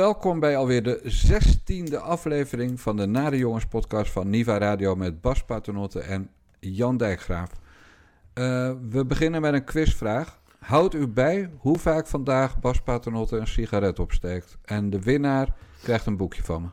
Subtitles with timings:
[0.00, 5.20] Welkom bij alweer de zestiende aflevering van de Nare Jongens podcast van Niva Radio met
[5.20, 6.30] Bas Paternotte en
[6.60, 7.50] Jan Dijkgraaf.
[8.34, 10.40] Uh, we beginnen met een quizvraag.
[10.58, 14.58] Houd u bij hoe vaak vandaag Bas Paternotte een sigaret opsteekt.
[14.64, 16.68] En de winnaar krijgt een boekje van me.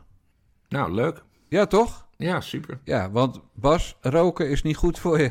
[0.68, 1.22] Nou, leuk.
[1.48, 2.06] Ja, toch?
[2.16, 2.78] Ja, super.
[2.84, 5.30] Ja, want Bas, roken is niet goed voor je.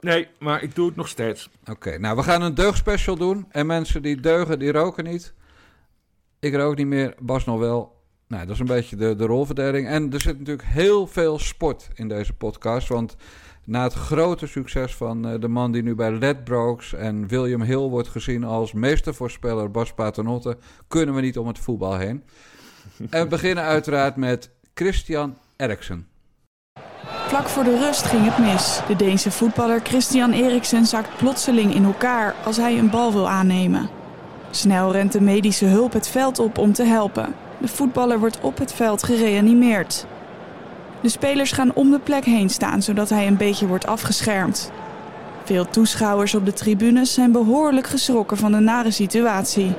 [0.00, 1.50] Nee, maar ik doe het nog steeds.
[1.70, 3.46] Oké, nou we gaan een deugdspecial doen.
[3.48, 5.34] En mensen die deugen, die roken niet.
[6.40, 7.94] Ik rook niet meer, Bas nog wel.
[8.28, 9.88] Nou, dat is een beetje de, de rolverdeling.
[9.88, 12.88] En er zit natuurlijk heel veel sport in deze podcast.
[12.88, 13.16] Want
[13.64, 17.88] na het grote succes van uh, de man die nu bij Ledbrokes en William Hill
[17.88, 20.56] wordt gezien als meestervoorspeller Bas Paternotte,
[20.88, 22.24] kunnen we niet om het voetbal heen.
[23.10, 26.06] en we beginnen uiteraard met Christian Eriksen.
[27.26, 28.80] Vlak voor de rust ging het mis.
[28.86, 33.95] De Deense voetballer Christian Eriksen zakt plotseling in elkaar als hij een bal wil aannemen.
[34.56, 37.34] Snel rent de medische hulp het veld op om te helpen.
[37.58, 40.06] De voetballer wordt op het veld gereanimeerd.
[41.00, 44.70] De spelers gaan om de plek heen staan zodat hij een beetje wordt afgeschermd.
[45.44, 49.74] Veel toeschouwers op de tribunes zijn behoorlijk geschrokken van de nare situatie.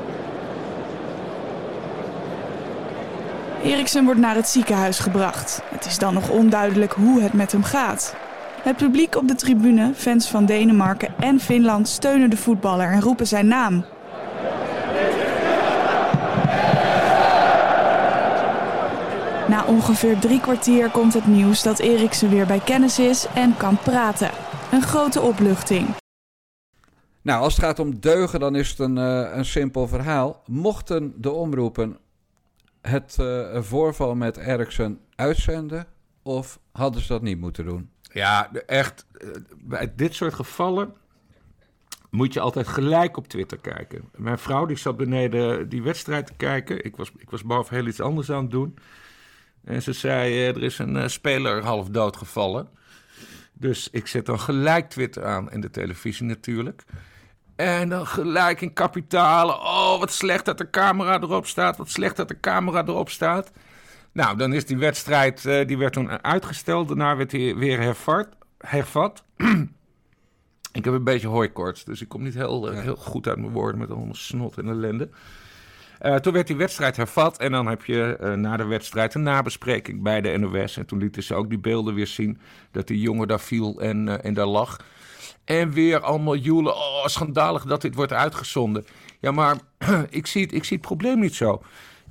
[3.63, 5.61] Eriksen wordt naar het ziekenhuis gebracht.
[5.69, 8.15] Het is dan nog onduidelijk hoe het met hem gaat.
[8.61, 13.27] Het publiek op de tribune, fans van Denemarken en Finland steunen de voetballer en roepen
[13.27, 13.85] zijn naam.
[19.47, 23.77] Na ongeveer drie kwartier komt het nieuws dat Eriksen weer bij kennis is en kan
[23.77, 24.31] praten.
[24.71, 25.87] Een grote opluchting.
[27.21, 30.41] Nou, als het gaat om deugen, dan is het een, uh, een simpel verhaal.
[30.45, 31.97] Mochten de omroepen
[32.81, 35.87] het uh, voorval met Eriksen uitzenden,
[36.23, 37.89] of hadden ze dat niet moeten doen?
[38.01, 39.05] Ja, echt.
[39.11, 40.93] Uh, bij dit soort gevallen
[42.09, 44.09] moet je altijd gelijk op Twitter kijken.
[44.15, 46.85] Mijn vrouw die zat beneden die wedstrijd te kijken.
[46.85, 48.77] Ik was, ik was boven heel iets anders aan het doen.
[49.63, 52.69] En ze zei, uh, er is een uh, speler half dood gevallen.
[53.53, 56.83] Dus ik zet dan gelijk Twitter aan en de televisie natuurlijk.
[57.55, 59.55] En dan gelijk in kapitalen.
[59.55, 61.77] Oh, wat slecht dat de camera erop staat.
[61.77, 63.51] Wat slecht dat de camera erop staat.
[64.11, 66.87] Nou, dan is die wedstrijd, uh, die werd toen uitgesteld.
[66.87, 68.27] Daarna werd hij weer hervat.
[68.57, 69.23] hervat.
[70.77, 73.79] ik heb een beetje hooikoorts, dus ik kom niet heel, heel goed uit mijn woorden
[73.79, 75.09] met allemaal snot en ellende.
[76.01, 79.23] Uh, toen werd die wedstrijd hervat en dan heb je uh, na de wedstrijd een
[79.23, 80.77] nabespreking bij de NOS.
[80.77, 82.39] En toen lieten ze ook die beelden weer zien
[82.71, 84.79] dat die jongen daar viel en, uh, en daar lag.
[85.45, 88.85] En weer allemaal joelen, oh schandalig dat dit wordt uitgezonden.
[89.19, 89.57] Ja, maar
[90.09, 91.61] ik zie het, ik zie het probleem niet zo.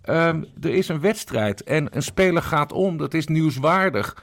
[0.09, 4.22] Um, er is een wedstrijd en een speler gaat om, dat is nieuwswaardig.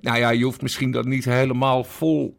[0.00, 2.36] Nou ja, je hoeft misschien dat niet helemaal vol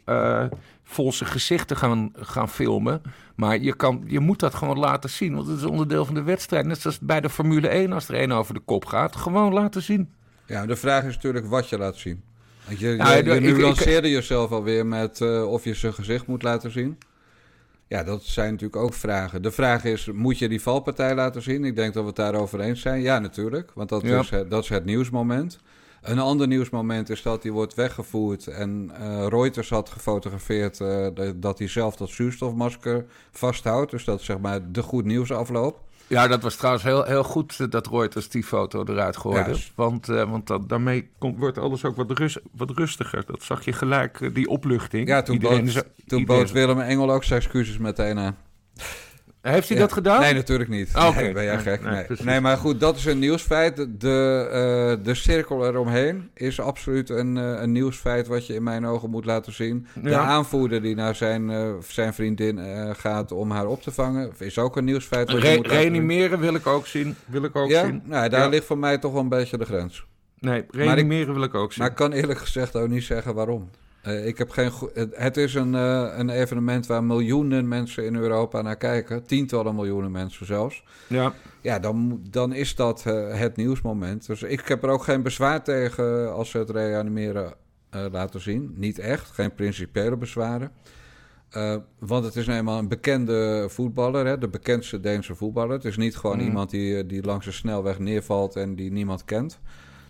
[0.89, 3.01] vol zijn gezicht te gaan, gaan filmen.
[3.35, 5.35] Maar je, kan, je moet dat gewoon laten zien.
[5.35, 6.65] Want het is onderdeel van de wedstrijd.
[6.65, 9.15] Net zoals bij de Formule 1 als er één over de kop gaat.
[9.15, 10.09] Gewoon laten zien.
[10.45, 12.23] Ja, de vraag is natuurlijk wat je laat zien.
[12.67, 16.43] Je, je, ja, je, je nuanceerde jezelf alweer met uh, of je zijn gezicht moet
[16.43, 16.97] laten zien.
[17.87, 19.41] Ja, dat zijn natuurlijk ook vragen.
[19.41, 21.63] De vraag is, moet je die valpartij laten zien?
[21.63, 23.01] Ik denk dat we het daarover eens zijn.
[23.01, 23.71] Ja, natuurlijk.
[23.73, 24.19] Want dat, ja.
[24.19, 25.59] is, dat is het nieuwsmoment.
[26.01, 31.57] Een ander nieuwsmoment is dat hij wordt weggevoerd en uh, Reuters had gefotografeerd uh, dat
[31.59, 33.91] hij zelf dat zuurstofmasker vasthoudt.
[33.91, 35.79] Dus dat is zeg maar de goed nieuws afloop.
[36.07, 39.57] Ja, dat was trouwens heel, heel goed dat Reuters die foto eruit gooide.
[39.75, 43.23] Want uh, want dat, daarmee komt, wordt alles ook wat, rust, wat rustiger.
[43.25, 45.07] Dat zag je gelijk, die opluchting.
[45.07, 48.37] Ja, toen iedereen bood, toen bood Willem Engel ook zijn excuses meteen aan.
[49.41, 49.83] Heeft hij ja.
[49.83, 50.21] dat gedaan?
[50.21, 50.91] Nee, natuurlijk niet.
[50.95, 51.23] Oh, okay.
[51.23, 51.81] nee, ben jij gek?
[51.83, 52.17] Nee, nee.
[52.23, 53.75] nee, maar goed, dat is een nieuwsfeit.
[53.75, 58.85] De, uh, de cirkel eromheen is absoluut een, uh, een nieuwsfeit wat je in mijn
[58.85, 59.87] ogen moet laten zien.
[59.95, 60.01] Ja.
[60.01, 62.59] De aanvoerder die naar zijn, uh, zijn vriendin
[62.95, 65.31] gaat om haar op te vangen, is ook een nieuwsfeit.
[65.31, 67.15] Wat Re je moet reanimeren wil ik ook zien.
[67.25, 67.85] Wil ik ook ja?
[67.85, 68.01] zien.
[68.05, 70.05] Nou, daar ligt voor mij toch wel een beetje de grens.
[70.39, 71.81] Nee, reanimeren wil ik ook zien.
[71.81, 73.69] Maar ik kan eerlijk gezegd ook niet zeggen waarom.
[74.07, 74.71] Uh, ik heb geen
[75.11, 79.23] het is een, uh, een evenement waar miljoenen mensen in Europa naar kijken.
[79.25, 80.83] Tientallen miljoenen mensen zelfs.
[81.07, 84.27] Ja, ja dan, dan is dat uh, het nieuwsmoment.
[84.27, 87.53] Dus ik heb er ook geen bezwaar tegen als ze het reanimeren
[88.11, 88.73] laten zien.
[88.75, 90.71] Niet echt, geen principiële bezwaren.
[91.99, 95.73] want het is nou eenmaal een bekende voetballer, hè, de bekendste Deense voetballer.
[95.73, 96.45] Het is niet gewoon mm.
[96.45, 99.59] iemand die, die langs een snelweg neervalt en die niemand kent.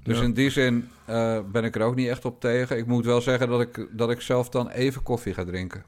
[0.10, 0.24] Dus ja.
[0.24, 2.78] in die zin uh, ben ik er ook niet echt op tegen.
[2.78, 5.84] Ik moet wel zeggen dat ik, dat ik zelf dan even koffie ga drinken.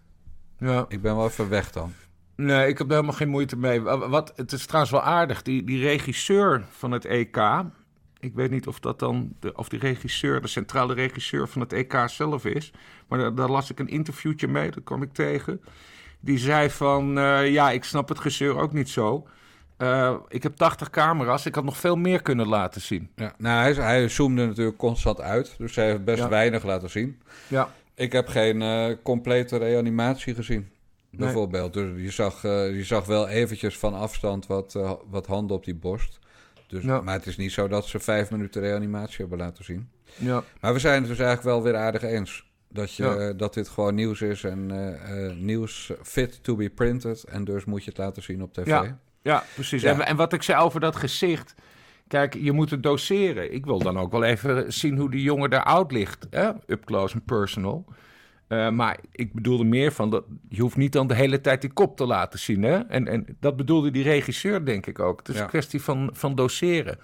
[0.57, 0.85] Ja.
[0.87, 1.93] Ik ben wel even weg dan.
[2.35, 3.81] Nee, ik heb er helemaal geen moeite mee.
[3.81, 7.37] Wat, het is trouwens wel aardig, die, die regisseur van het EK...
[8.19, 11.73] Ik weet niet of dat dan, de, of die regisseur, de centrale regisseur van het
[11.73, 12.71] EK zelf is.
[13.07, 15.61] Maar daar, daar las ik een interviewtje mee, dat kwam ik tegen.
[16.19, 19.27] Die zei van, uh, ja, ik snap het gezeur ook niet zo.
[19.81, 21.45] Uh, ik heb 80 camera's.
[21.45, 23.09] Ik had nog veel meer kunnen laten zien.
[23.15, 25.55] Ja, nou, hij, hij zoomde natuurlijk constant uit.
[25.57, 27.21] Dus hij heeft best weinig laten zien.
[27.47, 27.69] Ja.
[27.95, 30.69] Ik heb geen uh, complete reanimatie gezien.
[31.09, 31.73] Bijvoorbeeld.
[31.73, 34.79] Dus je zag, uh, je zag wel eventjes van afstand wat,
[35.09, 36.19] wat handen op die borst.
[36.67, 37.01] Dus, ja.
[37.01, 39.89] Maar het is niet zo dat ze vijf minuten reanimatie hebben laten zien.
[40.15, 40.43] Ja.
[40.61, 42.49] Maar we zijn het dus eigenlijk wel weer aardig eens.
[42.69, 44.71] Dat, je, dat dit gewoon nieuws is en
[45.45, 47.23] nieuws fit to be printed.
[47.23, 48.67] En dus moet je het laten zien op tv.
[48.67, 48.99] Ja.
[49.21, 49.83] Ja, precies.
[49.83, 51.55] En, en, wat ik zei over dat gezicht.
[52.07, 53.53] Kijk, je moet het doseren.
[53.53, 56.27] Ik wil dan ook wel even zien hoe die jongen eruit ligt.
[56.29, 56.49] Hè?
[56.67, 57.85] Up close and personal.
[58.47, 61.73] Uh, maar ik bedoelde meer van dat je hoeft niet dan de hele tijd die
[61.73, 62.63] kop te laten zien.
[62.63, 62.77] Hè?
[62.77, 65.17] En, en dat bedoelde die regisseur, denk ik ook.
[65.19, 66.99] Het is een kwestie van, van doseren.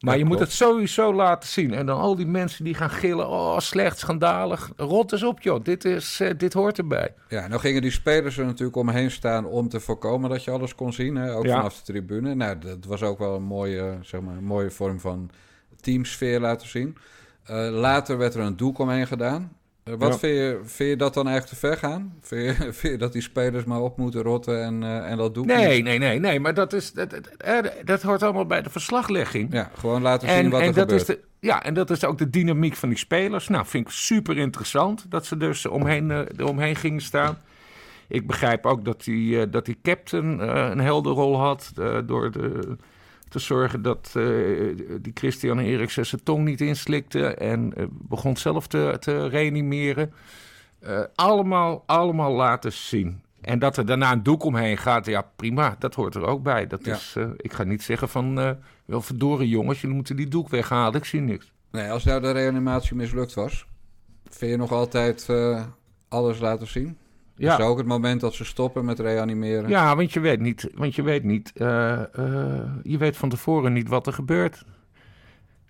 [0.00, 1.74] Maar je moet het sowieso laten zien.
[1.74, 3.28] En dan al die mensen die gaan gillen.
[3.28, 4.72] Oh, slecht, schandalig.
[4.76, 5.64] Rot eens op, joh.
[5.64, 7.14] Dit, is, uh, dit hoort erbij.
[7.28, 10.74] Ja, nou gingen die spelers er natuurlijk omheen staan om te voorkomen dat je alles
[10.74, 11.16] kon zien.
[11.16, 11.34] Hè?
[11.34, 12.34] Ook vanaf de tribune.
[12.34, 15.30] Nou, dat was ook wel een mooie, zeg maar, een mooie vorm van
[15.80, 16.96] teamsfeer laten zien.
[17.50, 19.52] Uh, later werd er een doek omheen gedaan.
[19.86, 22.14] Eh, wat vind, je, vind je dat dan eigenlijk te ver gaan?
[22.20, 25.34] Vind je, vind je dat die spelers maar op moeten rotten en, uh, en dat
[25.34, 25.46] doen?
[25.46, 26.40] Nee, nee, nee, nee.
[26.40, 29.52] Maar dat, is, dat, dat, dat, hoort allemaal bij de verslaglegging.
[29.52, 31.00] Ja, gewoon laten zien wat en er dat gebeurt.
[31.00, 33.48] Is de, ja, en dat is ook de dynamiek van die spelers.
[33.48, 37.38] Nou, vind ik super interessant dat ze dus omheen, uh, eromheen gingen staan.
[38.08, 41.72] Ik begrijp ook dat die, dat die captain een helder rol had
[42.06, 42.76] door de
[43.28, 48.66] te zorgen dat uh, die Christian Eriksen zijn tong niet inslikte en uh, begon zelf
[48.66, 50.12] te, te reanimeren.
[50.86, 53.22] Uh, allemaal, allemaal laten zien.
[53.40, 56.66] En dat er daarna een doek omheen gaat, ja prima, dat hoort er ook bij.
[56.66, 56.94] Dat Ja.
[56.94, 58.34] is, ik ga niet zeggen van,
[58.84, 61.52] wel verdorie jongens, jullie moeten die doek weghalen, ik zie niks.
[61.70, 63.66] Nee, als nou de reanimatie mislukt was,
[64.30, 65.64] vind je nog altijd eh,
[66.08, 66.98] alles laten zien?
[67.36, 67.56] Ja.
[67.56, 69.68] Dus ook het moment dat ze stoppen met reanimeren?
[69.70, 73.72] Ja, want je weet niet, want je weet niet, eh, eh, je weet van tevoren
[73.72, 74.64] niet wat er gebeurt.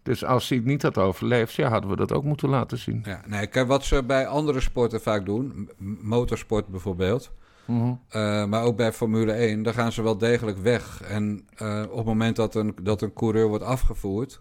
[0.02, 3.02] Dus als hij het niet had overleefd, ja, hadden we dat ook moeten laten zien.
[3.04, 5.70] Ja, nee, kijk, wat ze bij andere sporten vaak doen,
[6.00, 7.32] motorsport bijvoorbeeld,
[7.64, 7.92] Mhm.
[8.08, 11.02] eh, maar ook bij Formule 1, daar gaan ze wel degelijk weg.
[11.02, 11.46] En
[11.90, 14.40] op het moment dat een, dat een coureur wordt afgevoerd,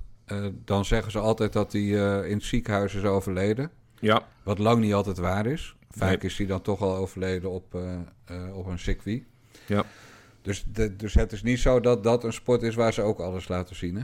[0.65, 1.81] dan zeggen ze altijd dat hij
[2.27, 3.69] in het ziekenhuis is overleden.
[3.99, 4.21] Ja.
[4.43, 5.75] Wat lang niet altijd waar is.
[5.95, 6.17] Vaak Nee.
[6.31, 7.93] is hij dan toch al overleden op, eh,
[8.25, 9.23] eh, op een circuit.
[9.67, 9.83] Ja.
[10.41, 13.19] Dus, de, dus het is niet zo dat dat een sport is waar ze ook
[13.19, 13.95] alles laten zien.
[13.95, 14.03] Hè?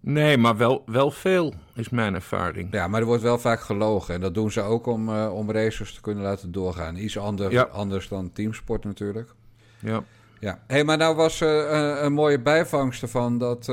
[0.00, 2.68] Nee, maar wel, wel veel, is mijn ervaring.
[2.72, 4.14] Ja, maar er wordt wel vaak gelogen.
[4.14, 6.96] En dat doen ze ook om, eh, om racers te kunnen laten doorgaan.
[6.96, 7.62] Iets ander, Ja.
[7.62, 9.34] anders dan teamsport natuurlijk.
[9.78, 10.04] Ja.
[10.40, 13.66] Ja, hey, maar nou was een, een mooie bijvangst ervan dat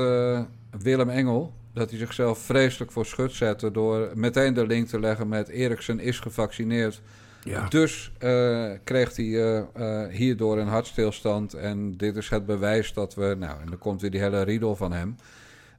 [0.78, 1.52] Willem Engel...
[1.72, 3.70] dat hij zichzelf vreselijk voor schut zette...
[3.70, 7.00] door meteen de link te leggen met Eriksen is gevaccineerd...
[7.44, 7.68] Ja.
[7.68, 11.54] Dus eh, kreeg hij eh, eh, hierdoor een hartstilstand.
[11.54, 13.36] En dit is het bewijs dat we.
[13.38, 15.16] Nou, en dan komt weer die hele riedel van hem.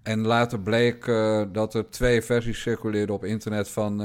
[0.01, 1.05] En later bleek
[1.51, 3.99] dat er twee versies circuleerden op internet van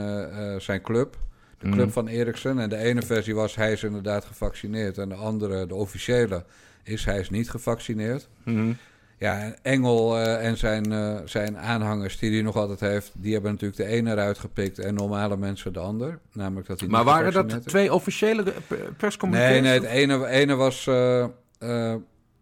[0.58, 1.17] zijn club.
[1.58, 1.93] De club Mhm.
[1.93, 2.58] van Eriksen.
[2.58, 4.99] En de ene versie was hij is inderdaad gevaccineerd.
[4.99, 6.44] En de andere, de officiële,
[6.82, 8.29] is hij is niet gevaccineerd.
[8.43, 8.72] Mhm.
[9.19, 13.32] Ja, en Engel eh, en zijn, eh, zijn aanhangers, die hij nog altijd heeft, die
[13.32, 16.19] hebben natuurlijk de ene eruit gepikt en normale mensen de ander.
[16.32, 19.60] Namelijk dat hij Maar waren dat twee officiële pe- perscommunicaties?
[19.63, 21.25] Nee, nee, het ene, ene was, eh,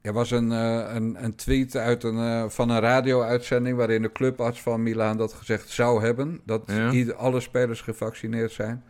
[0.00, 3.76] er was een, een, een tweet uit een, van een radio-uitzending...
[3.76, 6.40] waarin de clubarts van Milaan dat gezegd zou hebben...
[6.44, 7.12] dat Ja.
[7.16, 8.84] alle spelers gevaccineerd zijn.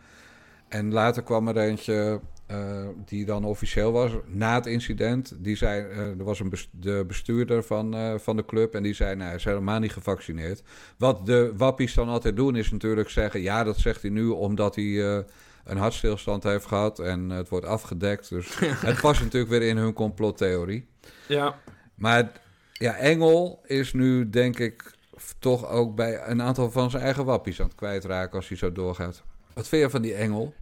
[0.67, 5.33] En later kwam er eentje eh, die dan officieel was, na het incident.
[5.37, 8.75] Die zei, eh, er was een de bestuurder van, eh, van de club...
[8.75, 10.63] en die zei, nou, hij is helemaal niet gevaccineerd.
[10.97, 13.41] Wat de wappies dan altijd doen, is natuurlijk zeggen...
[13.41, 15.23] ja, dat zegt hij nu omdat hij...
[15.63, 18.29] een hartstilstand heeft gehad en het wordt afgedekt.
[18.29, 20.87] Dus het past natuurlijk weer in hun complottheorie.
[21.27, 21.59] Ja.
[21.95, 22.31] Maar
[22.73, 24.95] ja, Engel is nu denk ik
[25.39, 28.71] toch ook bij een aantal van zijn eigen wappies aan het kwijtraken als hij zo
[28.71, 29.23] doorgaat.
[29.53, 30.53] Wat vind je van die Engel?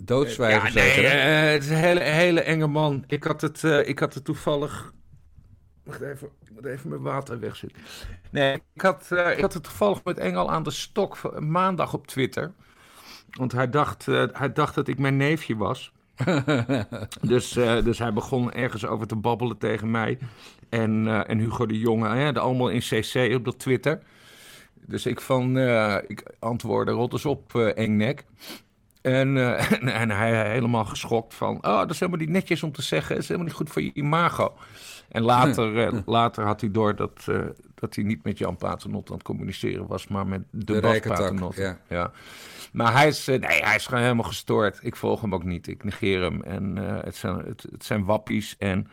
[0.00, 1.46] Doodzwijgen ja, nee, zeker, hè?
[1.46, 3.04] eh, het is een hele, hele enge man.
[3.06, 4.92] Ik had het, eh, ik had het toevallig...
[5.84, 7.82] Wacht even, ik moet even mijn water wegzetten.
[8.30, 12.06] Nee, ik had, eh, ik had het toevallig met Engel aan de stok maandag op
[12.06, 12.52] Twitter.
[13.30, 15.92] Want hij dacht, eh, hij dacht dat ik mijn neefje was.
[17.20, 20.18] dus, eh, dus hij begon ergens over te babbelen tegen mij.
[20.68, 24.02] En, eh, en Hugo de Jonge, hè, de allemaal in CC op dat Twitter.
[24.74, 28.24] Dus ik van, eh, ik antwoordde, rot eens op, eh, engnek.
[29.14, 32.72] En, eh, en, en hij helemaal geschokt van, oh, dat is helemaal niet netjes om
[32.72, 33.14] te zeggen.
[33.14, 34.54] Dat is helemaal niet goed voor je imago.
[35.08, 37.40] En later, eh, later had hij door dat, eh,
[37.74, 41.56] dat hij niet met Jan Paternot aan het communiceren was, maar met de, De Paternot.
[41.56, 41.78] ja.
[41.88, 42.10] ja.
[42.72, 44.78] Maar hij is, nee, hij is gewoon helemaal gestoord.
[44.82, 45.66] Ik volg hem ook niet.
[45.66, 46.42] Ik negeer hem.
[46.42, 48.56] En het, zijn, het, het zijn wappies.
[48.58, 48.86] En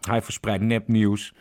[0.00, 1.34] Hij verspreidt nepnieuws.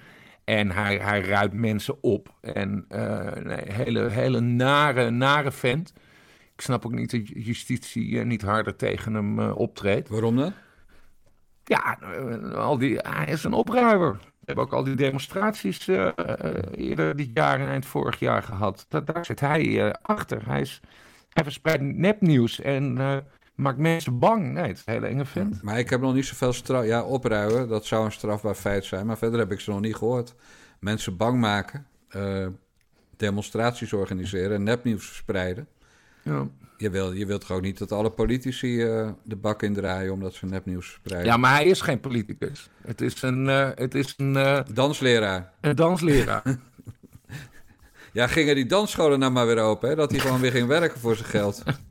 [0.43, 2.33] En hij, hij ruikt mensen op.
[2.41, 5.93] En uh, nee, hele, hele nare, nare vent.
[6.59, 10.09] Ik snap ook niet dat justitie niet harder tegen hem optreedt.
[10.09, 10.53] Waarom dan?
[11.63, 11.99] Ja,
[12.55, 14.11] al die, hij is een opruimer.
[14.11, 15.87] We hebben ook al die demonstraties
[16.75, 18.85] eerder dit jaar en eind vorig jaar gehad.
[18.89, 20.45] daar zit hij achter.
[20.45, 20.79] Hij, is,
[21.29, 22.93] hij verspreidt nepnieuws en
[23.55, 24.53] maakt mensen bang.
[24.53, 25.61] Nee, het is een hele enge vent.
[25.61, 26.85] Maar ik heb nog niet zoveel straf...
[26.85, 29.05] Ja, opruimen, dat zou een strafbaar feit zijn.
[29.05, 30.35] Maar verder heb ik ze nog niet gehoord.
[30.79, 31.87] Mensen bang maken,
[33.17, 35.67] demonstraties organiseren, nepnieuws verspreiden.
[36.23, 36.47] Ja.
[36.77, 40.45] Je, wil, je wilt gewoon niet dat alle politici uh, de bak indraaien omdat ze
[40.45, 41.31] nepnieuws verspreiden.
[41.31, 42.69] Ja, maar hij is geen politicus.
[42.81, 43.45] Het is een...
[43.45, 45.51] Uh, het is een dansleraar.
[45.61, 46.43] Een dansleraar.
[48.13, 49.95] ja, gingen die dansscholen nou maar weer open, hè?
[49.95, 51.63] Dat hij gewoon weer ging werken voor zijn geld.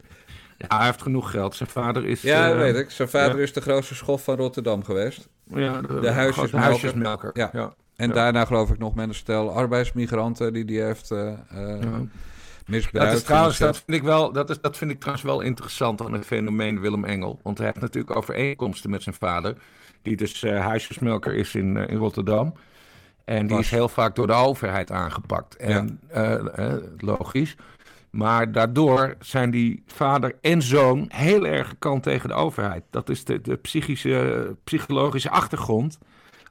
[0.59, 1.57] Ja, hij heeft genoeg geld.
[1.57, 2.23] Zijn vader is...
[2.23, 2.91] Ja, weet ik.
[2.91, 5.29] Zijn vader is de grootste schof van Rotterdam geweest.
[5.45, 6.69] Ja, de, de huisjesmelker.
[6.69, 7.31] huisjesmelker.
[7.33, 7.51] Ja.
[7.53, 7.75] ja.
[7.97, 11.33] En daarna geloof ik nog met een stel arbeidsmigranten die die heeft uh,
[12.93, 16.01] Dat, is trouwens, dat, vind ik wel, dat, is, dat vind ik trouwens wel interessant
[16.01, 17.41] aan het fenomeen Willem Engel.
[17.43, 19.55] Want hij heeft natuurlijk overeenkomsten met zijn vader,
[20.03, 22.55] die dus uh, huisjesmelker is in, in Rotterdam.
[23.25, 25.57] En die is heel vaak door de overheid aangepakt.
[25.57, 26.01] En
[26.99, 27.57] logisch.
[28.11, 32.85] Maar daardoor zijn die vader en zoon heel erg gekant tegen de overheid.
[32.91, 35.99] Dat is de, de psychische, psychologische achtergrond.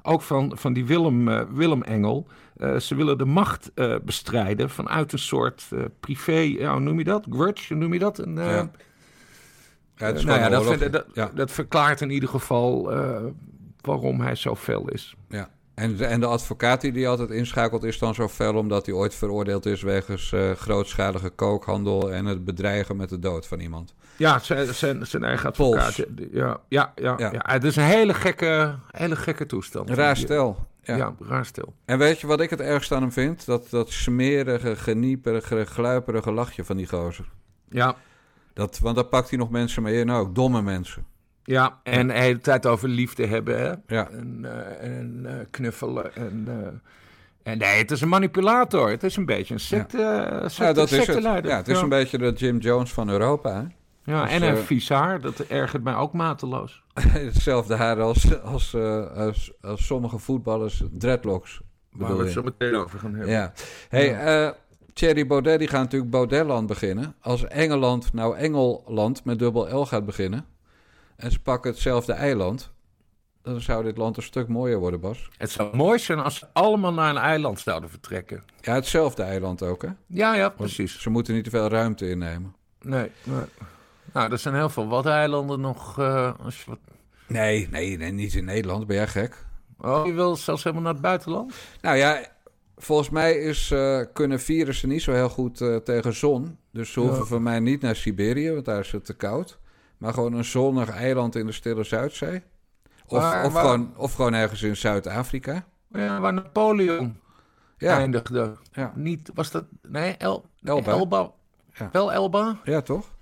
[0.08, 2.28] Ook van, van die Willem, uh, Willem Engel.
[2.58, 7.26] Uh, ze willen de macht uh, bestrijden vanuit een soort privé, hoe noem je dat?
[7.30, 8.18] Grudge, noem je dat?
[8.18, 8.70] Een, ja.
[9.96, 11.32] ja, nou ja, dat, vind, dat, ja.
[11.34, 12.92] dat, verklaart in ieder geval
[13.82, 15.16] waarom hij zo fel is.
[15.30, 15.50] Ja.
[15.74, 19.16] En, en de advocaat die die altijd inschakelt is dan zo fel omdat hij ooit
[19.16, 23.94] veroordeeld is wegens grootschalige kookhandel en het bedreigen met de dood van iemand.
[24.18, 25.96] Ja, zijn, zijn, zijn eigen advocaat.
[25.96, 27.32] Ja, ja, ja, ja.
[27.32, 27.42] ja.
[27.42, 29.90] Het is een hele gekke, hele gekke toestand.
[29.90, 30.68] Raar stel.
[30.82, 30.96] Ja.
[30.96, 31.74] ja, raar stil.
[31.86, 33.46] En weet je wat ik het ergst aan hem vind?
[33.46, 37.26] Dat, dat smerige, genieperige, gluiperige lachje van die gozer.
[37.70, 37.96] Ja.
[38.54, 41.06] Dat, want daar pakt hij nog mensen mee in ook, domme mensen.
[41.44, 43.60] Ja, en de hele tijd over liefde hebben.
[43.60, 43.74] Hè?
[43.96, 44.10] Ja.
[44.10, 46.16] En, uh, en uh, knuffelen.
[46.16, 46.68] En, uh,
[47.44, 48.90] en nee, het is een manipulator.
[48.90, 50.66] Het is een beetje een secte, ja.
[50.66, 51.24] ja, dat is het.
[51.24, 53.54] Ja, het is een beetje de Jim Jones van Europa.
[53.54, 53.68] Hè?
[54.08, 55.22] Ja, als, en een vies haar.
[55.22, 56.84] Dat ergert mij ook mateloos.
[57.02, 58.76] Hetzelfde haar als, als,
[59.16, 61.62] als, als, sommige voetballers dreadlocks.
[61.92, 63.34] Waar we het zo meteen over gaan hebben.
[63.34, 63.54] Ja.
[63.90, 64.56] Hey, ja.
[64.94, 67.16] Thierry Baudet die gaat natuurlijk Baudelland beginnen.
[67.22, 70.46] Als Engeland nou Engeland met dubbel L gaat beginnen
[71.16, 72.72] en ze pakken hetzelfde eiland,
[73.42, 75.30] dan zou dit land een stuk mooier worden, Bas.
[75.38, 78.44] Het zou mooi zijn als ze allemaal naar een eiland zouden vertrekken.
[78.62, 79.90] Ja, hetzelfde eiland ook, hè?
[80.06, 81.02] Ja, ja, precies.
[81.02, 82.56] ze moeten niet te veel ruimte innemen.
[82.82, 83.46] Nee, nee.
[84.18, 86.00] Nou, er zijn heel veel wat eilanden nog.
[86.00, 86.80] Uh, als je wat...
[87.28, 88.88] nee, nee, nee, niet in Nederland.
[88.88, 89.46] Ben jij gek?
[89.82, 91.54] Oh, je wil zelfs helemaal naar het buitenland?
[91.82, 92.26] Nou ja,
[92.78, 96.58] volgens mij is, uh, kunnen virussen niet zo heel goed uh, tegen zon.
[96.72, 97.26] Dus ze hoeven ja.
[97.26, 99.60] voor mij niet naar Siberië, want daar is het te koud.
[99.98, 102.44] Maar gewoon een zonnig eiland in de stille Zuidzee.
[103.08, 105.66] Of, of, Gewoon, of gewoon ergens in Zuid-Afrika.
[105.92, 107.18] Ja, waar Napoleon
[107.78, 107.98] ja.
[107.98, 108.56] eindigde.
[108.72, 108.92] Ja.
[108.96, 109.66] Niet, was dat...
[109.88, 110.92] Nee, El, Elba.
[110.92, 111.32] Elba.
[111.74, 111.90] Ja.
[111.92, 112.58] Wel Elba?
[112.64, 113.16] Ja, toch?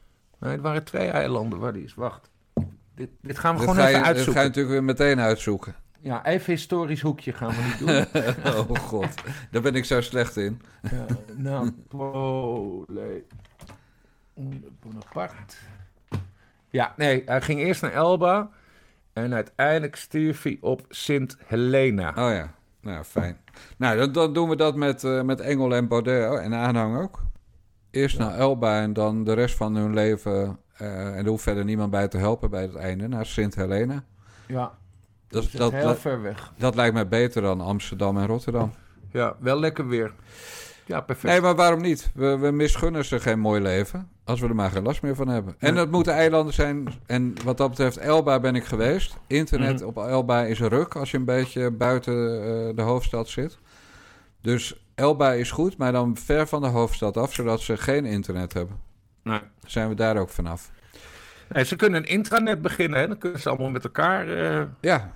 [0.46, 1.94] Nee, het waren twee eilanden waar die is.
[1.94, 2.30] Wacht.
[2.96, 4.26] Dit, dit gaan we gewoon even uitzoeken.
[4.26, 5.76] Dat ga je natuurlijk weer meteen uitzoeken.
[6.00, 8.06] Ja, even historisch hoekje gaan we niet doen.
[8.54, 9.14] oh god,
[9.52, 10.62] daar ben ik zo slecht in.
[10.82, 12.86] ja, Napoleon
[14.80, 15.56] Bonaparte.
[16.70, 18.50] Ja, nee, hij ging eerst naar Elba
[19.14, 22.10] en uiteindelijk stierf hij op Sint Helena.
[22.10, 23.38] Oh ja, nou fijn.
[23.78, 26.98] Nou, dan, dan doen we dat met, uh, met Engel en Baudet oh, en aanhang
[26.98, 27.24] ook.
[27.96, 31.64] Eerst naar Elba en dan de rest van hun leven, uh, en er hoeft verder
[31.64, 34.04] niemand bij te helpen bij het einde, naar Sint Helena.
[34.48, 34.72] Ja,
[35.28, 36.54] dat, is dat, heel ver weg.
[36.58, 38.74] Dat lijkt mij beter dan Amsterdam en Rotterdam.
[39.12, 40.14] Ja, wel lekker weer.
[40.86, 41.34] Ja, perfect.
[41.34, 42.12] Nee, maar waarom niet?
[42.14, 44.10] We, we misgunnen ze geen mooi leven.
[44.24, 45.56] Als we er maar geen last meer van hebben.
[45.60, 46.88] En dat moeten eilanden zijn.
[47.06, 49.18] En wat dat betreft, Elba ben ik geweest.
[49.28, 49.86] Internet mhm.
[49.86, 53.58] op Elba is een ruk als je een beetje buiten uh, de hoofdstad zit.
[54.42, 58.54] Dus Elba is goed, maar dan ver van de hoofdstad af, zodat ze geen internet
[58.54, 58.80] hebben.
[59.24, 59.40] Nee.
[59.66, 60.72] Zijn we daar ook vanaf.
[61.50, 63.08] Nee, ze kunnen een intranet beginnen, hè?
[63.08, 64.28] dan kunnen ze allemaal met elkaar.
[64.28, 64.64] Uh...
[64.82, 65.12] Ja.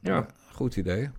[0.00, 1.10] ja, goed idee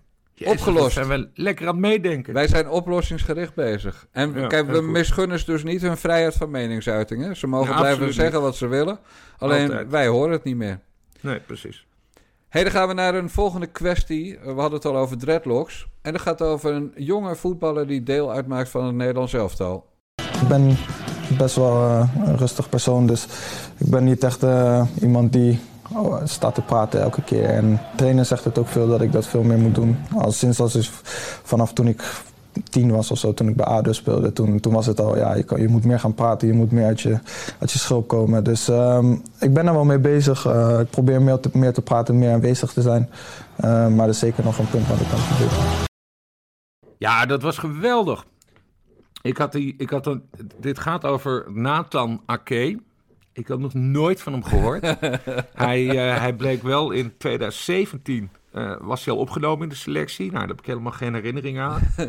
[0.44, 0.92] opgelost.
[0.92, 2.34] zijn we lekker aan het meedenken.
[2.34, 4.06] Wij zijn oplossingsgericht bezig.
[4.12, 7.24] En kijk, we misgunnen ze dus niet hun vrijheid van meningsuiting.
[7.24, 7.34] Hè?
[7.34, 8.98] Ze mogen blijven zeggen wat ze willen.
[9.38, 10.80] Alleen wij horen het niet meer.
[11.20, 11.86] Nee, precies.
[12.52, 14.38] Hey, dan gaan we naar een volgende kwestie.
[14.42, 15.86] We hadden het al over dreadlocks.
[16.02, 19.86] En dat gaat over een jonge voetballer die deel uitmaakt van het Nederlands elftal.
[20.16, 20.76] Ik ben
[21.38, 23.26] best wel uh, een rustig persoon, dus
[23.76, 25.60] ik ben niet echt uh, iemand die
[25.92, 27.44] oh, staat te praten elke keer.
[27.44, 29.96] En trainer zegt het ook veel dat ik dat veel meer moet doen.
[30.16, 30.90] Al sinds als
[31.42, 32.02] vanaf toen ik
[32.70, 35.34] tien was of zo, toen ik bij ADO speelde, toen, toen was het al, ja,
[35.34, 37.18] je, kan, je moet meer gaan praten, je moet meer uit je,
[37.58, 38.44] uit je schulp komen.
[38.44, 40.46] Dus um, ik ben er wel mee bezig.
[40.46, 43.10] Uh, ik probeer meer te, meer te praten, meer aanwezig te zijn.
[43.64, 45.64] Uh, maar dat is zeker nog een punt wat ik kan verbeteren.
[46.98, 48.24] Ja, dat was geweldig.
[49.22, 50.22] Ik had die, ik had een,
[50.60, 52.78] dit gaat over Nathan Ake.
[53.32, 54.82] Ik had nog nooit van hem gehoord.
[55.54, 60.26] hij, uh, hij bleek wel in 2017 uh, was hij al opgenomen in de selectie.
[60.26, 61.80] Nou, daar heb ik helemaal geen herinnering aan.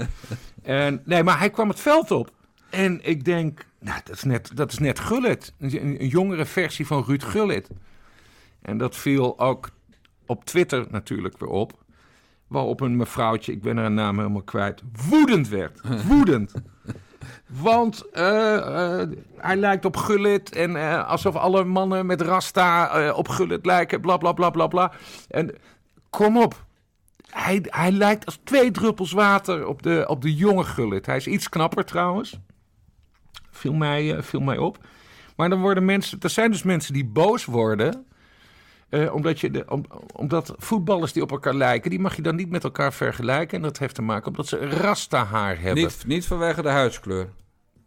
[0.64, 2.32] en, nee, maar hij kwam het veld op.
[2.70, 5.54] En ik denk, nou, dat is net, dat is net Gullit.
[5.60, 7.70] Een, een jongere versie van Ruud Gullit.
[8.62, 9.70] En dat viel ook
[10.26, 11.84] op Twitter natuurlijk weer op.
[12.48, 15.82] Waarop een mevrouwtje, ik ben haar naam helemaal kwijt, woedend werd.
[16.10, 16.54] Woedend.
[17.48, 19.02] Want uh, uh,
[19.38, 20.56] hij lijkt op Gullit.
[20.56, 24.02] En uh, alsof alle mannen met Rasta op Gullit lijken.
[24.02, 24.92] Bla bla bla bla bla.
[25.28, 25.56] En
[26.18, 26.66] kom op.
[27.30, 31.06] Hij, hij lijkt als twee druppels water op de, op de jonge Gullit.
[31.06, 32.40] Hij is iets knapper trouwens.
[33.52, 34.78] Viel mij, viel mij op.
[35.36, 36.20] Maar dan worden mensen.
[36.20, 38.06] Er zijn dus mensen die boos worden.
[38.90, 42.36] Uh, omdat, je de, om, omdat voetballers die op elkaar lijken, die mag je dan
[42.36, 43.58] niet met elkaar vergelijken.
[43.58, 45.84] En dat heeft te maken omdat ze rasta-haar hebben.
[45.84, 47.30] Niet, niet vanwege de huidskleur?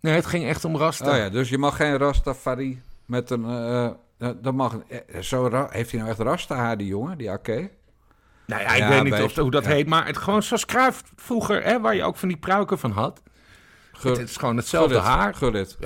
[0.00, 1.10] Nee, het ging echt om rasta.
[1.10, 3.44] Oh ja, dus je mag geen rastafari met een...
[3.44, 3.90] Uh,
[4.40, 4.78] dat mag,
[5.20, 7.70] zo, heeft hij nou echt rasta-haar, die jongen, die Ake?
[8.46, 9.70] Nou ja, ik ja, weet niet of, hoe dat ja.
[9.70, 12.90] heet, maar het gewoon zoals Cruijff vroeger, hè, waar je ook van die pruiken van
[12.90, 13.22] had.
[14.02, 15.34] Het, het, is gewoon hetzelfde haar.
[15.34, 15.76] Gullit.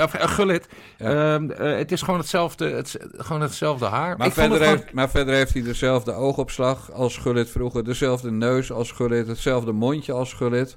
[0.99, 1.35] Ja.
[1.35, 4.17] Um, uh, het is gewoon hetzelfde, het, gewoon hetzelfde haar.
[4.17, 7.85] Maar verder, heeft, maar verder heeft hij dezelfde oogopslag als Gullit vroeger.
[7.85, 9.27] Dezelfde neus als Gullit.
[9.27, 10.77] Hetzelfde mondje als Gullit.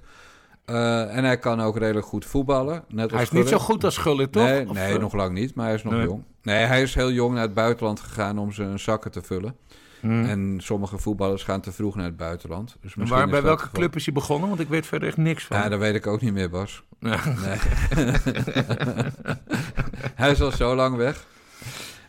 [0.66, 2.84] Uh, en hij kan ook redelijk goed voetballen.
[2.88, 3.46] Net hij is Gullit.
[3.46, 4.44] niet zo goed als Gullit, toch?
[4.44, 5.56] Nee, nee nog lang niet.
[5.56, 6.04] Maar hij is nog nee.
[6.04, 6.24] jong.
[6.42, 9.56] Nee, hij is heel jong naar het buitenland gegaan om zijn zakken te vullen.
[10.04, 10.26] Hmm.
[10.26, 12.78] En sommige voetballers gaan te vroeg naar het buitenland.
[12.82, 13.80] Dus waar, bij welke geval.
[13.80, 14.50] club is hij begonnen?
[14.50, 15.58] Want ik weet verder echt niks van.
[15.58, 16.84] Ja, dat weet ik ook niet meer, Bas.
[17.00, 17.18] Nee.
[20.16, 21.26] hij is al zo lang weg.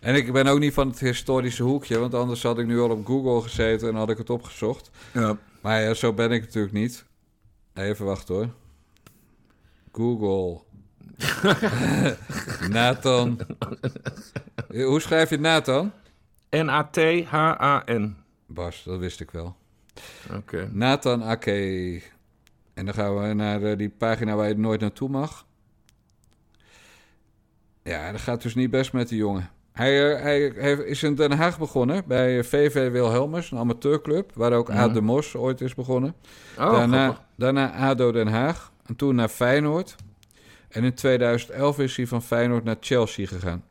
[0.01, 2.91] En ik ben ook niet van het historische hoekje, want anders had ik nu al
[2.91, 4.91] op Google gezeten en had ik het opgezocht.
[5.13, 5.39] Ja.
[5.61, 7.05] Maar ja, zo ben ik natuurlijk niet.
[7.75, 8.49] Even wachten hoor.
[9.93, 10.63] Google.
[12.69, 13.41] Nathan.
[14.69, 15.93] Hoe schrijf je Nathan?
[16.62, 18.17] N-A-T-H-A-N.
[18.47, 19.57] Bas, dat wist ik wel.
[20.27, 20.37] Oké.
[20.37, 20.69] Okay.
[20.73, 22.03] Nathan Ake.
[22.75, 25.47] En dan gaan we naar uh, die pagina waar je nooit naartoe mag.
[27.83, 29.51] Ja, dat gaat dus niet best met die jongen.
[29.73, 34.53] Hij, uh, hij, hij, is in Den Haag begonnen bij VV Wilhelmus, een amateurclub, waar
[34.53, 34.93] ook mm.
[34.93, 36.14] De Mos ooit is begonnen.
[36.59, 39.97] Oh, daarna, daarna ADO Den Haag en toen naar Feyenoord.
[40.69, 43.64] En in 2011 is hij van Feyenoord naar Chelsea gegaan.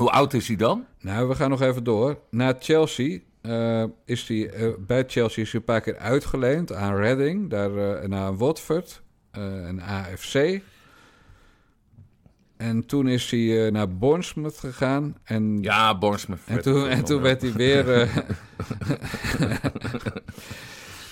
[0.00, 0.86] Hoe oud is hij dan?
[1.00, 2.18] Nou, we gaan nog even door.
[2.30, 6.96] Na Chelsea uh, is hij uh, bij Chelsea is hij een paar keer uitgeleend aan
[6.96, 10.60] Reading, daar uh, naar Watford en AFC.
[12.56, 15.16] En toen is hij naar Bournemouth gegaan.
[15.24, 16.46] En, ja, Bournemouth.
[16.46, 17.84] En toen, en toen werd hij weer.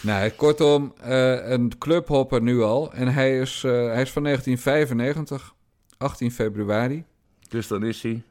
[0.00, 2.92] nou, kortom, een clubhopper nu al.
[2.92, 5.54] En hij is, hij is van 1995,
[5.98, 7.04] 18 februari.
[7.48, 8.22] Dus dan is hij.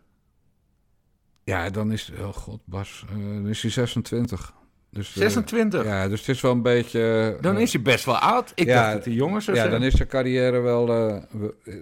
[1.48, 4.54] Ja, dan is, oh god, Bas, uh, dan is hij 26.
[4.90, 5.82] Dus, 26?
[5.84, 7.34] Uh, ja, dus het is wel een beetje...
[7.36, 8.52] Uh, dan is hij best wel oud.
[8.56, 9.80] Ik ja, dacht dat hij jonger zou ja, zijn.
[9.80, 10.88] dan is zijn carrière wel...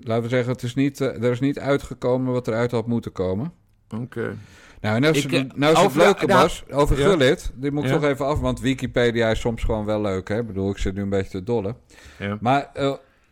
[0.02, 3.54] laten we zeggen, het is niet, er is niet uitgekomen wat eruit had moeten komen.
[3.90, 4.02] Oké.
[4.02, 4.36] Okay.
[4.82, 7.10] Nou, nou is, ik, nou is het leuke, nou, Bas, over ja.
[7.10, 7.52] Gullit.
[7.56, 7.96] Die moet ik ja.
[7.96, 10.28] toch even af, want Wikipedia is soms gewoon wel leuk.
[10.28, 10.40] Hè?
[10.40, 11.76] Ik bedoel, ik zit nu een beetje te dolle.
[12.20, 12.38] Ja.
[12.42, 12.72] Maar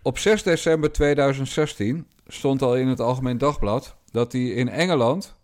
[0.02, 3.96] op 6 december 2016 stond al in het Algemeen Dagblad...
[4.12, 5.36] dat hij in Engeland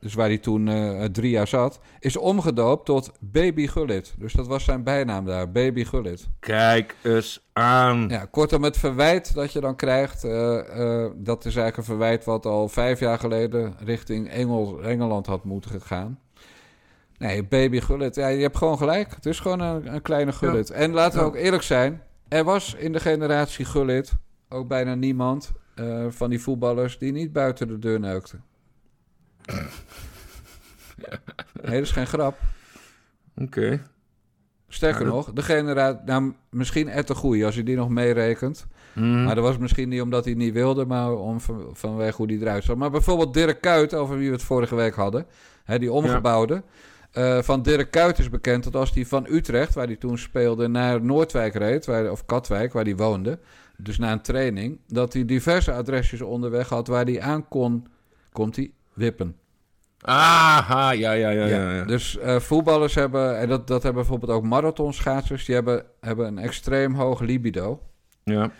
[0.00, 4.14] dus waar hij toen uh, drie jaar zat, is omgedoopt tot Baby Gullit.
[4.18, 6.28] Dus dat was zijn bijnaam daar, Baby Gullit.
[6.38, 8.08] Kijk eens aan.
[8.08, 10.30] Ja, kortom, het verwijt dat je dan krijgt, uh,
[10.76, 15.44] uh, dat is eigenlijk een verwijt wat al vijf jaar geleden richting Engel, Engeland had
[15.44, 16.18] moeten gaan.
[17.18, 19.14] Nee, Baby Gullit, ja, je hebt gewoon gelijk.
[19.14, 20.68] Het is gewoon een, een kleine Gullit.
[20.68, 20.74] Ja.
[20.74, 21.30] En laten we ja.
[21.30, 24.12] ook eerlijk zijn, er was in de generatie Gullit
[24.48, 25.52] ook bijna niemand
[26.08, 28.36] van die voetballers die niet buiten de deur neukte.
[31.62, 32.38] Nee, dat is geen grap.
[33.36, 33.58] Oké.
[33.58, 33.82] Okay.
[34.68, 36.00] Sterker ja, nog, de generatie...
[36.04, 38.66] Nou, misschien Ette Goeie, als je die nog meerekent.
[38.92, 39.24] Mm.
[39.24, 42.40] Maar dat was misschien niet omdat hij niet wilde, maar om, van, vanwege hoe die
[42.40, 42.76] eruit zag.
[42.76, 45.26] Maar bijvoorbeeld Dirk Kuyt, over wie we het vorige week hadden.
[45.64, 46.54] Hè, die omgebouwde.
[46.54, 47.36] Ja.
[47.36, 50.68] Uh, van Dirk Kuyt is bekend dat als hij van Utrecht, waar hij toen speelde,
[50.68, 53.38] naar Noordwijk reed, waar, of Katwijk, waar hij woonde,
[53.76, 57.86] dus na een training, dat hij diverse adresjes onderweg had waar hij aan kon,
[58.32, 59.36] komt hij, wippen.
[60.00, 61.46] Aha, ja, ja, ja.
[61.46, 61.84] ja, ja.
[61.84, 66.38] Dus uh, voetballers hebben, en dat, dat hebben bijvoorbeeld ook marathonschaatsers, die hebben, hebben een
[66.38, 67.82] extreem hoog libido.
[68.24, 68.50] Ja.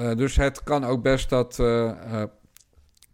[0.00, 1.92] Uh, dus het kan ook best dat, uh,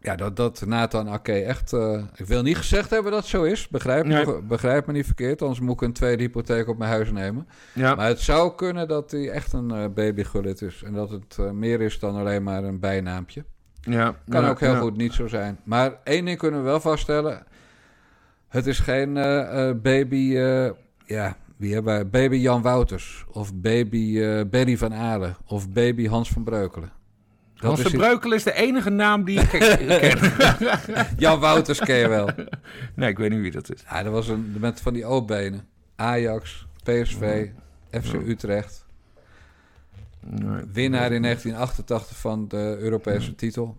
[0.01, 1.73] ja, dat, dat Nathan Ake echt...
[2.15, 4.27] ik wil niet gezegd hebben dat het zo is, begrijp, nee.
[4.27, 7.49] me, begrijp me niet verkeerd, anders moet ik een tweede hypotheek op mijn huis nemen.
[7.73, 7.95] Ja.
[7.95, 11.99] Maar het zou kunnen dat hij echt een babygullet is en dat het meer is
[11.99, 13.45] dan alleen maar een bijnaampje.
[13.87, 14.79] Ja, kan ja, ook heel ja.
[14.79, 15.59] goed niet zo zijn.
[15.65, 17.45] Maar één ding kunnen we wel vaststellen.
[18.49, 20.17] Het is geen uh, uh, baby...
[20.17, 20.71] Uh,
[21.07, 22.09] ja, wie hebben wij?
[22.09, 23.25] Baby Jan Wouters.
[23.33, 25.37] Of baby Berry van Aalen.
[25.47, 26.91] Of baby Hans van Breukelen.
[27.55, 30.19] Dat Hans van Breukelen is de enige naam die ik ken.
[31.25, 32.29] Jan Wouters ken je wel.
[32.95, 33.85] Nee, ik weet niet wie dat is.
[33.91, 35.69] Ja, dat was een met van die oopbenen.
[35.97, 37.49] Ajax, PSV,
[37.93, 38.01] oh.
[38.03, 38.29] FC oh.
[38.29, 38.86] Utrecht.
[40.29, 43.77] Nee, Winnaar in 1988 van de Europese titel.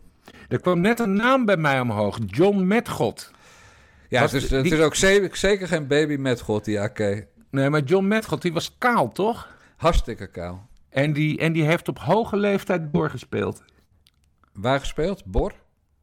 [0.50, 2.20] Er kwam net een naam bij mij omhoog.
[2.26, 3.32] John Metgod.
[4.10, 4.74] Ja, het is, het die...
[4.74, 7.00] is ook zeker, zeker geen baby Metgod, die AK.
[7.52, 9.56] Nee, maar John Metgod, die was kaal, toch?
[9.78, 10.68] Hartstikke kaal.
[10.90, 13.64] En die, en die heeft op hoge leeftijd doorgespeeld.
[14.54, 15.26] Waar gespeeld?
[15.26, 15.54] Bor?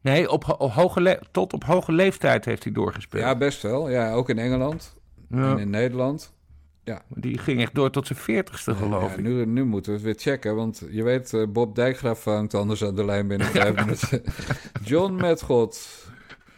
[0.01, 3.23] Nee, op, ho hoge tot op hoge leeftijd heeft hij doorgespeeld.
[3.23, 3.89] Ja, best wel.
[3.89, 4.95] Ja, ook in Engeland.
[5.29, 5.51] Ja.
[5.51, 6.33] En in Nederland.
[6.85, 7.01] Ja.
[7.09, 9.21] Die ging echt door tot zijn veertigste, geloof ja, ik.
[9.21, 12.83] Nu, nu moeten we het weer checken, want je weet, uh, Bob Dijkgraaf hangt anders
[12.83, 14.21] aan de lijn binnen vijf minuten.
[14.91, 16.05] John Metgod.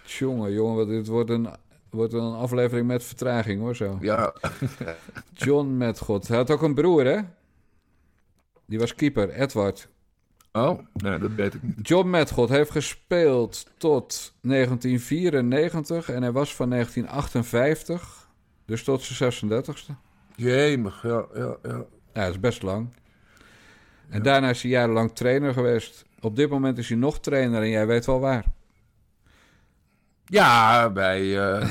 [0.06, 1.48] Jongen, jongen, wat, dit wordt een,
[1.90, 3.98] wordt een aflevering met vertraging hoor, zo.
[4.02, 4.34] Ja.
[5.34, 6.28] John Metgod.
[6.28, 7.20] Hij had ook een broer, hè?
[8.66, 9.90] Die was keeper, Edward.
[10.52, 11.88] Oh, nee, dat weet ik niet.
[11.88, 18.30] John Metgod heeft gespeeld tot 1994 en hij was van 1958,
[18.66, 20.07] dus tot zijn 36e.
[20.38, 21.86] Jemig, ja, ja, ja.
[22.14, 22.90] Ja, dat is best lang.
[24.10, 24.24] En ja.
[24.24, 26.06] daarna is hij jarenlang trainer geweest.
[26.20, 28.44] Op dit moment is hij nog trainer en jij weet wel waar.
[30.26, 31.66] Ja, bij, uh, uh,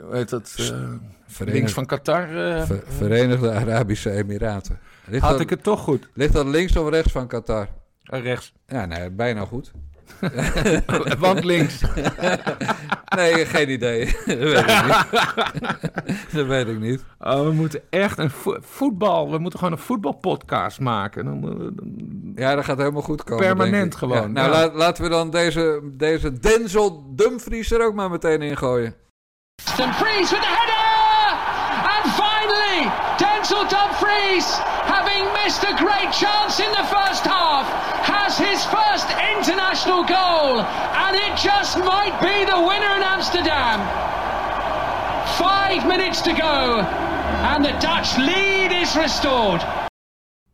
[0.04, 0.92] hoe heet dat, uh,
[1.38, 2.26] links van Qatar.
[2.66, 4.78] Ver Verenigde Arabische Emiraten.
[5.04, 6.08] Ligt Had dat, ik het toch goed?
[6.14, 7.68] Ligt dat links of rechts van Qatar?
[8.02, 8.52] rechts.
[8.66, 9.72] Ja, nee, bijna goed.
[11.18, 11.80] Want links.
[13.14, 14.04] nee, geen idee.
[14.26, 15.04] dat weet ik niet.
[16.32, 17.04] dat weet ik niet.
[17.18, 19.30] Oh, we moeten echt een vo voetbal...
[19.30, 21.24] We moeten gewoon een voetbalpodcast maken.
[21.24, 23.44] Dan, dan, ja, dat gaat helemaal goed komen.
[23.44, 24.16] Permanent gewoon.
[24.16, 24.66] Ja, nou, ja.
[24.66, 28.94] la laten we dan deze, deze Denzel Dumfries er ook maar meteen in gooien.
[29.76, 30.82] Dumfries with the header!
[31.94, 34.46] And finally, Denzel Dumfries,
[34.94, 37.41] having missed a great chance in the first half,
[38.50, 40.60] his first international goal.
[41.04, 43.78] And it just might be the winner in Amsterdam.
[45.38, 46.80] Five minutes to go.
[47.50, 49.62] And the Dutch lead is restored.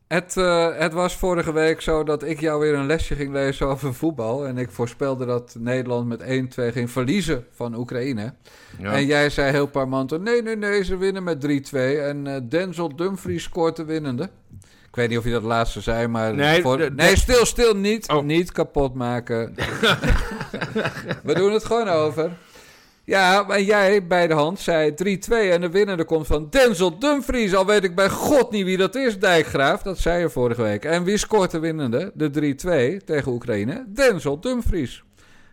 [0.08, 3.66] Het, uh, het, was vorige week zo dat ik jou weer een lesje ging lezen
[3.66, 4.46] over voetbal.
[4.46, 6.24] En ik voorspelde dat Nederland met 1-2
[6.72, 8.34] ging verliezen van Oekraïne.
[8.78, 8.92] Ja.
[8.92, 11.48] En jij zei heel parmantig: nee, nee, nee, ze winnen met 3-2.
[11.72, 14.30] En uh, Denzel Dumfries scoort de winnende.
[14.88, 16.34] Ik weet niet of je dat laatste zei, maar.
[16.34, 16.76] Nee, voor...
[16.76, 16.94] de, de...
[16.94, 18.22] nee stil, stil, niet, oh.
[18.22, 19.54] niet kapot maken.
[21.24, 22.30] We doen het gewoon over.
[23.08, 24.94] Ja, maar jij bij de hand zei 3-2
[25.28, 27.54] en de winnende komt van Denzel Dumfries.
[27.54, 29.82] Al weet ik bij god niet wie dat is, Dijkgraaf.
[29.82, 30.84] Dat zei je vorige week.
[30.84, 32.12] En wie scoort de winnende?
[32.14, 32.56] De
[33.00, 33.84] 3-2 tegen Oekraïne.
[33.88, 35.02] Denzel Dumfries.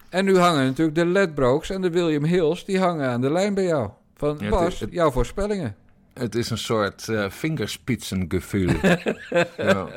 [0.10, 2.66] En nu hangen natuurlijk de Ledbrokes en de William Hills.
[2.66, 3.90] Die hangen aan de lijn bij jou.
[4.16, 5.76] Van ja, Bas, het, jouw voorspellingen.
[6.20, 8.70] Het is een soort uh, vingerspitsengevoel.
[9.58, 9.88] ja.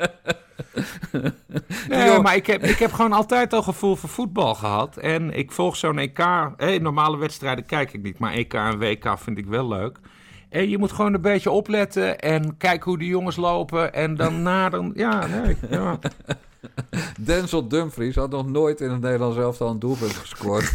[1.89, 4.97] Nee, maar ik heb, ik heb gewoon altijd al gevoel voor voetbal gehad.
[4.97, 6.23] En ik volg zo'n EK.
[6.57, 9.99] Hey, normale wedstrijden kijk ik niet, maar EK en WK vind ik wel leuk.
[10.49, 13.93] En je moet gewoon een beetje opletten en kijken hoe die jongens lopen.
[13.93, 14.91] En dan na dan.
[14.95, 15.57] Ja, nee.
[15.69, 15.99] Ja.
[17.19, 20.71] Denzel Dumfries had nog nooit in het Nederlands elftal een doelpunt gescoord.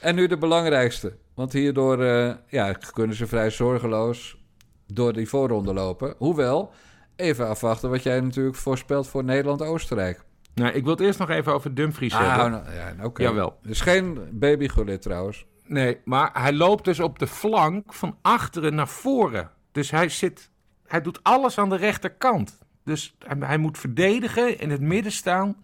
[0.00, 1.16] En nu de belangrijkste.
[1.34, 4.38] Want hierdoor uh, ja, kunnen ze vrij zorgeloos
[4.86, 6.14] door die voorronde lopen.
[6.18, 6.72] Hoewel,
[7.16, 10.22] even afwachten wat jij natuurlijk voorspelt voor Nederland-Oostenrijk.
[10.54, 12.50] Nou, ik wil het eerst nog even over Dumfries ah, hebben.
[12.50, 13.06] Nou, ja, oké.
[13.06, 13.26] Okay.
[13.26, 13.58] Jawel.
[13.62, 15.46] Dus geen babygullet trouwens.
[15.66, 19.50] Nee, maar hij loopt dus op de flank van achteren naar voren.
[19.72, 20.50] Dus hij zit,
[20.86, 22.58] hij doet alles aan de rechterkant.
[22.84, 25.56] Dus hij, hij moet verdedigen, in het midden staan.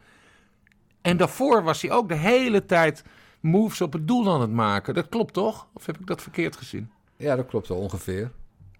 [1.03, 3.05] En daarvoor was hij ook de hele tijd
[3.46, 4.94] moves op het doel aan het maken.
[4.94, 5.66] Dat klopt toch?
[5.72, 6.90] Of heb ik dat verkeerd gezien?
[7.16, 8.30] Ja, dat klopt wel ongeveer.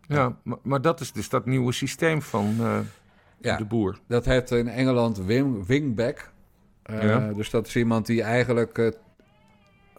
[0.09, 2.79] Ja, maar, maar, dat is dus dat nieuwe systeem van uh,
[3.41, 3.99] ja, de boer.
[4.09, 6.33] Dat heet in Engeland wing, wingback.
[6.91, 7.33] Uh, ja.
[7.33, 8.91] Dus dat is iemand die eigenlijk uh,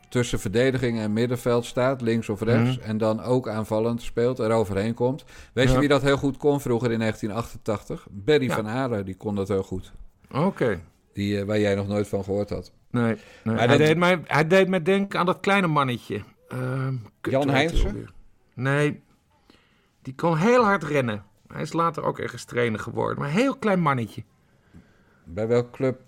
[0.09, 2.77] tussen verdediging en middenveld staat, links of rechts.
[2.77, 2.83] Mm.
[2.83, 5.23] En dan ook aanvallend speelt, er overheen komt.
[5.53, 5.73] Weet ja.
[5.73, 8.07] je wie dat heel goed kon vroeger in 1988?
[8.11, 9.91] Berry van Aalen, die kon dat heel goed.
[10.29, 10.45] Oké.
[10.45, 10.79] Okay.
[11.13, 12.71] Die, waar jij nog nooit van gehoord had.
[13.01, 13.55] Nee, nee.
[13.55, 13.77] Hij, dat...
[13.77, 16.23] deed mij, hij deed mij denken aan dat kleine mannetje.
[16.53, 16.87] Uh,
[17.21, 18.09] Jan Heijnsen?
[18.53, 19.01] Nee,
[20.01, 21.23] die kon heel hard rennen.
[21.47, 23.19] Hij is later ook ergens trainer geworden.
[23.19, 24.23] Maar een heel klein mannetje.
[25.23, 25.99] Bij welke club?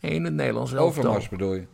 [0.00, 1.66] In het Nederlands Overmars bedoel je?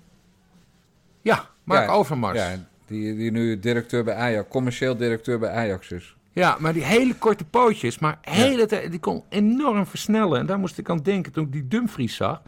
[1.21, 2.39] Ja, Mark ja, Overmars.
[2.39, 6.17] Ja, die, die nu directeur bij Ajax, commercieel directeur bij Ajax is.
[6.33, 10.39] Ja, maar die hele korte pootjes, maar hele tijd, die kon enorm versnellen.
[10.39, 12.43] En daar moest ik aan denken toen ik die Dumfries zag.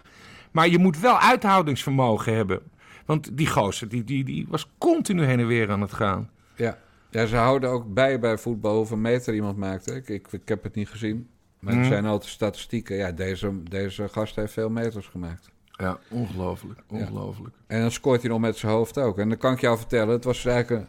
[0.54, 2.60] Maar je moet wel uithoudingsvermogen hebben.
[3.04, 6.30] Want die gozer, die, die, die was continu heen en weer aan het gaan.
[6.56, 6.78] Ja.
[7.10, 9.90] ja, ze houden ook bij bij voetbal hoeveel meter iemand maakt.
[9.90, 11.28] Ik, ik, ik heb het niet gezien.
[11.58, 11.88] Maar er mhm.
[11.88, 12.96] zijn altijd statistieken.
[12.96, 15.50] Ja, deze, deze gast heeft veel meters gemaakt.
[15.70, 16.80] Ja, ongelooflijk.
[16.88, 17.54] Ongelooflijk.
[17.66, 19.18] En dan scoort hij nog met zijn hoofd ook.
[19.18, 20.86] En dan kan ik jou vertellen, het was eigenlijk...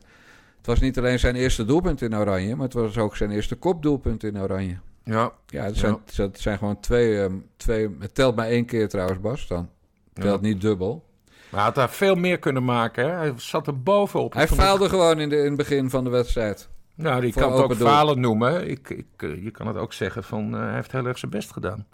[0.58, 3.56] Het was niet alleen zijn eerste doelpunt in Oranje, maar het was ook zijn eerste
[3.56, 4.78] kopdoelpunt in Oranje.
[5.06, 5.32] Ja.
[5.48, 7.96] Ja, het zijn, Het zijn gewoon twee, um, twee...
[8.00, 9.70] Het telt maar één keer trouwens, Bas, dan.
[10.14, 11.04] Het telt niet dubbel.
[11.26, 13.12] Maar hij had daar veel meer kunnen maken, hè?
[13.12, 14.34] Hij zat er bovenop.
[14.34, 16.70] Hij faalde gewoon in, de, in het begin van de wedstrijd.
[16.96, 18.70] Nou, die kan het ook falen noemen.
[18.70, 21.32] Ik, ik, eh, je kan het ook zeggen van, uh, hij heeft heel erg zijn
[21.32, 21.88] best gedaan.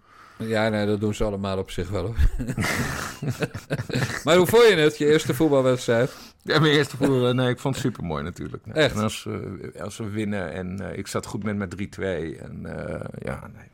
[0.48, 2.04] Ja, nee, dat doen ze allemaal op zich wel.
[4.24, 6.12] maar hoe vond je het, je eerste voetbalwedstrijd?
[6.42, 8.66] Ja, mijn eerste voetbal, nee, ik vond het super mooi natuurlijk.
[8.66, 8.96] Echt?
[8.96, 12.62] En als, uh, als we winnen en uh, ik zat goed met met 3-2 en
[12.64, 13.70] uh, ja, nee.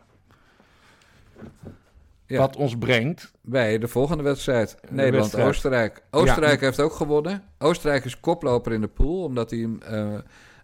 [2.25, 2.37] Ja.
[2.37, 3.31] Wat ons brengt...
[3.41, 4.77] Bij de volgende wedstrijd.
[4.89, 6.01] Nederland-Oostenrijk.
[6.11, 6.65] Oostenrijk ja.
[6.65, 7.43] heeft ook gewonnen.
[7.57, 9.77] Oostenrijk is koploper in de pool, omdat die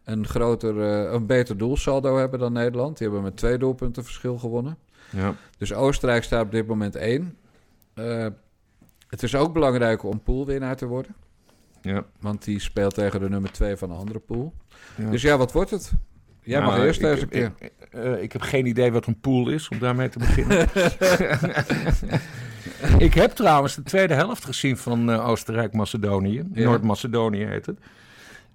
[0.03, 0.77] een groter,
[1.13, 2.97] een beter doelsaldo hebben dan Nederland.
[2.97, 4.77] Die hebben met twee doelpunten verschil gewonnen.
[5.15, 5.35] Ja.
[5.57, 7.37] Dus Oostenrijk staat op dit moment één.
[7.95, 8.27] Uh,
[9.07, 11.15] het is ook belangrijk om poolwinnaar te worden.
[11.81, 12.05] Ja.
[12.19, 14.53] Want die speelt tegen de nummer twee van de andere pool.
[14.95, 15.09] Ja.
[15.09, 15.93] Dus ja, wat wordt het?
[16.41, 17.51] Jij nou, mag eerst ik, deze keer.
[17.57, 20.59] Ik, uh, ik, heb geen idee wat een pool is, om daarmee te beginnen.
[23.07, 26.43] ik heb trouwens de tweede helft gezien van uh, Oostenrijk-Macedonië.
[26.51, 27.79] Noord-Macedonië heet het.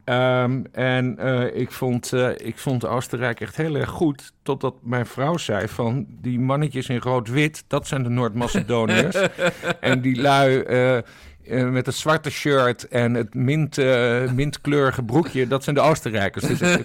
[0.08, 4.32] Um, en uh, ik, vond, uh, ik vond Oostenrijk echt heel erg goed.
[4.42, 9.16] Totdat mijn vrouw zei van die mannetjes in rood-wit, dat zijn de Noord-Macedoniërs.
[9.80, 13.76] en die lui uh, met het zwarte shirt en het mint,
[14.34, 16.44] mintkleurige broekje, dat zijn de Oostenrijkers.
[16.44, 16.60] Dus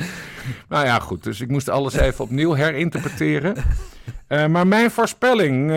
[0.68, 1.24] nou ja, goed.
[1.24, 3.56] Dus ik moest alles even opnieuw herinterpreteren.
[4.28, 5.68] maar mijn voorspelling,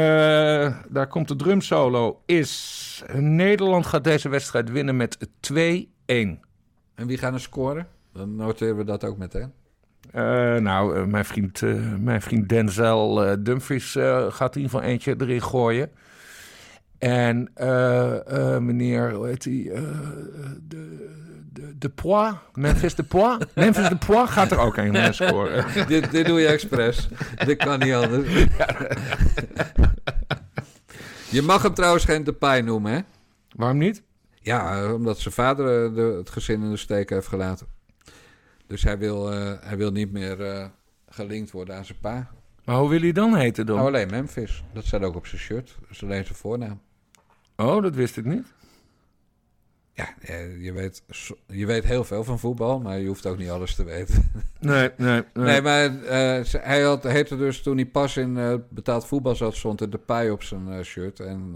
[0.90, 5.18] daar komt de drumsolo, is Nederland gaat deze wedstrijd winnen met
[5.54, 5.56] 2-1.
[6.06, 6.40] En
[6.96, 7.88] wie gaan er scoren?
[8.14, 9.52] Dan noteren we dat ook meteen.
[10.16, 11.62] Uh, nou, mijn, vriend,
[12.00, 13.92] mijn vriend Denzel Dumfries
[14.30, 15.92] gaat in ieder geval eentje erin gooien.
[16.98, 17.52] En
[18.66, 19.72] meneer, hoe heet hij?
[20.68, 21.25] de,
[21.56, 23.46] de, de Poix, Memphis de Poix.
[23.56, 25.88] Memphis de Poix gaat er ook een scoren.
[25.88, 27.08] dit, dit doe je expres.
[27.46, 28.46] dit kan niet anders.
[31.30, 33.00] Je mag hem trouwens geen Depay noemen, hè?
[33.56, 34.04] Waarom niet?
[34.42, 37.68] Ja, omdat zijn vader eh, de, het gezin in de steek heeft gelaten.
[38.68, 40.66] Dus hij wil, uh, hij wil niet meer uh,
[41.10, 42.32] gelinkt worden aan zijn pa.
[42.64, 43.76] Maar hoe wil hij dan heten dan?
[43.76, 44.64] Nou, alleen Memphis.
[44.74, 45.76] Dat staat ook op zijn shirt.
[45.80, 46.82] Dat is alleen zijn voornaam.
[47.56, 48.54] Oh, dat wist ik niet.
[49.96, 50.14] Ja,
[50.60, 51.04] je weet,
[51.48, 54.24] je weet heel veel van voetbal, maar je hoeft ook niet alles te weten.
[54.60, 55.24] Nee, nee.
[55.34, 59.36] Nee, nee maar uh, hij had, heette dus toen hij pas in uh, betaald voetbal
[59.36, 61.20] zat, stond er de paai op zijn uh, shirt.
[61.20, 61.56] En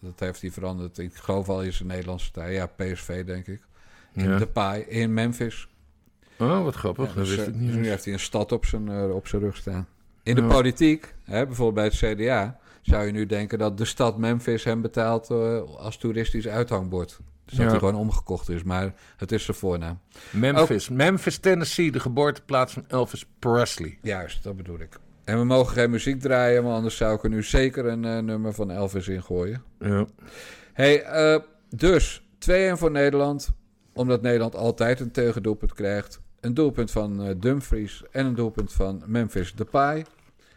[0.00, 0.98] dat heeft hij veranderd.
[0.98, 2.54] Ik geloof al in zijn Nederlandse tijd.
[2.54, 3.62] Ja, PSV denk ik.
[4.12, 4.38] In ja.
[4.38, 5.68] de paai in Memphis.
[6.38, 7.08] Oh, wat grappig.
[7.08, 7.74] Ja, dus, dat wist ik niet.
[7.74, 9.86] nu heeft hij een stad op zijn, op zijn rug staan.
[10.22, 14.18] In de politiek, hè, bijvoorbeeld bij het CDA, zou je nu denken dat de stad
[14.18, 15.30] Memphis hem betaalt
[15.78, 17.20] als toeristisch uithangbord.
[17.50, 19.98] Dus dat hij gewoon omgekocht is, maar het is zijn voornaam.
[20.30, 23.98] Memphis, Memphis, Tennessee, de geboorteplaats van Elvis Presley.
[24.02, 24.98] Juist, dat bedoel ik.
[25.24, 28.18] En we mogen geen muziek draaien, want anders zou ik er nu zeker een uh,
[28.18, 29.62] nummer van Elvis ingooien.
[29.78, 30.06] Ja.
[30.72, 33.48] hey, uh, dus 2-1 voor Nederland,
[33.92, 36.20] omdat Nederland altijd een tegendoelpunt krijgt.
[36.40, 40.04] Een doelpunt van uh, Dumfries en een doelpunt van Memphis Depay.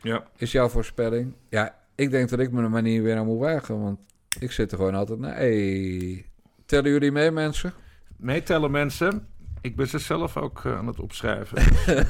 [0.02, 0.28] Ja.
[0.38, 1.34] Is jouw voorspelling?
[1.50, 4.00] Ja, ik denk dat ik me een manier weer aan moet wagen, want
[4.40, 5.36] ik zit er gewoon altijd naar.
[5.36, 6.26] Hey,
[6.74, 7.74] Tellen jullie mee, mensen?
[8.18, 9.28] Meetellen, mensen.
[9.62, 11.64] Ik ben ze zelf ook uh, aan het opschrijven.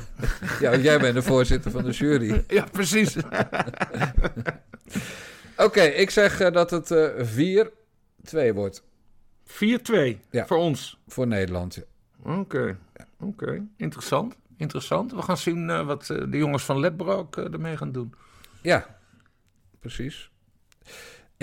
[0.60, 2.44] ja, jij bent de voorzitter van de jury.
[2.48, 3.16] ja, precies.
[5.58, 7.68] Oké, ik zeg uh, dat het uh, eh,
[8.52, 8.84] 4-2 wordt.
[9.48, 9.54] 4-2
[10.30, 10.46] ja.
[10.46, 11.00] voor ons?
[11.08, 11.80] Voor Nederland,
[12.20, 12.78] Oké, okay.
[13.20, 13.66] oké.
[13.78, 14.36] Interessant.
[14.58, 15.12] Interessant.
[15.12, 18.14] We gaan zien wat de jongens van Ledbroek ermee gaan doen.
[18.62, 18.98] Ja,
[19.80, 20.32] precies.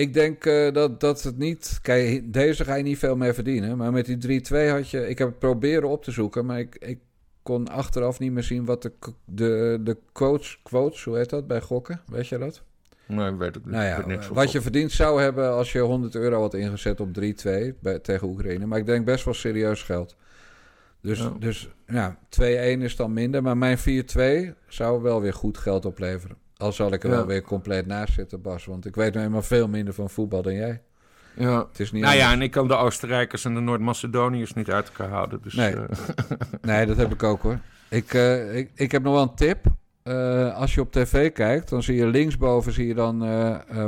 [0.00, 1.78] Ik denk uh, dat, dat het niet...
[1.82, 3.76] Kijk, deze ga je niet veel meer verdienen.
[3.76, 5.08] Maar met die 3-2 had je...
[5.08, 6.98] Ik heb het proberen op te zoeken, maar ik, ik
[7.42, 8.92] kon achteraf niet meer zien wat de,
[9.24, 12.00] de, de quotes, quotes, hoe heet dat, bij gokken?
[12.06, 12.62] Weet je dat?
[13.06, 13.74] Nee, weet ik niet.
[13.74, 17.20] Nou ja, wat je verdiend zou hebben als je 100 euro had ingezet op 3-2
[18.02, 18.66] tegen Oekraïne.
[18.66, 20.16] Maar ik denk best wel serieus geld.
[21.00, 22.42] Dus ja, dus, ja 2-1
[22.80, 23.42] is dan minder.
[23.42, 23.82] Maar mijn 4-2
[24.68, 26.36] zou wel weer goed geld opleveren.
[26.60, 28.64] Al zal ik er wel weer compleet naast zitten, Bas.
[28.64, 30.82] Want ik weet nu helemaal veel minder van voetbal dan jij.
[31.36, 31.66] Ja.
[31.68, 34.88] Het is niet nou ja, en ik kan de Oostenrijkers en de Noord-Macedoniërs niet uit
[34.88, 35.40] elkaar houden.
[35.42, 35.74] Dus, nee.
[35.74, 35.82] Uh.
[36.62, 37.58] nee, dat heb ik ook hoor.
[37.88, 39.64] Ik, uh, ik, ik heb nog wel een tip.
[40.04, 43.18] Uh, als je op tv kijkt, dan zie je linksboven zie je dan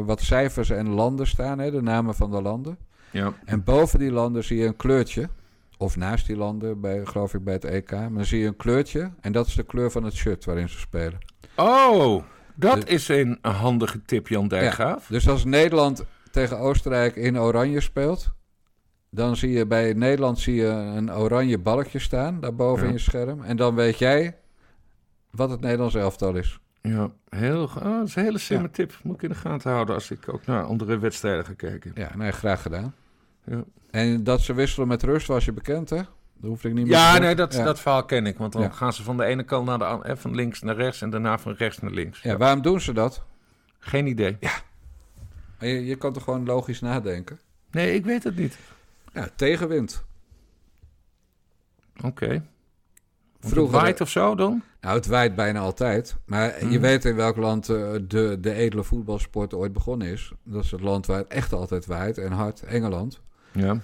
[0.05, 2.79] wat cijfers en landen staan, hè, de namen van de landen.
[3.11, 3.33] Ja.
[3.45, 5.29] En boven die landen zie je een kleurtje.
[5.79, 7.91] Of naast die landen, bij, geloof ik bij het EK.
[7.91, 9.11] Maar dan zie je een kleurtje.
[9.21, 11.19] En dat is de kleur van het shirt waarin ze spelen.
[11.57, 12.23] Oh,
[12.55, 15.09] dat is een handige tip, Jan Dijkgraaf.
[15.09, 18.33] Ja, dus als Nederland tegen Oostenrijk in oranje speelt...
[19.11, 22.41] dan zie je bij Nederland zie je een oranje balkje staan...
[22.41, 23.43] daarboven in je scherm.
[23.43, 24.37] En dan weet jij
[25.31, 26.61] wat het Nederlands elftal is.
[26.81, 28.99] Ja, heel, oh, dat is een hele slimme tip.
[29.03, 31.93] Moet ik in de gaten houden als ik ook naar andere wedstrijden ga kijken.
[31.95, 32.95] Ja, nee, graag gedaan.
[33.45, 33.65] Ja.
[33.91, 36.01] En dat ze wisselen met rust was je bekend, hè?
[36.43, 38.39] Dat hoef ik niet meer ja, nee, dat, dat verhaal ken ik.
[38.39, 41.03] Want dan gaan ze van de ene kant naar de andere, van links naar rechts
[41.03, 42.21] en daarna van rechts naar links.
[42.23, 43.23] Ja, waarom doen ze dat?
[43.79, 44.37] Geen idee.
[44.41, 44.53] Ja.
[45.59, 47.41] Maar je, je kan toch gewoon logisch nadenken?
[47.71, 48.59] Nee, ik weet het niet.
[49.13, 50.05] Ja, tegenwind.
[51.97, 52.07] Oké.
[52.07, 52.43] Okay.
[53.41, 54.63] Vroeger waait of zo dan?
[54.81, 56.17] Nou, het waait bijna altijd.
[56.25, 56.81] Maar je mhm.
[56.81, 60.33] weet in welk land uh, de, de edele voetbalsport ooit begonnen is.
[60.43, 63.21] Dat is het land waar het echt altijd waait en hard, Engeland.
[63.53, 63.81] Ja.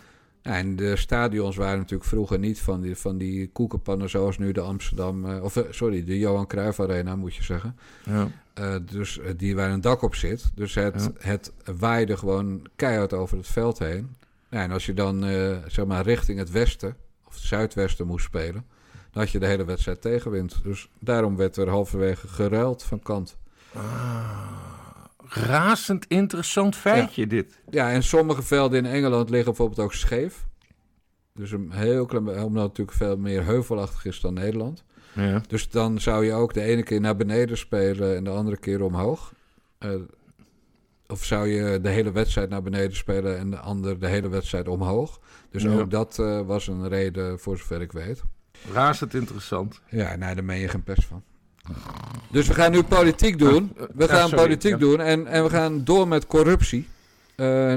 [0.48, 4.60] En de stadions waren natuurlijk vroeger niet van die, van die koekenpannen zoals nu de
[4.60, 5.24] Amsterdam...
[5.24, 7.76] Uh, of uh, sorry, de Johan Cruijff Arena moet je zeggen.
[8.04, 8.28] Ja.
[8.60, 10.50] Uh, dus die waar een dak op zit.
[10.54, 11.28] Dus het, ja.
[11.28, 14.16] het waaide gewoon keihard over het veld heen.
[14.50, 15.22] Ja, en als je dan
[15.66, 18.64] zeg maar richting het westen of het zuidwesten moest spelen...
[19.10, 20.60] dan had je de hele wedstrijd tegenwind.
[20.62, 23.36] Dus daarom werd er halverwege geruild van kant.
[23.72, 24.77] Ah
[25.28, 27.60] razend interessant feitje, dit.
[27.70, 30.46] Ja, en sommige velden in Engeland liggen bijvoorbeeld ook scheef.
[31.34, 34.84] Dus een heel klein, omdat het natuurlijk veel meer heuvelachtig is dan Nederland.
[35.12, 35.42] Ja.
[35.48, 38.82] Dus dan zou je ook de ene keer naar beneden spelen en de andere keer
[38.82, 39.32] omhoog.
[39.80, 39.94] Uh,
[41.06, 44.68] of zou je de hele wedstrijd naar beneden spelen en de andere de hele wedstrijd
[44.68, 45.20] omhoog.
[45.50, 45.78] Dus ja.
[45.78, 48.22] ook dat uh, was een reden, voor zover ik weet.
[48.72, 49.80] Razend interessant.
[49.90, 51.22] Ja, nou, daar meen je geen pers van.
[52.30, 53.72] Dus we gaan nu politiek doen.
[53.94, 56.88] We gaan politiek doen en, en we gaan door met corruptie.
[57.36, 57.74] Uh,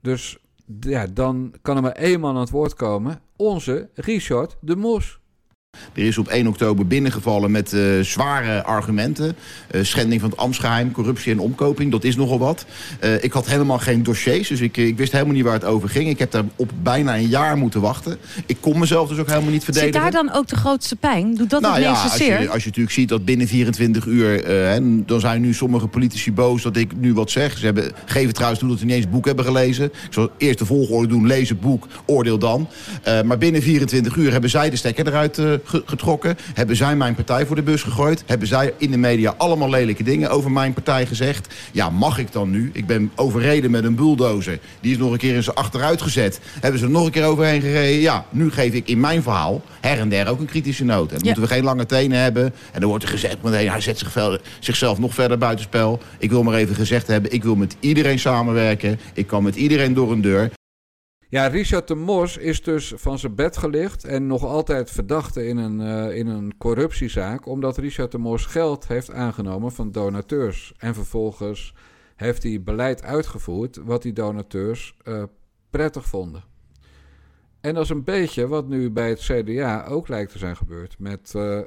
[0.00, 0.38] dus
[0.80, 3.20] ja, dan kan er maar één man aan het woord komen.
[3.36, 5.20] Onze Richard de Mos.
[5.94, 9.36] Er is op 1 oktober binnengevallen met uh, zware argumenten.
[9.70, 12.66] Uh, schending van het ambtsgeheim, corruptie en omkoping, dat is nogal wat.
[13.04, 15.88] Uh, ik had helemaal geen dossiers, dus ik, ik, wist helemaal niet waar het over
[15.88, 16.08] ging.
[16.08, 18.18] Ik heb daar op bijna een jaar moeten wachten.
[18.46, 20.02] Ik kon mezelf dus ook helemaal niet verdedigen.
[20.02, 21.34] Zit daar dan ook de grootste pijn?
[21.34, 24.44] Doet dat nou, het ja, als je, als je natuurlijk ziet dat binnen 24 uur...
[24.44, 27.58] en dan zijn nu sommige politici boos dat ik nu wat zeg.
[27.58, 29.84] Ze hebben, geven trouwens toe dat ze niet eens het boek hebben gelezen.
[29.84, 32.68] Ik zal eerst de volgorde doen, lees het boek, oordeel dan.
[33.24, 36.36] maar binnen 24 uur hebben zij de stekker eruit getrokken?
[36.54, 38.22] Hebben zij mijn partij voor de bus gegooid?
[38.26, 41.54] Hebben zij in de media allemaal lelijke dingen over mijn partij gezegd?
[41.72, 42.70] Ja, mag ik dan nu?
[42.72, 44.58] Ik ben overreden met een bulldozer.
[44.80, 46.40] Die is nog een keer in zijn achteruit gezet.
[46.60, 48.00] Hebben ze er nog een keer overheen gereden?
[48.00, 51.10] Ja, nu geef ik in mijn verhaal her en der ook een kritische noot.
[51.10, 51.24] En dan ja.
[51.24, 52.44] moeten we geen lange tenen hebben.
[52.72, 54.04] En dan wordt er gezegd meteen, hij zet
[54.60, 56.00] zichzelf nog verder buitenspel.
[56.18, 59.00] Ik wil maar even gezegd hebben, ik wil met iedereen samenwerken.
[59.14, 60.50] Ik kan met iedereen door een deur.
[61.32, 65.56] Ja, Richard de Mos is dus van zijn bed gelicht en nog altijd verdachte in
[65.56, 70.74] een, uh, in een corruptiezaak, omdat Richard de Mos geld heeft aangenomen van donateurs.
[70.78, 71.74] En vervolgens
[72.16, 75.22] heeft hij beleid uitgevoerd wat die donateurs uh,
[75.70, 76.44] prettig vonden.
[77.60, 80.98] En dat is een beetje wat nu bij het CDA ook lijkt te zijn gebeurd
[80.98, 81.60] met, uh,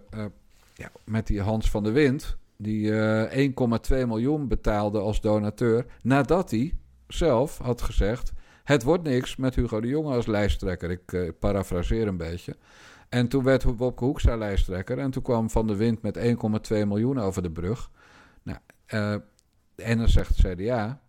[0.74, 6.74] ja, met die Hans van der Wind, die 1,2 miljoen betaalde als donateur nadat hij
[7.08, 8.34] zelf had gezegd
[8.66, 10.92] het wordt niks met Hugo de Jonge als lijsttrekker.
[10.92, 12.56] Ik uh, parafraseer een beetje.
[13.10, 15.00] En toen werd Wopke Hoekstra lijsttrekker.
[15.00, 16.24] En toen kwam Van de Wind met 1,2
[16.70, 17.92] miljoen over de brug.
[18.44, 18.60] Nou,
[18.94, 19.16] uh,
[19.76, 21.04] en dan zegt CDA...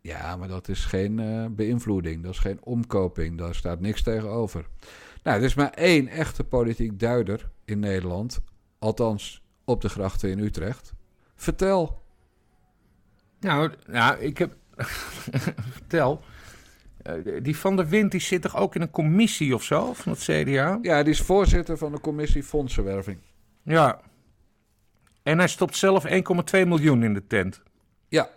[0.00, 2.22] Ja, maar dat is geen uh, beïnvloeding.
[2.22, 3.38] Dat is geen omkoping.
[3.38, 4.66] Daar staat niks tegenover.
[5.22, 8.40] Nou, er is maar één echte politiek duider in Nederland.
[8.78, 10.92] Althans, op de grachten in Utrecht.
[11.34, 12.02] Vertel.
[13.40, 14.56] Nou, nou ik heb...
[15.76, 16.22] Vertel.
[17.10, 20.12] Uh, die Van der Wind die zit toch ook in een commissie of zo van
[20.12, 20.78] het CDA?
[20.82, 23.18] Ja, die is voorzitter van de commissie Fondsenwerving.
[23.62, 24.00] Ja.
[25.22, 26.10] En hij stopt zelf 1,2
[26.52, 27.62] miljoen in de tent.
[28.08, 28.28] Ja.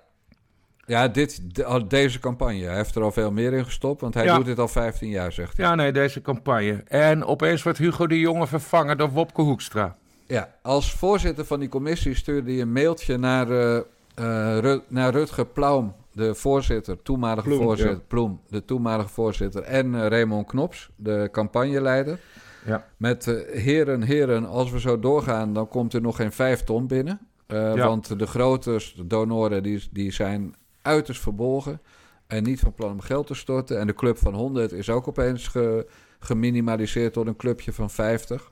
[0.86, 1.42] Ja, dit,
[1.88, 2.66] deze campagne.
[2.66, 4.36] Hij heeft er al veel meer in gestopt, want hij ja.
[4.36, 5.66] doet dit al 15 jaar, zegt hij.
[5.66, 6.84] Ja, nee, deze campagne.
[6.88, 9.96] En opeens wordt Hugo de Jonge vervangen door Wopke Hoekstra.
[10.26, 13.50] Ja, als voorzitter van die commissie stuurde hij een mailtje naar...
[13.50, 13.80] Uh,
[14.20, 18.04] uh, nou, Rutger Plaum, de voorzitter, toenmalige voorzitter, ja.
[18.08, 22.20] Ploem, de toenmalige voorzitter, en uh, Raymond Knops, de campagneleider.
[22.66, 22.88] Ja.
[22.98, 26.88] Met uh, heren, heren, als we zo doorgaan, dan komt er nog geen vijf ton
[26.88, 27.20] binnen.
[27.48, 27.76] Ja.
[27.76, 31.82] Want de grote donoren die, die zijn uiterst verbolgen
[32.28, 33.80] en niet van plan om geld te storten.
[33.80, 35.88] En de club van 100 is ook opeens ge,
[36.20, 38.52] geminimaliseerd tot een clubje van 50.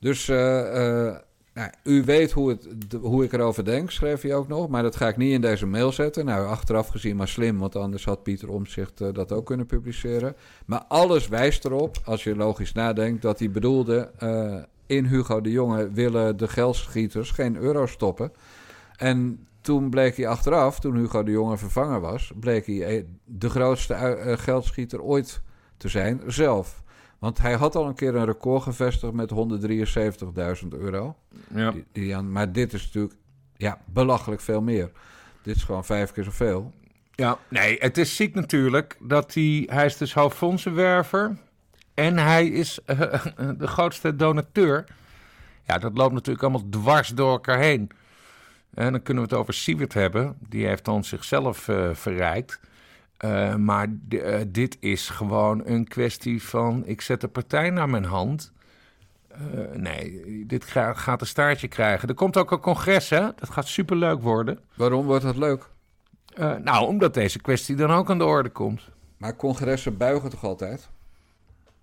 [0.00, 0.30] Dus
[1.58, 2.58] nou, u weet hoe,
[3.00, 4.68] hoe ik erover denk, schreef hij ook nog.
[4.68, 6.24] Maar dat ga ik niet in deze mail zetten.
[6.24, 10.36] Nou, achteraf gezien maar slim, want anders had Pieter Omzicht uh, dat ook kunnen publiceren.
[10.66, 14.10] Maar alles wijst erop, als je logisch nadenkt, dat hij bedoelde...
[14.22, 14.56] Uh,
[14.86, 18.32] in Hugo de Jonge willen de geldschieters geen euro stoppen.
[18.96, 22.32] En toen bleek hij achteraf, toen Hugo de Jonge vervangen was...
[22.40, 25.42] bleek hij eh, de grootste geldschieter ooit
[25.76, 26.82] te zijn, zelf.
[27.18, 29.32] Want hij had al een keer een record gevestigd met
[30.62, 31.16] 173.000 euro.
[31.54, 31.70] Ja.
[31.70, 33.14] Die, die aan, maar dit is natuurlijk
[33.56, 34.90] ja, belachelijk veel meer.
[35.42, 36.72] Dit is gewoon vijf keer zoveel.
[37.14, 39.68] Ja, nee, het is ziek natuurlijk dat hij...
[39.70, 41.36] Hij is dus hoofdfondsenwerver
[41.94, 43.24] en hij is uh,
[43.58, 44.84] de grootste donateur.
[45.66, 47.90] Ja, dat loopt natuurlijk allemaal dwars door elkaar heen.
[48.74, 50.36] En dan kunnen we het over Siewert hebben.
[50.48, 52.60] Die heeft dan zichzelf uh, verrijkt.
[53.24, 58.04] Uh, maar uh, dit is gewoon een kwestie van: ik zet de partij naar mijn
[58.04, 58.52] hand.
[59.32, 60.64] Uh, nee, dit
[60.94, 62.08] gaat een staartje krijgen.
[62.08, 63.20] Er komt ook een congres, hè?
[63.20, 64.58] Dat gaat superleuk worden.
[64.74, 65.68] Waarom wordt dat leuk?
[66.62, 68.88] nou, omdat deze kwestie dan ook aan de orde komt.
[69.16, 70.88] Maar congressen buigen toch altijd?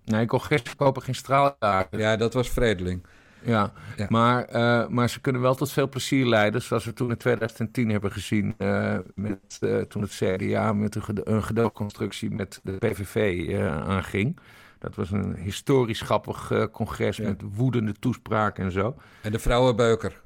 [0.04, 1.98] Nee, congressen kopen geen straaljager.
[1.98, 3.06] Ja, dat was Vredeling.
[3.42, 3.72] Ja,
[4.08, 7.90] Maar, uh, maar ze kunnen wel tot veel plezier leiden, zoals we toen in 2010
[7.90, 13.48] hebben gezien, uh, met, uh, toen het CDA met een, een gedeelconstructie met de PVV
[13.86, 14.38] aanging.
[14.78, 18.96] Dat was een historisch grappig congres met woedende toespraken en zo.
[19.20, 20.22] En de vrouwenbeuker.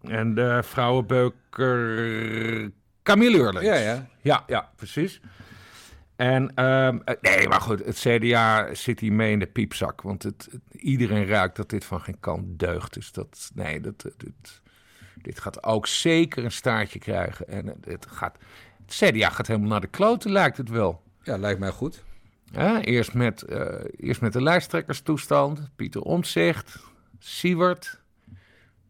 [0.00, 2.70] En de vrouwenbeuker
[3.02, 3.66] Camille Urlens.
[3.66, 4.06] Ja, ja.
[4.20, 5.20] Ja, ja, precies.
[6.22, 10.02] En uh, nee, maar goed, het CDA zit hier mee in de piepzak.
[10.02, 12.94] Want het, iedereen ruikt dat dit van geen kant deugt.
[12.94, 14.60] Dus dat, nee, dat, dit,
[15.22, 17.48] dit gaat ook zeker een staartje krijgen.
[17.48, 18.38] En het, gaat,
[18.86, 21.02] het CDA gaat helemaal naar de kloten, lijkt het wel.
[21.22, 22.04] Ja, lijkt mij goed.
[22.80, 23.66] eerst, met, uh,
[23.96, 26.78] eerst met de lijsttrekkerstoestand, Pieter Omtzigt,
[27.18, 28.00] Siewert.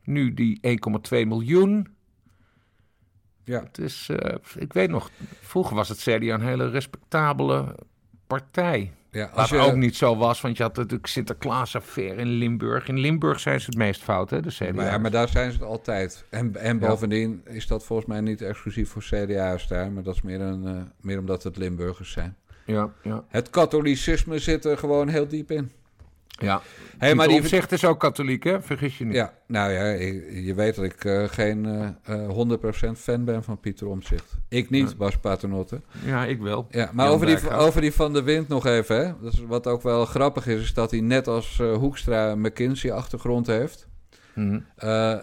[0.04, 1.88] Nu die 1,2 miljoen.
[3.44, 3.62] Ja.
[3.62, 7.74] Het is, uh, ik weet nog, vroeger was het CDA een hele respectabele
[8.26, 8.92] partij.
[9.10, 9.58] Ja, als je...
[9.58, 12.88] ook niet zo was, want je had natuurlijk Sinterklaas-affaire in Limburg.
[12.88, 14.72] In Limburg zijn ze het meest fout, hè, de CDA.
[14.72, 16.24] Maar, ja, maar daar zijn ze het altijd.
[16.30, 19.92] En, en bovendien is dat volgens mij niet exclusief voor CDA's daar...
[19.92, 22.36] maar dat is meer, een, uh, meer omdat het Limburgers zijn.
[22.66, 23.24] Ja, ja.
[23.28, 25.72] Het katholicisme zit er gewoon heel diep in.
[26.42, 26.62] Ja,
[26.98, 28.62] hey, maar die opzicht is ook katholiek, hè?
[28.62, 29.14] Vergis je niet.
[29.14, 31.64] Ja, nou ja, je, weet dat ik uh, geen
[32.08, 32.56] uh,
[32.88, 34.38] 100% fan ben van Pieter Omzicht.
[34.48, 34.96] Ik niet, ja.
[34.96, 35.80] Bas Paternotte.
[36.04, 36.66] Ja, ik wel.
[36.70, 39.12] Ja, maar over die, over die Van de Wind nog even, hè?
[39.20, 43.46] Dat is, wat ook wel grappig is, is dat hij net als uh, Hoekstra McKinsey-achtergrond
[43.46, 43.90] heeft.
[44.34, 44.64] Mm.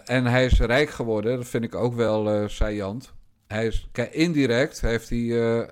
[0.04, 3.14] en hij is rijk geworden, dat vind ik ook wel saillant.
[3.46, 5.66] Hij is, kijk, indirect heeft hij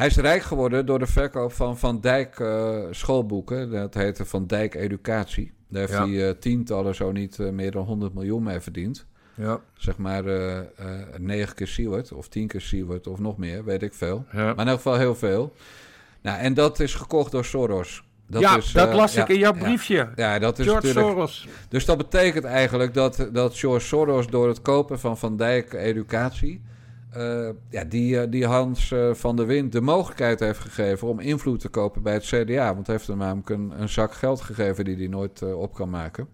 [0.00, 3.70] hij is rijk geworden door de verkoop van Van Dijk uh, schoolboeken.
[3.70, 5.52] Dat heette Van Dijk Educatie.
[5.68, 9.06] Daar heeft hij uh, tientallen, zo niet uh, meer dan 100 miljoen mee verdiend.
[9.34, 9.60] Ja.
[9.74, 10.24] Zeg maar
[11.18, 14.24] negen keer Seward of tien keer Seward of nog meer, weet ik veel.
[14.32, 14.38] Ja.
[14.38, 15.52] Maar in elk geval heel veel.
[16.20, 18.04] Nou, en dat is gekocht door Soros.
[18.26, 20.08] Dat ja, is, dat las ik in jouw briefje.
[20.16, 21.48] Ja, dat is George Soros.
[21.68, 26.62] Dus dat betekent eigenlijk dat, dat George Soros door het kopen van Van Dijk Educatie
[27.16, 31.20] uh, ja, die, uh, die Hans uh, van der Wind de mogelijkheid heeft gegeven om
[31.20, 32.74] invloed te kopen bij het CDA.
[32.74, 35.90] Want hij heeft hem namelijk een, een zak geld gegeven die hij nooit op kan
[35.90, 36.28] maken.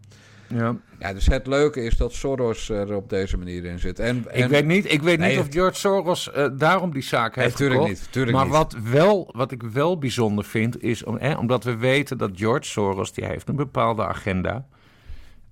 [0.49, 0.77] Ja.
[0.99, 3.99] ja, dus het leuke is dat Soros er op deze manier in zit.
[3.99, 4.43] En, en...
[4.43, 7.89] Ik weet niet, ik weet niet of George Soros daarom die zaak heeft nee, tuurlijk
[7.89, 8.55] niet, tuurlijk maar niet.
[8.55, 13.13] Wat, wel, wat ik wel bijzonder vind, is om, omdat we weten dat George Soros,
[13.13, 14.67] die heeft een bepaalde agenda,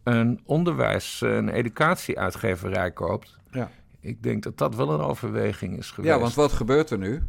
[0.03, 3.39] een onderwijs- en educatieuitgeverij koopt.
[3.51, 3.71] Ja.
[4.05, 6.15] Ik denk dat dat wel een overweging is geweest.
[6.15, 7.23] Ja, want wat gebeurt er nu?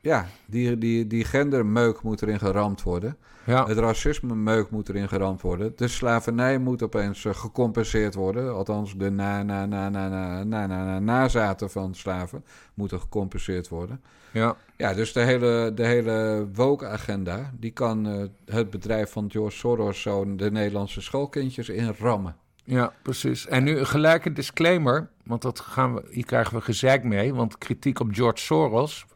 [0.00, 3.16] Ja, die, die, die gendermeuk moet erin geramd worden.
[3.46, 3.66] Ja.
[3.66, 5.72] Het racisme-meuk moet erin geramd worden.
[5.76, 8.54] De slavernij moet opeens uh, gecompenseerd worden.
[8.54, 13.68] Althans, de na, na, na, na, na, na, na, na, nazaten van slaven moeten gecompenseerd
[13.68, 14.00] worden.
[14.32, 17.50] Ja, ja dus de hele, de hele woke-agenda...
[17.58, 22.36] die kan uh, het bedrijf van George Soros zo de Nederlandse schoolkindjes inrammen.
[22.64, 23.46] Ja, precies.
[23.46, 27.34] En nu een disclaimer, want dat gaan we, hier krijgen we gezeik mee.
[27.34, 29.06] Want kritiek op George Soros,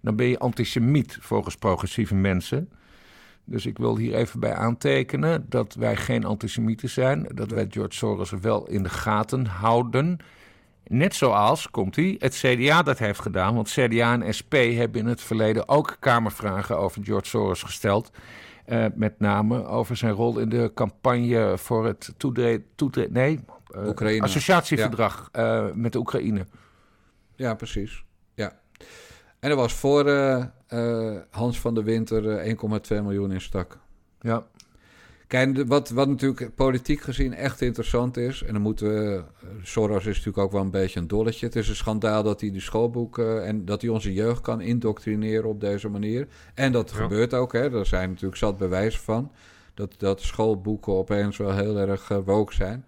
[0.00, 2.70] dan ben je antisemiet volgens progressieve mensen.
[3.44, 7.28] Dus ik wil hier even bij aantekenen dat wij geen antisemieten zijn.
[7.34, 10.18] Dat wij George Soros wel in de gaten houden.
[10.86, 13.54] Net zoals, komt hij, het CDA dat heeft gedaan.
[13.54, 18.10] Want CDA en SP hebben in het verleden ook Kamervragen over George Soros gesteld.
[18.68, 23.12] Uh, met name over zijn rol in de campagne voor het toetreden.
[23.12, 23.40] nee,
[24.00, 25.66] uh, associatieverdrag ja.
[25.66, 26.46] uh, met de Oekraïne.
[27.34, 28.04] Ja, precies.
[28.34, 28.60] Ja.
[29.40, 30.10] En er was voor
[31.30, 33.78] Hans van der Winter 1,2 miljoen in stak.
[34.20, 34.46] Ja.
[35.28, 39.24] Kijk, wat, wat natuurlijk politiek gezien echt interessant is, en dan moeten we.
[39.62, 41.46] Soros is natuurlijk ook wel een beetje een dolletje.
[41.46, 45.48] Het is een schandaal dat hij de schoolboeken en dat hij onze jeugd kan indoctrineren
[45.48, 46.28] op deze manier.
[46.54, 47.70] En dat gebeurt ook, hè.
[47.70, 49.32] Daar zijn natuurlijk zat bewijzen van.
[49.74, 52.84] Dat, dat schoolboeken opeens wel heel erg uh, woke zijn.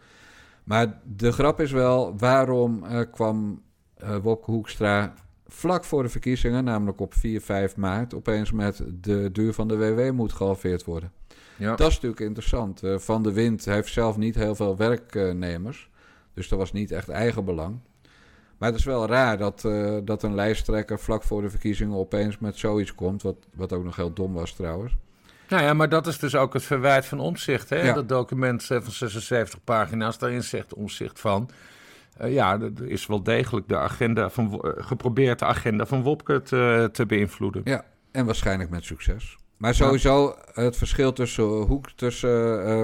[0.65, 3.63] Maar de grap is wel, waarom uh, kwam
[4.03, 5.15] uh, Wopke Hoekstra
[5.47, 9.77] vlak voor de verkiezingen, namelijk op 4, 5 maart, opeens met de duur van de
[9.77, 11.20] WW moet gehalveerd worden?
[11.61, 11.77] Ja.
[11.77, 12.83] Dat is natuurlijk interessant.
[12.83, 15.91] Uh, Van de Wind heeft zelf niet heel veel werknemers.
[16.35, 17.81] Dus dat was niet echt eigen belang.
[18.59, 22.39] Maar het is wel raar dat, uh, dat een lijsttrekker vlak voor de verkiezingen opeens
[22.39, 23.23] met zoiets komt.
[23.23, 24.97] Wat, wat ook nog heel dom was trouwens.
[25.49, 27.69] Nou ja, maar dat is dus ook het verwijt van omzicht.
[27.69, 27.83] Hè?
[27.83, 27.95] Ja.
[27.95, 31.51] Dat document van 76 pagina's, daarin zegt omzicht van.
[32.21, 36.43] Uh, ja, er is wel degelijk de agenda van, uh, geprobeerd de agenda van Wopke
[36.43, 37.63] te, te beïnvloeden.
[37.65, 39.39] Ja, en waarschijnlijk met succes.
[39.61, 42.83] Maar sowieso het verschil tussen, Hoek, tussen uh,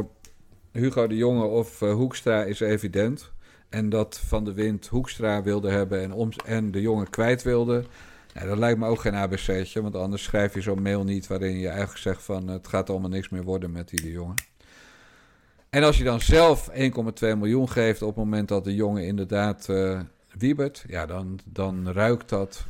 [0.72, 3.32] Hugo de Jonge of uh, Hoekstra is evident.
[3.68, 7.84] En dat Van de Wind Hoekstra wilde hebben en, om, en de Jonge kwijt wilde...
[8.46, 11.26] Dat lijkt me ook geen ABC'tje, want anders schrijf je zo'n mail niet...
[11.26, 14.34] waarin je eigenlijk zegt van het gaat allemaal niks meer worden met die de Jonge.
[15.70, 16.76] En als je dan zelf 1,2
[17.20, 20.00] miljoen geeft op het moment dat de jongen inderdaad uh,
[20.38, 20.84] wiebert...
[20.86, 22.64] ja, dan, dan ruikt dat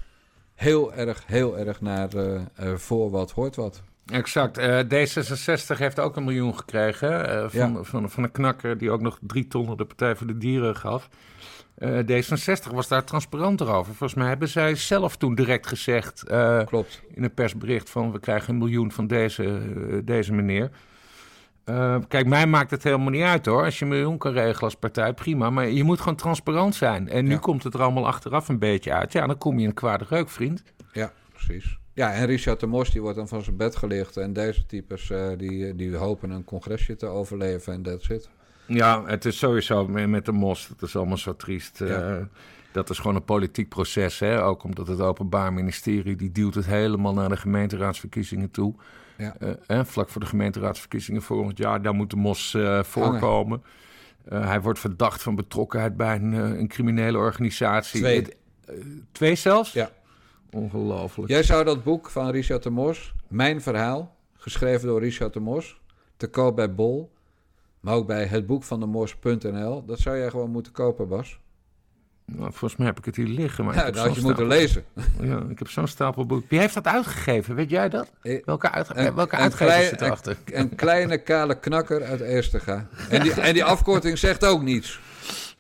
[0.55, 2.41] heel erg, heel erg naar uh,
[2.75, 3.83] voor wat hoort wat.
[4.07, 4.59] Exact.
[4.59, 7.83] Uh, D66 heeft ook een miljoen gekregen uh, van, ja.
[7.83, 10.77] van, van, een knakker die ook nog drie ton naar de Partij voor de Dieren
[10.77, 11.09] gaf.
[11.79, 13.95] Uh, D66 was daar transparanter over.
[13.95, 16.25] Volgens mij hebben zij zelf toen direct gezegd
[16.67, 17.03] Klopt.
[17.15, 19.61] in een persbericht van we krijgen een miljoen van deze,
[20.05, 20.71] deze meneer.
[22.09, 23.65] kijk, mij maakt het helemaal niet uit hoor.
[23.65, 25.51] Als je een miljoen kan regelen als partij, prima.
[25.51, 27.09] Maar je moet gewoon transparant zijn.
[27.09, 27.39] En nu ja.
[27.39, 29.13] komt het er allemaal achteraf een beetje uit.
[29.13, 30.63] Ja, dan kom je in een kwade reuk, vriend.
[30.93, 31.79] Ja, precies.
[31.97, 34.17] Ja, en Richard de Mos die wordt dan van zijn bed gelicht.
[34.17, 38.29] En deze types uh, die, die hopen een congresje te overleven en that's it.
[38.67, 41.79] Ja, het is sowieso met de Mos, het is allemaal zo triest.
[41.79, 42.11] Ja.
[42.11, 42.23] Uh,
[42.73, 44.45] dat is gewoon een politiek proces, hè?
[44.45, 46.17] ook omdat het Openbaar Ministerie...
[46.17, 48.75] die duwt het helemaal naar de gemeenteraadsverkiezingen toe.
[49.17, 49.37] Ja.
[49.67, 53.63] Uh, vlak voor de gemeenteraadsverkiezingen volgend jaar, daar moet de Mos voorkomen.
[54.29, 58.01] hij wordt verdacht van betrokkenheid bij een, een criminele organisatie.
[58.01, 58.17] Twee.
[58.17, 58.37] Het,
[59.13, 59.73] twee zelfs?
[59.73, 59.91] Ja.
[60.57, 61.29] Ongelooflijk.
[61.31, 65.81] Jij zou dat boek van Richard de Mos, Mijn Verhaal, geschreven door Richard de Mos,
[66.17, 67.13] te koop bij Bol,
[67.81, 71.39] maar ook bij hetboekvandemos.nl, dat zou jij gewoon moeten kopen, Bas.
[72.25, 73.65] Nou, volgens mij heb ik het hier liggen.
[73.65, 74.85] Maar ja, dat had je moeten lezen.
[75.21, 76.45] Ja, ik heb zo'n stapel boek.
[76.49, 77.55] Wie heeft dat uitgegeven?
[77.55, 78.11] Weet jij dat?
[78.45, 80.37] Welke, uitge een, welke uitgever zit erachter?
[80.45, 82.89] Een, een kleine kale knakker uit Eerstega.
[83.11, 85.01] En die, en die afkorting zegt ook niets.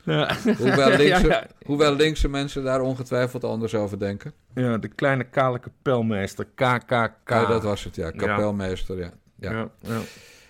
[0.06, 0.36] Ja.
[0.58, 1.46] Hoewel, linkse, ja, ja.
[1.64, 4.32] hoewel linkse mensen daar ongetwijfeld anders over denken.
[4.54, 6.90] Ja, de kleine kale kapelmeester, KKK.
[7.24, 8.10] Ja, dat was het, ja.
[8.10, 9.10] Kapelmeester, ja.
[9.38, 9.70] ja.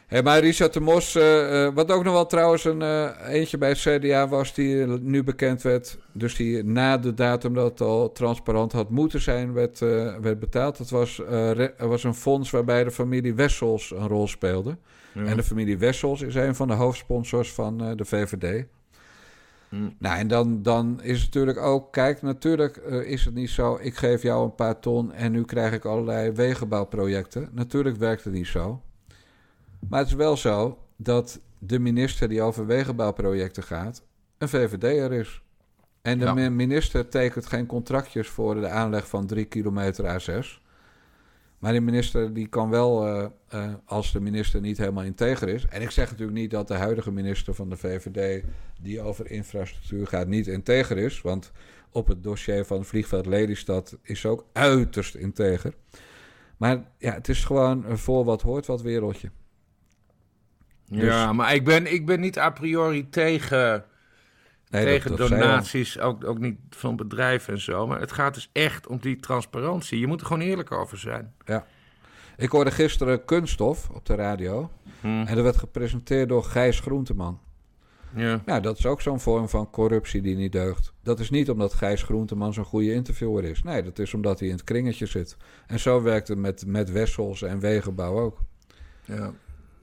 [0.06, 3.58] Hey, maar Richard de Mos, uh, uh, wat ook nog wel trouwens een uh, eentje
[3.58, 4.54] bij het CDA was...
[4.54, 9.20] die nu bekend werd, dus die na de datum dat het al transparant had moeten
[9.20, 9.52] zijn...
[9.52, 9.78] werd,
[10.20, 10.78] werd betaald.
[10.78, 14.76] Dat was, er was een fonds waarbij de familie Wessels een rol speelde.
[15.14, 18.64] En de familie Wessels is een van de hoofdsponsors van de VVD...
[19.68, 19.94] Mm.
[19.98, 23.78] Nou, en dan, dan is het natuurlijk ook, kijk, natuurlijk uh, is het niet zo,
[23.80, 27.48] ik geef jou een paar ton en nu krijg ik allerlei wegenbouwprojecten.
[27.52, 28.82] Natuurlijk werkt het niet zo.
[29.88, 34.02] Maar het is wel zo dat de minister die over wegenbouwprojecten gaat,
[34.38, 35.42] een VVD'er is.
[36.02, 36.50] En de ja.
[36.50, 40.65] minister tekent geen contractjes voor de aanleg van drie kilometer A6.
[41.66, 45.66] Maar de minister die kan wel, uh, uh, als de minister niet helemaal integer is.
[45.66, 48.44] En ik zeg natuurlijk niet dat de huidige minister van de VVD,
[48.80, 51.20] die over infrastructuur gaat, niet integer is.
[51.20, 51.52] Want
[51.90, 55.74] op het dossier van vliegveld Lelystad is ook uiterst integer.
[56.56, 59.30] Maar ja, het is gewoon een voor wat hoort wat wereldje.
[60.88, 61.02] Dus...
[61.02, 63.84] Ja, maar ik ben, ik ben niet a priori tegen
[64.76, 67.86] Nee, tegen dat, dat donaties, ook, ook niet van bedrijven en zo.
[67.86, 69.98] Maar het gaat dus echt om die transparantie.
[69.98, 71.34] Je moet er gewoon eerlijk over zijn.
[71.44, 71.66] Ja.
[72.36, 74.70] Ik hoorde gisteren Kunststof op de radio.
[75.00, 75.26] Hmm.
[75.26, 77.40] En dat werd gepresenteerd door Gijs Groenteman.
[78.14, 78.42] Ja.
[78.46, 80.92] ja, dat is ook zo'n vorm van corruptie die niet deugt.
[81.02, 83.62] Dat is niet omdat Gijs Groenteman zo'n goede interviewer is.
[83.62, 85.36] Nee, dat is omdat hij in het kringetje zit.
[85.66, 88.38] En zo werkt het met, met Wessels en Wegenbouw ook.
[89.04, 89.32] Ja.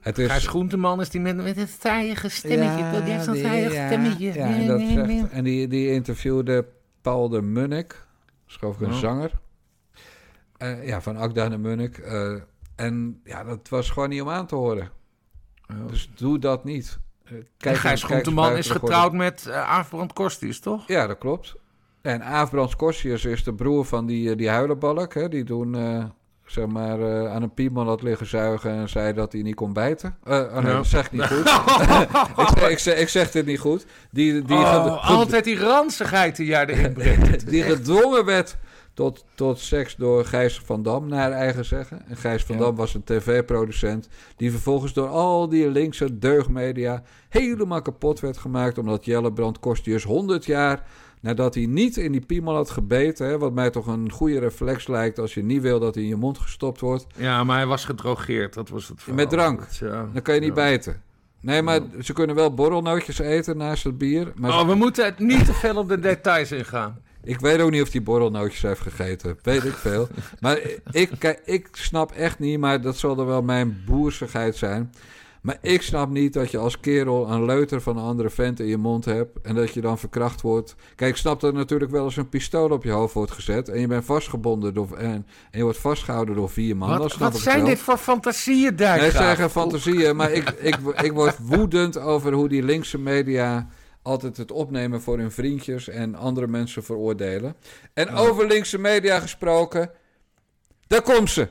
[0.04, 0.28] Het is...
[0.28, 2.84] Gijs Groenteman is die met, met het saaie stemmetje.
[2.84, 4.34] Ja, die heeft zo'n saaie stemmetje.
[4.34, 6.66] Ja, nee, dat zegt, en die, die interviewde
[7.02, 8.06] Paul de Munnik,
[8.46, 8.98] schoof een oh.
[8.98, 9.32] zanger.
[10.58, 11.98] Uh, ja, van Akda de Munnik.
[11.98, 12.42] Uh,
[12.76, 14.90] en ja, dat was gewoon niet om aan te horen.
[15.72, 15.88] Oh.
[15.88, 17.00] Dus doe dat niet.
[17.32, 20.88] Uh, kijk, Gijs Groenteman is getrouwd met uh, Aafbrand Korstius, toch?
[20.88, 21.56] Ja, dat klopt.
[22.02, 25.14] En Aafbrand Korstius is de broer van die, die huilenbalk.
[25.14, 25.30] Hè?
[25.30, 25.76] Die doen
[26.46, 29.74] zeg maar, uh, aan een piemel had liggen zuigen en zei dat hij niet kon
[29.74, 30.16] bijten.
[30.28, 31.48] Uh, oh nee, dat zeg ik niet goed.
[32.44, 33.86] ik, zeg, ik, zeg, ik, zeg dit niet goed.
[34.12, 37.50] Die, die oh, altijd die ranzigheid die jij erin brengt.
[37.50, 38.58] die gedwongen werd
[38.94, 42.02] tot, tot seks door Gijs van Dam, naar eigen zeggen.
[42.08, 47.82] En Gijs van Dam was een tv-producent die vervolgens door al die linkse deugmedia helemaal
[47.82, 48.78] kapot werd gemaakt...
[48.78, 50.84] omdat Jelle Brand Kostius 100 jaar
[51.24, 54.88] Nadat hij niet in die piemel had gebeten, hè, wat mij toch een goede reflex
[54.88, 57.08] lijkt als je niet wil dat hij in je mond gestopt wordt.
[57.16, 59.16] Ja, maar hij was gedrogeerd, dat was het verhaal.
[59.16, 60.10] Met drank, ja.
[60.14, 61.02] dan kan je niet bijten.
[61.40, 64.32] Nee, maar ze kunnen wel borrelnootjes eten naast het bier.
[64.36, 67.00] Maar oh, we moeten het niet te veel op de details ingaan.
[67.24, 69.38] Ik weet ook niet of hij borrelnootjes heeft gegeten.
[69.42, 70.08] Weet ik veel.
[70.40, 70.60] Maar
[70.92, 74.94] ik, ik snap echt niet, maar dat zal er wel mijn boersigheid zijn.
[75.44, 78.68] Maar ik snap niet dat je als kerel een leuter van een andere vent in
[78.68, 80.76] je mond hebt en dat je dan verkracht wordt.
[80.96, 83.80] Kijk, ik snap dat natuurlijk wel als een pistool op je hoofd wordt gezet en
[83.80, 86.98] je bent vastgebonden door, en, en je wordt vastgehouden door vier man.
[86.98, 89.00] Wat, wat zijn dit voor fantasieën, daar?
[89.00, 93.68] Nee, zeggen fantasieën, maar ik, ik, ik word woedend over hoe die linkse media
[94.02, 97.56] altijd het opnemen voor hun vriendjes en andere mensen veroordelen.
[97.94, 99.92] En over linkse media gesproken,
[100.88, 101.50] daar komt ze.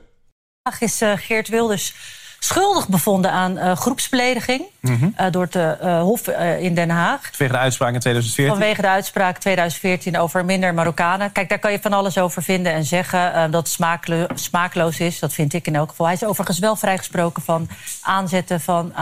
[0.62, 6.28] Vandaag is uh, Geert Wilders schuldig bevonden aan uh, groepsbelediging mm door het uh, Hof
[6.58, 7.20] in Den Haag.
[7.22, 8.54] Vanwege de uitspraak in 2014?
[8.54, 11.32] Vanwege de uitspraak 2014 over minder Marokkanen.
[11.32, 15.18] Kijk, daar kan je van alles over vinden en zeggen dat het smaaklo smaakloos is.
[15.18, 16.06] Dat vind ik in elk geval.
[16.06, 17.68] Hij is overigens wel vrijgesproken van
[18.02, 18.94] aanzetten van, tot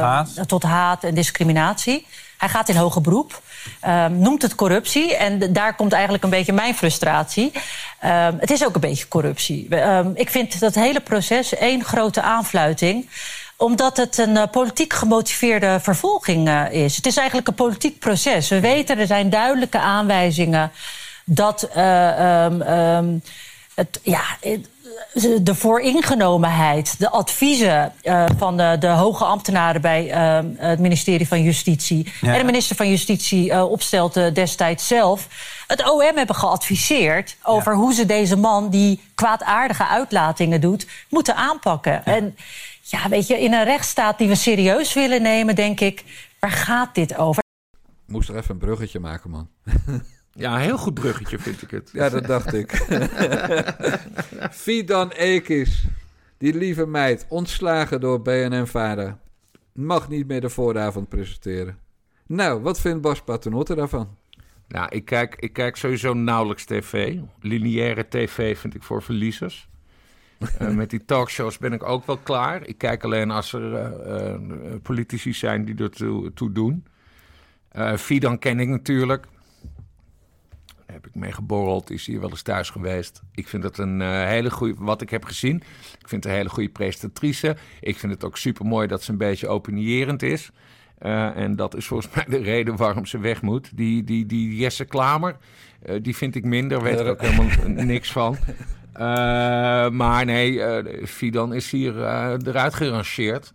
[0.00, 0.48] haat.
[0.48, 2.06] tot haat en discriminatie.
[2.38, 3.42] Hij gaat in hoger beroep.
[3.86, 5.16] Um, noemt het corruptie.
[5.16, 7.52] En daar komt eigenlijk een beetje mijn frustratie.
[8.04, 9.76] Um, het is ook een beetje corruptie.
[9.76, 13.08] Um, ik vind dat hele proces één grote aanfluiting
[13.56, 16.96] omdat het een uh, politiek gemotiveerde vervolging uh, is.
[16.96, 18.48] Het is eigenlijk een politiek proces.
[18.48, 20.72] We weten, er zijn duidelijke aanwijzingen
[21.24, 23.22] dat um,
[23.74, 24.22] het, ja,
[25.42, 31.42] de vooringenomenheid, de adviezen uh, van de, de, hoge ambtenaren bij uh, het ministerie van
[31.42, 32.32] Justitie ja.
[32.32, 35.28] en de minister van Justitie uh, opstelde destijds zelf,
[35.66, 37.78] het OM hebben geadviseerd over ja.
[37.78, 41.92] hoe ze deze man die kwaadaardige uitlatingen doet, moeten aanpakken.
[41.92, 42.04] Ja.
[42.04, 42.36] En
[42.80, 46.04] ja, weet je, in een rechtsstaat die we serieus willen nemen, denk ik,
[46.38, 47.42] waar gaat dit over?
[48.06, 49.48] Ik moest er even een bruggetje maken, man.
[50.38, 51.90] Ja, een heel goed bruggetje vind ik het.
[51.92, 52.72] Ja, dat dacht ik.
[54.64, 55.84] Fidan Ekis,
[56.36, 59.16] die lieve meid, ontslagen door BNN-vader,
[59.72, 61.78] mag niet meer de vooravond presenteren.
[62.26, 64.16] Nou, wat vindt Bas Paternotte daarvan?
[64.68, 67.16] Nou, ik kijk, ik kijk sowieso nauwelijks tv.
[67.40, 69.68] Lineaire tv vind ik voor verliezers.
[70.62, 72.66] uh, met die talkshows ben ik ook wel klaar.
[72.66, 76.84] Ik kijk alleen als er uh, uh, politici zijn die er toe, toe doen.
[77.96, 79.26] Fidan ken ik natuurlijk
[80.92, 83.22] heb ik mee geborreld, is hier wel eens thuis geweest.
[83.34, 85.56] Ik vind het een uh, hele goede, wat ik heb gezien.
[86.00, 87.56] Ik vind het een hele goede presentatrice.
[87.80, 90.50] Ik vind het ook super mooi dat ze een beetje opinierend is.
[91.02, 93.76] Uh, en dat is volgens mij de reden waarom ze weg moet.
[93.76, 95.36] Die, die, die Jesse Klamer,
[95.86, 98.36] uh, die vind ik minder, weet ik ook helemaal niks van.
[99.92, 100.60] maar nee,
[101.06, 101.96] Fidan is hier
[102.46, 103.52] eruit gerangeerd.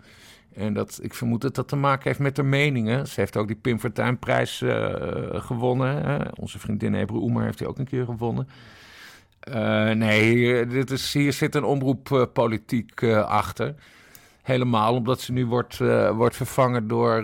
[0.55, 3.07] En dat, ik vermoed dat dat te maken heeft met de meningen.
[3.07, 4.95] Ze heeft ook die Pim Fortuyn-prijs uh,
[5.31, 6.05] gewonnen.
[6.05, 6.17] Hè?
[6.39, 8.47] Onze vriendin Ebru Oemer heeft die ook een keer gewonnen.
[9.49, 13.75] Uh, nee, dit is, hier zit een omroeppolitiek uh, achter.
[14.41, 15.77] Helemaal omdat ze nu wordt,
[16.13, 17.23] wordt vervangen door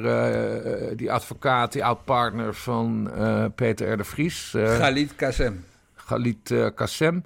[0.95, 3.11] die advocaat, die oud-partner van
[3.55, 3.97] Peter R.
[3.97, 4.53] de Vries.
[4.55, 5.65] Galit Kassem.
[5.95, 7.23] Galit Kassem,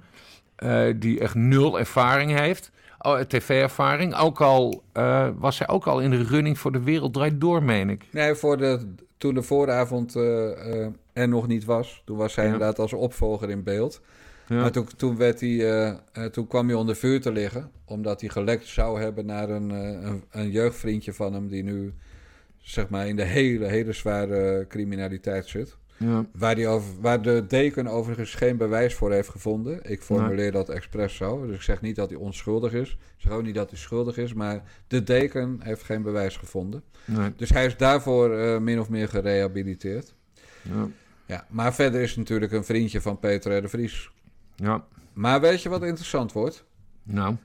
[0.96, 2.72] die echt nul ervaring heeft
[3.26, 4.14] tv-ervaring.
[4.14, 7.62] Ook al uh, was hij ook al in de running voor de Wereld Draait Door,
[7.62, 8.06] meen ik.
[8.10, 12.02] Nee, voor de, toen de vooravond uh, er nog niet was.
[12.04, 12.52] Toen was hij ja.
[12.52, 14.00] inderdaad als opvolger in beeld.
[14.48, 14.60] Ja.
[14.60, 15.98] Maar toen, toen, werd hij,
[16.30, 17.70] toen kwam hij onder vuur te liggen.
[17.84, 21.48] Omdat hij gelekt zou hebben naar een, een, een jeugdvriendje van hem...
[21.48, 21.94] die nu
[22.58, 25.76] zeg maar in de hele, hele zware criminaliteit zit.
[25.96, 26.26] Ja.
[26.32, 29.90] Waar, die over, waar de deken overigens geen bewijs voor heeft gevonden.
[29.90, 31.46] Ik formuleer dat expres zo.
[31.46, 32.90] Dus ik zeg niet dat hij onschuldig is.
[32.90, 34.34] Ik zeg ook niet dat hij schuldig is.
[34.34, 36.82] Maar de deken heeft geen bewijs gevonden.
[37.04, 37.32] Nee.
[37.36, 40.14] Dus hij is daarvoor uh, min of meer gerehabiliteerd.
[40.62, 40.88] Ja.
[41.26, 41.46] ja.
[41.48, 43.62] Maar verder is natuurlijk een vriendje van Peter R.
[43.62, 44.10] de Vries.
[44.56, 44.84] Ja.
[45.12, 46.64] Maar weet je wat interessant wordt?
[47.02, 47.36] Nou?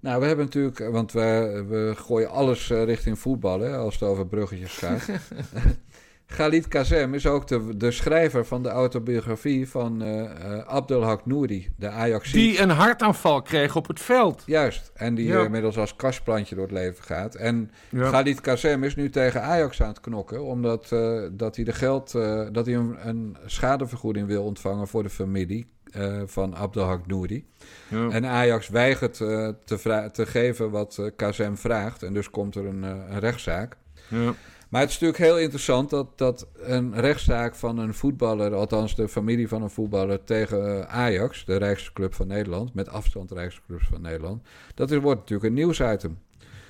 [0.00, 4.26] Nou, we hebben natuurlijk, want we, we gooien alles richting voetbal, hè, als het over
[4.26, 5.08] bruggetjes gaat.
[6.26, 11.68] Khalid Kazem is ook de, de schrijver van de autobiografie van uh, uh, Abdelhak Nouri,
[11.76, 12.32] de Ajax.
[12.32, 14.42] Die een hartaanval kreeg op het veld.
[14.46, 15.44] Juist, en die ja.
[15.44, 17.34] inmiddels als kastplantje door het leven gaat.
[17.34, 18.08] En ja.
[18.08, 22.12] Khalid Kazem is nu tegen Ajax aan het knokken, omdat uh, dat hij de geld,
[22.52, 25.66] dat hij een, een, schadevergoeding wil ontvangen voor de familie
[26.26, 27.46] van Abdelhak Nouri.
[27.88, 28.08] Ja.
[28.08, 29.54] En Ajax weigert te,
[30.12, 33.76] te, geven wat Kazem vraagt, en dus komt er een, een rechtszaak.
[34.08, 34.34] Ja.
[34.68, 39.08] Maar het is natuurlijk heel interessant dat, dat een rechtszaak van een voetballer, althans de
[39.08, 43.82] familie van een voetballer, tegen Ajax, de rijkste club van Nederland, met afstand rijkste club
[43.82, 44.42] van Nederland,
[44.74, 46.18] dat is, wordt natuurlijk een nieuwsitem.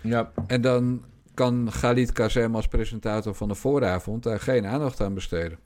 [0.01, 0.33] Ja.
[0.47, 5.59] En dan kan Galit Kazem als presentator van de vooravond daar geen aandacht aan besteden.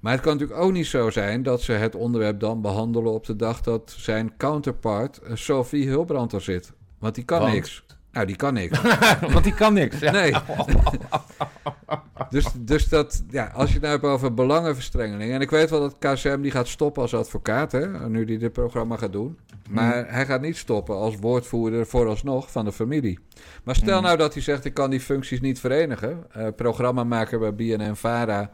[0.00, 3.24] Maar het kan natuurlijk ook niet zo zijn dat ze het onderwerp dan behandelen op
[3.26, 6.72] de dag dat zijn counterpart Sophie Hulbrand er zit.
[6.98, 7.52] Want die kan Want?
[7.52, 7.84] niks.
[8.16, 8.80] Nou, die kan niks.
[9.32, 9.98] Want die kan niks.
[9.98, 10.10] Ja.
[10.10, 10.32] Nee.
[12.30, 15.32] dus, dus dat, ja, als je het nou hebt over belangenverstrengeling.
[15.32, 18.52] En ik weet wel dat KCM die gaat stoppen als advocaat, hè, nu hij dit
[18.52, 19.38] programma gaat doen.
[19.70, 20.04] Maar Hmm.
[20.14, 23.18] hij gaat niet stoppen als woordvoerder vooralsnog van de familie.
[23.64, 24.04] Maar stel Hmm.
[24.04, 26.24] nou dat hij zegt: ik kan die functies niet verenigen.
[26.32, 28.50] Eh programmamaker bij BNN Vara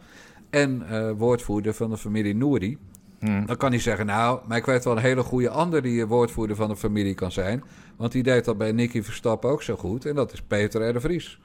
[0.50, 2.78] en eh, woordvoerder van de familie Nouri.
[3.22, 3.46] Hmm.
[3.46, 6.56] Dan kan hij zeggen, nou, maar ik weet wel een hele goede ander die woordvoerder
[6.56, 7.62] van de familie kan zijn.
[7.96, 10.06] Want die deed dat bij Nicky Verstappen ook zo goed.
[10.06, 10.92] En dat is Peter R.
[10.92, 11.40] de Vries.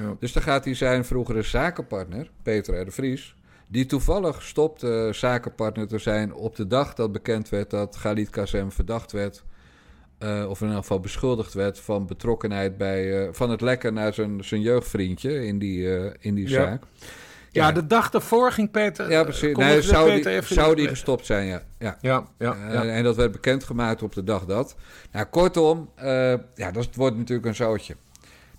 [0.00, 0.16] Ja.
[0.18, 2.84] Dus dan gaat hij zijn vroegere zakenpartner, Peter R.
[2.84, 3.34] de Vries...
[3.68, 7.70] die toevallig stopte zakenpartner te zijn op de dag dat bekend werd...
[7.70, 9.44] dat Khalid Kazem verdacht werd...
[10.18, 13.22] eh, of in ieder geval beschuldigd werd van betrokkenheid bij...
[13.26, 16.54] eh, van het lekken naar zijn, zijn jeugdvriendje in die, eh, in die Ja.
[16.64, 16.82] zaak.
[17.52, 19.10] Ja, de dag daarvoor ging Peter...
[19.10, 19.56] Ja, precies.
[19.56, 21.62] Nee, zou, Peter die, even- zou die gestopt zijn, ja.
[21.78, 21.98] ja.
[22.00, 22.84] Ja, ja, Eh, ja.
[22.84, 24.74] En dat werd bekendgemaakt op de dag dat.
[25.12, 27.96] Nou, kortom, eh, ja, dat wordt natuurlijk een zootje.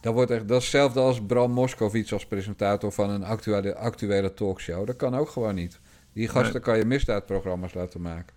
[0.02, 4.34] Dat, wordt echt, dat is hetzelfde als Bram Moskowitz als presentator van een actuele, actuele
[4.34, 4.88] talkshow.
[4.88, 5.80] Dat kan ook gewoon niet.
[6.14, 6.62] Die gasten Nee.
[6.62, 8.36] kan je misdaadprogramma's laten maken.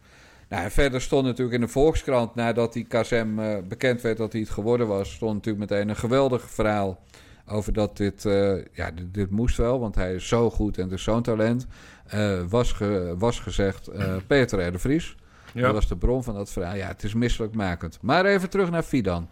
[0.48, 4.32] Nou, en verder stond natuurlijk in de Volkskrant, nadat die KSM eh, bekend werd dat
[4.32, 7.02] hij het geworden was, stond natuurlijk meteen een geweldig verhaal
[7.46, 10.82] over dat dit, eh, ja, dit, dit moest wel, want hij is zo goed en
[10.84, 11.66] het is zo'n talent.
[12.06, 14.72] Eh, was, ge- was gezegd eh, Peter R.
[14.72, 15.16] de Vries.
[15.52, 15.62] Ja.
[15.62, 16.74] Dat was de bron van dat verhaal.
[16.76, 17.98] Ja, het is misselijkmakend.
[18.02, 19.28] Maar even terug naar Fidan.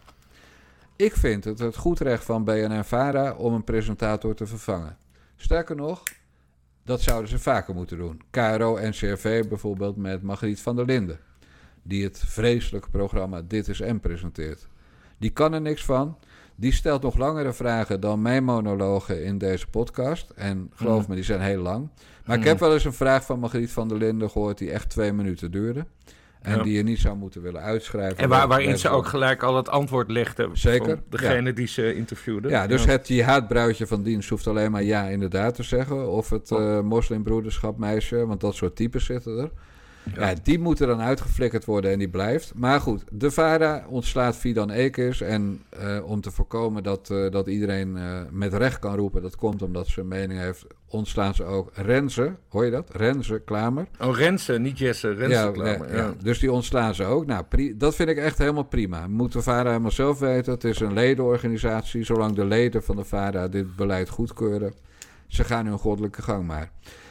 [0.97, 4.97] Ik vind het het goed recht van BNN-Vara om een presentator te vervangen.
[5.37, 6.03] Sterker nog,
[6.85, 8.21] dat zouden ze vaker moeten doen.
[8.31, 11.19] KRO en CRV bijvoorbeeld met Margriet van der Linden.
[11.83, 14.69] Die het vreselijke programma Dit is M presenteert.
[15.19, 16.19] Die kan er niks van.
[16.57, 20.31] Die stelt nog langere vragen dan mijn monologen in deze podcast.
[20.31, 21.07] En geloof Mm.
[21.09, 21.89] me, die zijn heel lang.
[22.25, 22.49] Maar ik Mm.
[22.49, 24.59] heb wel eens een vraag van Margriet van der Linden gehoord...
[24.59, 25.87] die echt twee minuten duurde.
[26.43, 26.63] En Ja.
[26.63, 28.17] die je niet zou moeten willen uitschrijven.
[28.19, 30.49] En waar, waarin ze ook gelijk al het antwoord legde.
[30.53, 32.49] Zeker, degene die ze interviewde.
[32.49, 36.11] Ja, dus het jihadbruidje van dienst hoeft alleen maar ja inderdaad te zeggen.
[36.11, 39.51] Of het eh moslimbroederschap meisje, want dat soort types zitten er.
[40.15, 40.35] Ja.
[40.43, 42.53] die moeten dan uitgeflikkerd worden en die blijft.
[42.55, 45.21] Maar goed, de VARA ontslaat Fidan Ekers.
[45.21, 49.23] En eh, om te voorkomen dat, eh, dat iedereen eh, met recht kan roepen...
[49.23, 52.35] dat komt omdat ze een mening heeft, ontslaan ze ook Renze.
[52.49, 52.91] Hoor je dat?
[52.93, 53.87] Renze Klamer.
[54.01, 55.13] Oh, Renze, niet Jesse.
[55.13, 56.03] Renze Ja, Klamer, ja, ja.
[56.03, 56.15] ja.
[56.23, 57.27] Dus die ontslaan ze ook.
[57.27, 57.45] Nou,
[57.75, 59.07] dat vind ik echt helemaal prima.
[59.07, 60.53] Moet de VARA helemaal zelf weten.
[60.53, 62.05] Het is een ledenorganisatie.
[62.05, 64.75] Zolang de leden van de VARA dit beleid goedkeuren...
[65.27, 66.71] ze gaan hun goddelijke gang maar.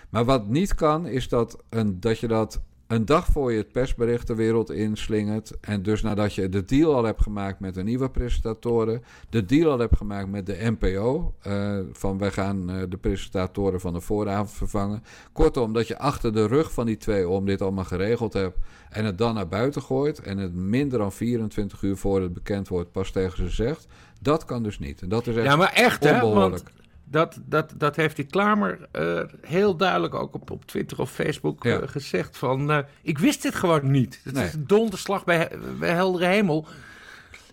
[0.09, 2.61] Maar wat niet kan, is dat, een, dat je dat
[2.93, 5.53] een dag voor je het persbericht de wereld inslingert...
[5.61, 9.03] en dus nadat je de deal al hebt gemaakt met de nieuwe presentatoren...
[9.29, 11.33] de deal al hebt gemaakt met de NPO...
[11.41, 15.03] eh, van wij gaan eh, de presentatoren van de vooravond vervangen...
[15.31, 18.57] Kortom, dat je achter de rug van die twee om dit allemaal geregeld hebt...
[18.89, 20.19] en het dan naar buiten gooit...
[20.19, 23.87] en het minder dan 24 uur voor het bekend wordt pas tegen ze zegt...
[24.21, 25.01] dat kan dus niet.
[25.01, 26.23] En dat is echt Ja, maar echt, hè?
[26.23, 26.63] onbehoorlijk.
[26.63, 31.11] Want dat, dat, dat heeft die Klamer eh, heel duidelijk ook op, op Twitter of
[31.11, 31.79] Facebook Ja.
[31.79, 32.37] eh, gezegd.
[32.37, 34.19] Van, eh, ik wist dit gewoon niet.
[34.23, 34.45] Het Nee.
[34.45, 36.67] is een donderslag bij, bij heldere hemel.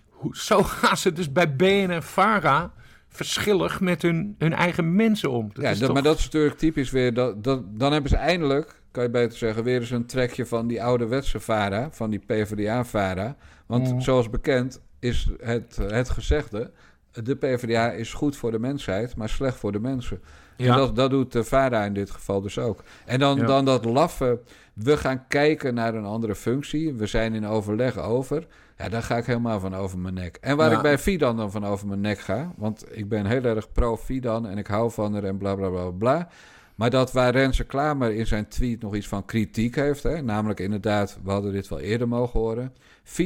[0.08, 2.72] Hoe, zo gaan ze dus bij BN en Vara
[3.08, 5.50] verschillig met hun, hun eigen mensen om.
[5.52, 7.14] Dat ja, is dat, toch- maar dat is natuurlijk typisch weer...
[7.14, 9.64] Dat, dat, dan hebben ze eindelijk, kan je beter zeggen...
[9.64, 11.88] weer eens een trekje van die ouderwetse VARA...
[11.90, 13.36] van die PvdA-VARA.
[13.66, 14.00] Want Mm.
[14.00, 16.70] zoals bekend is het, het gezegde...
[17.12, 20.20] de PvdA is goed voor de mensheid, maar slecht voor de mensen.
[20.56, 20.72] Ja.
[20.72, 22.82] En dat, dat doet de VARA in dit geval dus ook.
[23.06, 23.46] En dan, Ja.
[23.46, 24.40] dan dat laffe...
[24.74, 26.94] we gaan kijken naar een andere functie...
[26.94, 28.46] we zijn in overleg over...
[28.76, 30.38] Ja, daar ga ik helemaal van over mijn nek.
[30.40, 30.76] En waar Ja.
[30.76, 32.52] ik bij Fidan dan van over mijn nek ga...
[32.56, 35.90] want ik ben heel erg pro-Fidan en ik hou van haar en bla bla bla
[35.90, 36.28] bla...
[36.74, 40.60] Maar dat waar Renze Klamer in zijn tweet nog iets van kritiek heeft, hè, namelijk
[40.60, 42.72] inderdaad, we hadden dit wel eerder mogen horen.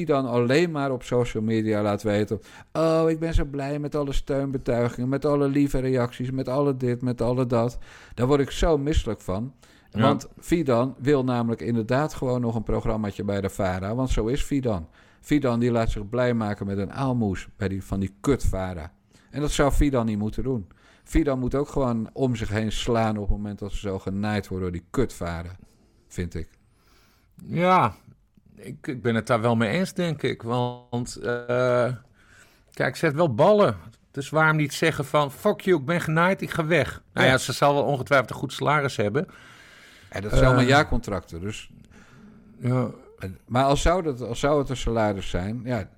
[0.05, 2.41] Dan alleen maar op social media laat weten:
[2.73, 7.03] Oh, ik ben zo blij met alle steunbetuigingen, met alle lieve reacties, met alle dit,
[7.03, 7.79] met alle dat.
[8.15, 9.55] Daar word ik zo misselijk van.
[9.91, 13.95] Want Fidan wil namelijk inderdaad gewoon nog een programmaatje bij de VARA.
[13.95, 14.89] Want zo is Fidan.
[15.21, 18.93] Fidan die laat zich blij maken met een aalmoes bij die, van die kut VARA.
[19.31, 20.67] En dat zou Fidan niet moeten doen.
[21.05, 24.49] Fidan moet ook gewoon om zich heen slaan op het moment dat ze zo genaaid
[24.49, 25.57] worden door die kutvaren,
[26.09, 26.49] vind ik.
[27.47, 27.95] Ja,
[28.65, 30.43] ik, ik ben het daar wel mee eens, denk ik.
[30.43, 31.89] Want, uh,
[32.73, 33.77] kijk, ze heeft wel ballen.
[34.11, 37.03] Dus waarom niet zeggen van, fuck you, ik ben genaaid, ik ga weg.
[37.13, 39.27] Nou ja, ze zal wel ongetwijfeld een goed salaris hebben.
[40.11, 41.71] Ja, dat zijn allemaal jaarcontracten, dus...
[42.59, 42.91] Ja.
[43.47, 45.89] Maar als zou, dat, als zou het een salaris zijn, ja,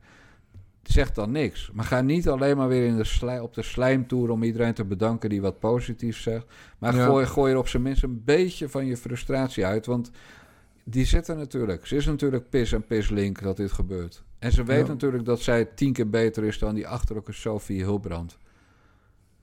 [0.83, 1.71] zeg dan niks.
[1.73, 5.29] Maar ga niet alleen maar weer in de op de slijmtoer om iedereen te bedanken
[5.29, 6.47] die wat positiefs zegt.
[6.79, 9.87] Maar gooi, gooi er op zijn minst een beetje van je frustratie uit.
[9.87, 10.11] Want
[10.89, 11.87] die zit er natuurlijk.
[11.87, 14.23] Ze is natuurlijk pis en pis link dat dit gebeurt.
[14.39, 18.39] En ze weet natuurlijk dat zij tien keer beter is dan die achterlijke Sophie Hulbrand.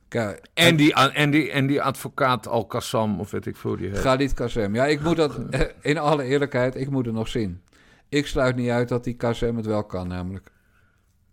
[0.07, 3.99] Kijk, en, die, en, die, en die advocaat Al-Qassam, of weet ik veel die heet.
[3.99, 4.75] Khalid Qassem.
[4.75, 5.39] Ja, ik moet dat,
[5.81, 7.61] in alle eerlijkheid, ik moet het nog zien.
[8.09, 10.51] Ik sluit niet uit dat die Qassem het wel kan, namelijk.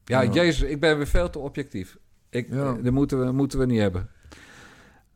[0.05, 1.99] Ja, Jezus, ik ben weer veel te objectief.
[2.31, 2.73] Ik, ja.
[2.73, 4.11] Dat moeten we, moeten we niet hebben.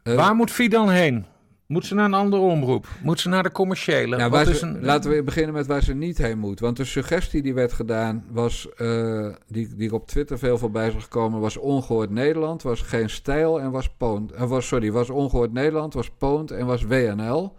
[0.02, 1.26] Uh, Waar moet Fidan heen?
[1.66, 2.86] Moet ze naar een andere omroep?
[3.02, 4.16] Moet ze naar de commerciële?
[4.16, 4.84] Nou, Wat is een...
[4.84, 6.60] Laten we beginnen met waar ze niet heen moet.
[6.60, 10.90] Want de suggestie die werd gedaan, was, uh, die, die ik op Twitter veel voorbij
[10.90, 14.32] zag komen, was ongehoord Nederland, was geen stijl en was Poont.
[14.32, 17.56] Uh, was, sorry, was ongehoord Nederland, was Poont en was WNL.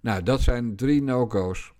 [0.00, 1.72] Nou, dat zijn drie no-go's.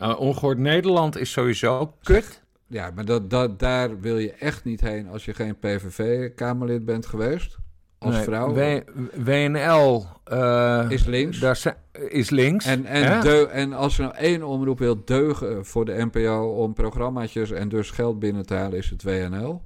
[0.00, 2.42] Uh, ongehoord Nederland is sowieso kut.
[2.66, 7.06] Ja, maar dat, dat, daar wil je echt niet heen als je geen PVV-Kamerlid bent
[7.06, 7.58] geweest.
[8.00, 8.52] Als vrouw.
[8.52, 8.80] W,
[9.24, 11.38] WNL uh, is links.
[11.38, 11.76] Daar
[12.08, 12.66] is links.
[12.66, 16.74] En, en, de, en als er nou één omroep wil deugen voor de NPO om
[16.74, 19.62] programmaatjes en dus geld binnen te halen, is het WNL.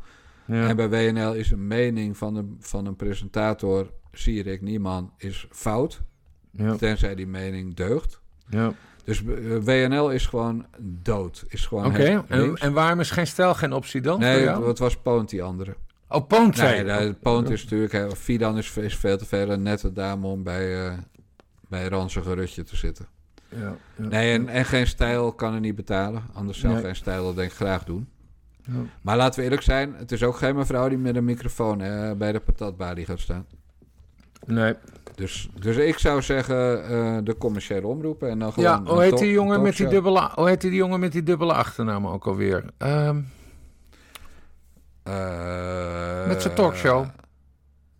[0.47, 0.69] Ja.
[0.69, 6.03] En bij WNL is een mening van, de, van een presentator, Sierik Nieman, is fout.
[6.51, 6.77] Ja.
[6.77, 8.21] Tenzij die mening deugt.
[8.49, 8.73] Ja.
[9.05, 11.45] Dus eh, WNL is gewoon dood.
[11.49, 14.19] Is gewoon Oké, en, en, waarom is geen stijl geen optie dan?
[14.19, 15.77] Nee, het was Poont die andere.
[16.15, 18.17] Oh, Nee, Poont is natuurlijk...
[18.17, 20.93] Fidan is, is veel te veel een nette dame om bij, uh,
[21.69, 23.07] bij ranzige Rutje te zitten.
[23.49, 26.23] Ja, ja, nee, en, en, geen stijl kan er niet betalen.
[26.33, 28.09] Anders zou geen stijl dat denk ik graag doen.
[28.63, 28.73] Ja.
[29.01, 31.79] Maar laten we eerlijk zijn, het is ook geen mevrouw die met een microfoon
[32.19, 33.47] bij de patatbalie gaat staan.
[34.47, 34.75] Nee.
[35.15, 38.71] Dus, dus ik zou zeggen uh, de commerciële omroepen en dan gewoon...
[38.71, 41.53] Ja, hoe heet, die jongen met die dubbele, hoe heet die jongen met die dubbele
[41.53, 42.65] achternaam ook alweer?
[42.79, 43.27] Um,
[45.09, 47.07] uh, met zijn talkshow.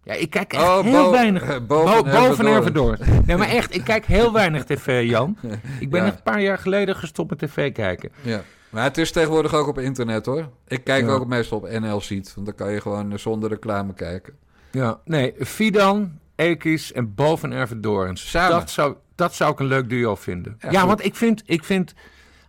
[0.05, 1.67] Ja, ik kijk echt oh, heel weinig.
[1.67, 2.99] boven, bo boven door.
[3.27, 5.37] Nee, maar echt, ik kijk heel weinig tv, Jan.
[5.81, 6.07] Ik ben ja.
[6.07, 8.13] echt een paar jaar geleden gestopt met tv kijken.
[8.23, 8.43] Ja.
[8.71, 10.49] Maar het is tegenwoordig ook op internet, hoor.
[10.67, 11.11] Ik kijk ja.
[11.11, 14.35] ook meestal op NL Ziet, want dan kan je gewoon zonder reclame kijken.
[14.71, 18.33] Ja, nee, Fidan, Ekis en Boven Ervedorens.
[18.33, 20.59] Dat zou, dat zou ik een leuk duo vinden.
[20.71, 21.95] Ja, want ik vind, ik vind,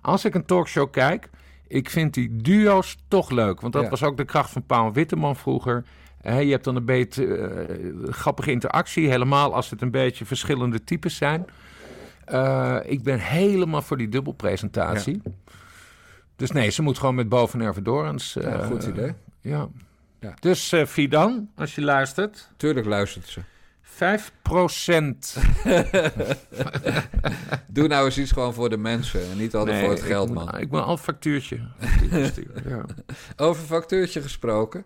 [0.02, 1.30] als ik een talkshow kijk,
[1.76, 3.62] ik vind die duo's toch leuk.
[3.62, 5.84] Want dat was ook de kracht van Paul Witteman vroeger.
[6.24, 11.16] je hebt dan een beetje uh, grappige interactie, helemaal als het een beetje verschillende types
[11.16, 11.46] zijn.
[12.32, 15.22] Uh, ik ben helemaal voor die dubbelpresentatie.
[15.24, 15.32] Ja.
[16.36, 18.36] Dus nee, ze moet gewoon met Boven Ervedorens.
[18.36, 19.14] Uh, ja, goed idee.
[19.42, 19.68] Ja.
[20.20, 20.34] ja.
[20.40, 22.50] Dus uh, Fidan, als je luistert.
[22.58, 23.42] Tuurlijk luistert ze.
[23.96, 25.36] 5 procent.
[27.68, 30.60] Doe nou eens iets gewoon voor de mensen en niet altijd voor het geld, man.
[30.60, 31.56] ik ben al factuurtje.
[32.70, 32.86] ja.
[33.38, 34.86] Over factuurtje gesproken.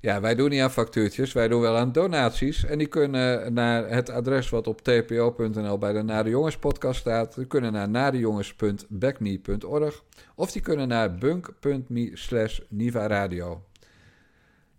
[0.00, 2.64] Ja, wij doen niet aan factuurtjes, wij doen wel aan donaties.
[2.64, 7.34] En die kunnen naar het adres wat op tpo.nl bij de Nare Jongens podcast staat.
[7.34, 10.02] Die kunnen naar nadejongens.backme.org
[10.34, 13.62] of die kunnen naar bunk.me slash Niva Radio.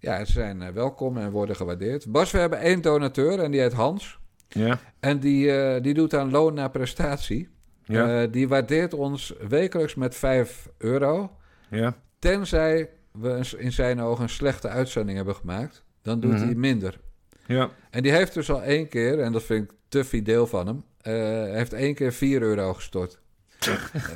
[0.01, 2.11] Ja, ze zijn eh, welkom en worden gewaardeerd.
[2.11, 4.19] Bas, we hebben één donateur en die heet Hans.
[4.47, 4.79] Ja.
[4.99, 7.49] En die, uh, die doet aan loon naar prestatie.
[7.83, 8.23] Ja.
[8.23, 11.37] Uh, die waardeert ons wekelijks met 5 euro.
[11.69, 11.95] Ja.
[12.19, 15.83] Tenzij we in zijn ogen een slechte uitzending hebben gemaakt.
[16.01, 16.45] Dan doet mm -hmm.
[16.45, 16.99] hij minder.
[17.45, 17.69] Ja.
[17.89, 20.83] En die heeft dus al één keer, en dat vind ik te fideel van hem...
[21.03, 23.19] Uh, heeft één keer 4 euro gestort.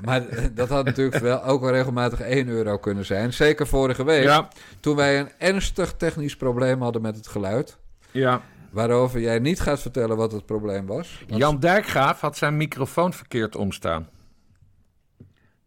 [0.05, 0.23] Maar
[0.53, 3.33] dat had natuurlijk wel ook wel regelmatig 1 euro kunnen zijn.
[3.33, 4.47] Zeker vorige week, ja.
[4.79, 7.77] toen wij een ernstig technisch probleem hadden met het geluid.
[8.11, 8.41] Ja.
[8.71, 11.23] Waarover jij niet gaat vertellen wat het probleem was.
[11.27, 14.09] Jan Dijkgraaf had zijn microfoon verkeerd omstaan.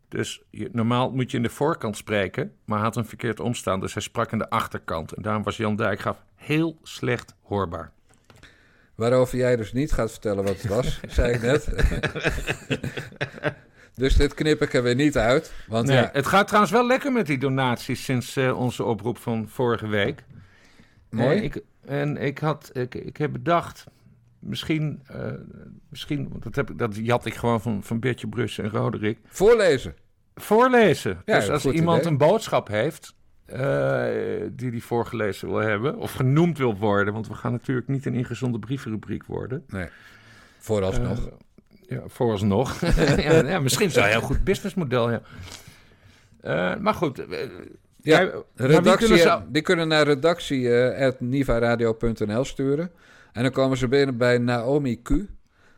[0.08, 3.80] Dus je, normaal moet je in de voorkant spreken, maar hij had hem verkeerd omstaan.
[3.80, 5.12] Dus hij sprak in de achterkant.
[5.12, 7.92] En daarom was Jan Dijkgraaf heel slecht hoorbaar.
[8.98, 11.68] Waarover jij dus niet gaat vertellen wat het was, zei ik net.
[13.94, 15.52] dus dit knip ik er weer niet uit.
[15.66, 19.18] Want nee, ja, Het gaat trouwens wel lekker met die donaties sinds uh, onze oproep
[19.18, 20.24] van vorige week.
[21.10, 21.36] Mooi.
[21.36, 23.84] En ik, en ik, had, ik, ik heb bedacht,
[24.38, 25.32] misschien, uh,
[25.88, 29.18] misschien dat, heb, ik, dat jat ik gewoon van, van Bertje Brus en Roderick.
[29.26, 29.94] Voorlezen.
[30.34, 31.22] Voorlezen.
[31.24, 32.10] Ja, dus als iemand idee.
[32.10, 33.14] een boodschap heeft,
[33.52, 34.04] uh,
[34.52, 38.14] die die voorgelezen wil hebben, of genoemd wil worden, want we gaan natuurlijk niet een
[38.14, 39.64] ingezonde brievenrubriek worden.
[39.68, 39.86] Nee,
[40.58, 41.18] vooralsnog.
[41.26, 41.32] Uh,
[41.88, 42.80] ja, vooralsnog.
[43.16, 45.20] ja, ja, misschien is dat een heel goed businessmodel, ja.
[46.44, 47.16] Uh, maar goed.
[47.26, 47.36] Ja,
[48.22, 52.90] jij- redactie, kunnen ze- die kunnen naar redactie.nivaradio.nl sturen.
[53.32, 55.10] En dan komen ze binnen bij Naomi Q.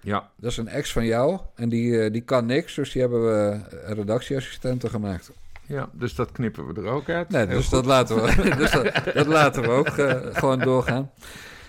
[0.00, 1.40] Ja, Dat is een ex van jou.
[1.54, 5.30] En die, eh, die kan niks, dus die hebben we eh, redactieassistenten gemaakt.
[5.70, 7.28] Ja, dus dat knippen we er ook uit.
[7.28, 11.10] Nee, dus dat laten we, dus dat, dat laten we ook eh, gewoon doorgaan.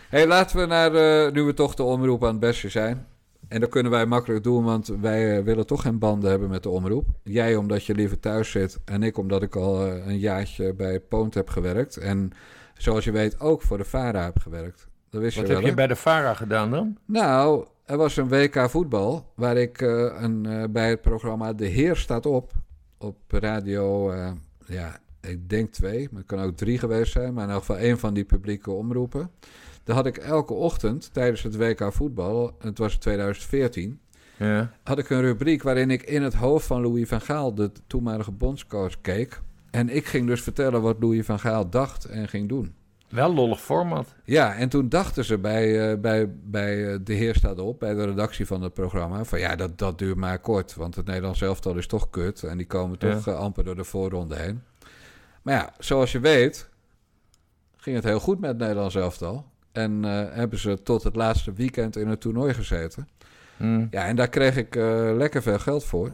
[0.10, 3.08] hey, laten we naar, eh, nu we toch de omroep aan het beste zijn.
[3.48, 6.64] En dat kunnen wij makkelijk doen, want wij eh, willen toch geen banden hebben met
[6.64, 7.08] de omroep.
[7.24, 11.34] Jij omdat je liever thuis zit en ik omdat ik al een jaartje bij Poont
[11.34, 11.98] heb gewerkt.
[11.98, 12.32] En
[12.74, 14.88] zoals je weet ook voor de VARA heb gewerkt.
[15.10, 16.98] Dat wist Wat je heb je bij de VARA gedaan dan?
[17.06, 22.26] Nou, er was een WK voetbal waar ik een, bij het programma De Heer staat
[22.26, 22.52] op.
[23.02, 24.32] Op radio, eh,
[24.68, 27.34] ja, ik denk twee, maar het kan ook drie geweest zijn.
[27.34, 29.32] Maar in elk geval één van die publieke omroepen.
[29.84, 34.00] Daar had ik elke ochtend tijdens het WK voetbal, het was 2014,
[34.38, 34.72] Ja.
[34.84, 38.32] had ik een rubriek waarin ik in het hoofd van Louis van Gaal, de toenmalige
[38.32, 39.42] bondscoach, keek.
[39.72, 42.74] En ik ging dus vertellen wat Louis van Gaal dacht en ging doen.
[43.12, 44.14] Wel lollig format.
[44.24, 47.94] Ja, en toen dachten ze bij, eh, bij, bij eh, De Heer staat op, bij
[47.94, 51.42] de redactie van het programma, van ja, dat, dat duurt maar kort, want het Nederlands
[51.42, 53.32] elftal is toch kut en die komen toch Ja.
[53.32, 54.62] eh, amper door de voorronde heen.
[55.42, 56.70] Maar ja, zoals je weet,
[57.78, 59.46] ging het heel goed met het Nederlands elftal.
[59.72, 60.04] En
[60.34, 63.08] hebben ze tot het laatste weekend in het toernooi gezeten.
[63.58, 63.86] Hm.
[63.92, 64.76] Ja, en daar kreeg ik
[65.16, 66.14] lekker veel geld voor.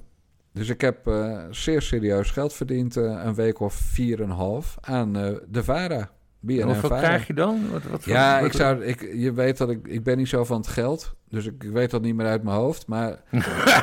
[0.52, 1.12] Dus ik heb
[1.52, 5.14] zeer serieus geld verdiend, een week of vier en een half, aan
[5.50, 6.10] de VARA.
[6.48, 7.60] BNN En hoeveel krijg je dan?
[7.72, 10.44] Wat, wat Ja, wat- ik zou, ik, je weet dat ik, ik ben niet zo
[10.44, 12.88] van het geld, dus ik, ik weet dat niet meer uit mijn hoofd.
[12.88, 13.16] Maar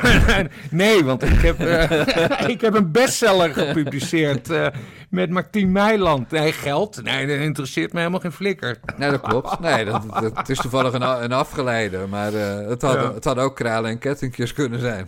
[0.71, 1.59] nee, want ik heb,
[2.55, 4.67] ik heb een bestseller gepubliceerd eh,
[5.09, 6.31] met Martien Meiland.
[6.31, 7.03] Nee, geld?
[7.03, 8.77] Nee, dat interesseert me helemaal geen flikker.
[8.97, 9.59] nee, dat klopt.
[9.59, 13.13] Nee, dat, dat, het is toevallig een, een afgeleide, maar eh, het, had, Ja.
[13.13, 15.07] het had ook kralen en kettingjes kunnen zijn.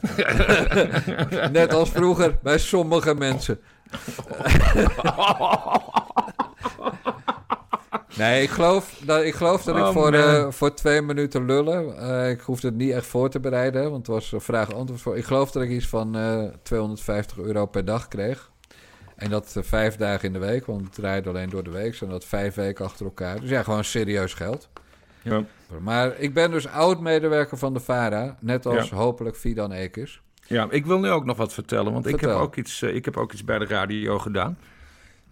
[1.52, 3.60] Net als vroeger bij sommige mensen.
[8.18, 11.98] Nee, ik geloof dat ik, geloof dat ik Oh, voor, eh, voor twee minuten lullen.
[11.98, 15.18] eh, ik hoefde het niet echt voor te bereiden, want het was vraag-antwoord voor.
[15.18, 18.52] Ik geloof dat ik iets van eh 250 euro per dag kreeg.
[19.16, 21.96] En dat vijf dagen in de week, want het draaide alleen door de week.
[21.96, 23.40] Zijn dat vijf weken achter elkaar.
[23.40, 24.70] Dus ja, gewoon serieus geld.
[25.22, 25.44] Ja.
[25.82, 28.96] Maar ik ben dus oud-medewerker van de VARA, net als Ja.
[28.96, 30.22] hopelijk Fidan Ekers.
[30.48, 33.18] Ja, ik wil nu ook nog wat vertellen, want ik heb, ook iets, ik heb
[33.18, 34.58] ook iets bij de radio gedaan.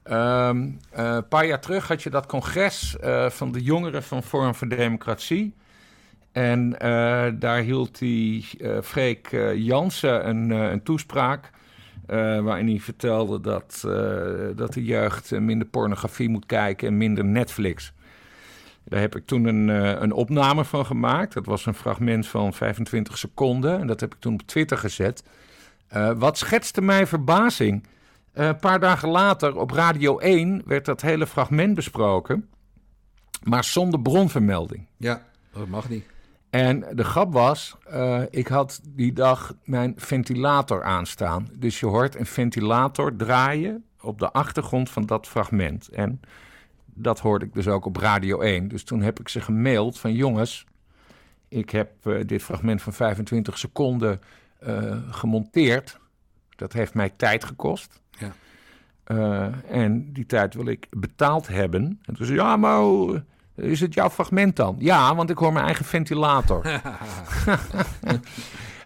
[0.05, 4.23] Ehm, eh, een paar jaar terug had je dat congres eh, van de jongeren van
[4.23, 5.53] Forum voor Democratie.
[6.31, 8.47] En eh, daar hield die
[8.83, 11.49] Freek Jansen een, een toespraak.
[12.41, 13.79] waarin hij vertelde dat,
[14.55, 17.93] dat de jeugd minder pornografie moet kijken en minder Netflix.
[18.83, 19.67] Daar heb ik toen een,
[20.03, 21.33] een opname van gemaakt.
[21.33, 23.79] Dat was een fragment van 25 seconden.
[23.79, 25.23] En dat heb ik toen op Twitter gezet.
[26.15, 27.83] Wat schetste mij verbazing.
[28.35, 32.49] Eh, een paar dagen later op Radio 1 werd dat hele fragment besproken.
[33.43, 34.87] Maar zonder bronvermelding.
[34.97, 35.21] Ja,
[35.53, 36.05] dat mag niet.
[36.49, 41.49] En de grap was, eh, ik had die dag mijn ventilator aanstaan.
[41.53, 45.87] Dus je hoort een ventilator draaien op de achtergrond van dat fragment.
[45.87, 46.19] En
[46.85, 48.67] dat hoorde ik dus ook op Radio 1.
[48.67, 50.65] Dus toen heb ik ze gemaild van jongens,
[51.47, 54.21] ik heb eh, dit fragment van 25 seconden
[55.09, 55.99] gemonteerd.
[56.55, 58.01] Dat heeft mij tijd gekost.
[58.19, 58.31] Ja.
[59.03, 59.47] Eh,
[59.81, 61.99] en die tijd wil ik betaald hebben.
[62.05, 63.23] En toen zei ja, maar hoe-
[63.55, 64.75] is het jouw fragment dan?
[64.79, 66.65] Ja, want ik hoor mijn eigen ventilator.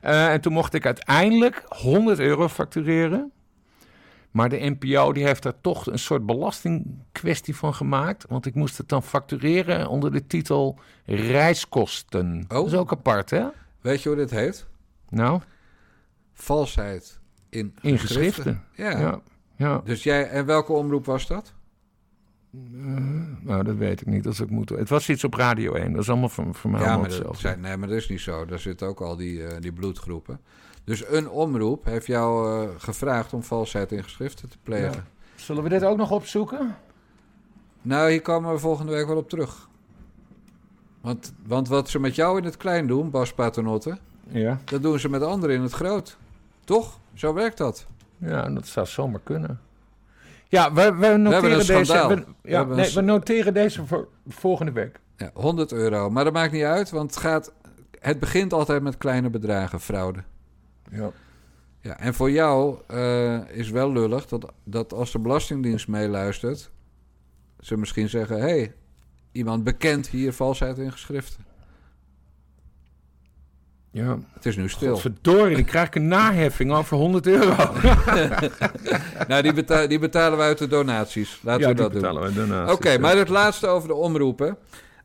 [0.01, 3.31] Eh, en toen mocht ik uiteindelijk 100 euro factureren.
[4.31, 8.25] Maar de NPO die heeft daar toch een soort belastingkwestie van gemaakt.
[8.29, 12.45] Want ik moest het dan factureren onder de titel reiskosten.
[12.47, 13.45] Dat is ook apart, hè?
[13.81, 14.65] Weet je hoe dit heet?
[15.09, 15.41] Nou,
[16.33, 17.18] Valsheid
[17.49, 18.43] in, in geschriften.
[18.43, 18.63] geschriften.
[18.71, 18.99] Ja.
[18.99, 19.21] Ja,
[19.55, 19.81] ja.
[19.83, 21.53] Dus jij, en welke omroep was dat?
[23.41, 24.23] Nou, dat weet ik niet.
[24.23, 24.77] Dat is ook moeten.
[24.77, 25.91] Het was iets op Radio 1.
[25.91, 27.47] Dat is allemaal voor, voor mij ja, allemaal maar dat, hetzelfde.
[27.47, 28.45] zijn, nee, maar dat is niet zo.
[28.45, 30.39] Daar zitten ook al die, eh, die bloedgroepen.
[30.83, 35.05] Dus een omroep heeft jou eh, gevraagd om valsheid in geschriften te plegen.
[35.35, 36.75] Zullen we dit ook nog opzoeken?
[37.81, 39.69] Nou, hier komen we volgende week wel op terug.
[41.01, 43.97] Want, want wat ze met jou in het klein doen, Bas Paternotte...
[44.27, 44.59] Ja.
[44.65, 46.17] dat doen ze met anderen in het groot.
[46.63, 46.99] Toch?
[47.19, 47.85] Zo werkt dat.
[48.17, 49.59] Ja, dat zou zomaar kunnen.
[50.47, 52.07] Ja, we, we noteren een deze.
[52.07, 54.99] We, We ja, hebben nee, een we noteren deze voor volgende week.
[55.17, 56.09] Ja, 100 euro.
[56.09, 57.53] Maar dat maakt niet uit, want het, gaat,
[57.99, 60.23] het begint altijd met kleine bedragen, fraude.
[60.91, 61.11] Ja.
[61.81, 66.71] Ja, en voor jou eh, is wel lullig dat, dat als de Belastingdienst meeluistert...
[67.59, 68.37] ze misschien zeggen...
[68.37, 68.73] hé, hey,
[69.31, 71.45] iemand bekend hier valsheid in geschriften.
[73.91, 74.17] Ja.
[74.33, 74.97] Het is nu stil.
[74.97, 77.55] Verdorie, dan krijg ik een naheffing over 100 euro.
[79.27, 81.39] nou, die, beta die betalen we uit de donaties.
[81.43, 82.01] Laten ja, we die dat doen.
[82.01, 82.73] betalen we donaties.
[82.75, 84.57] Oké, maar het laatste over de omroepen.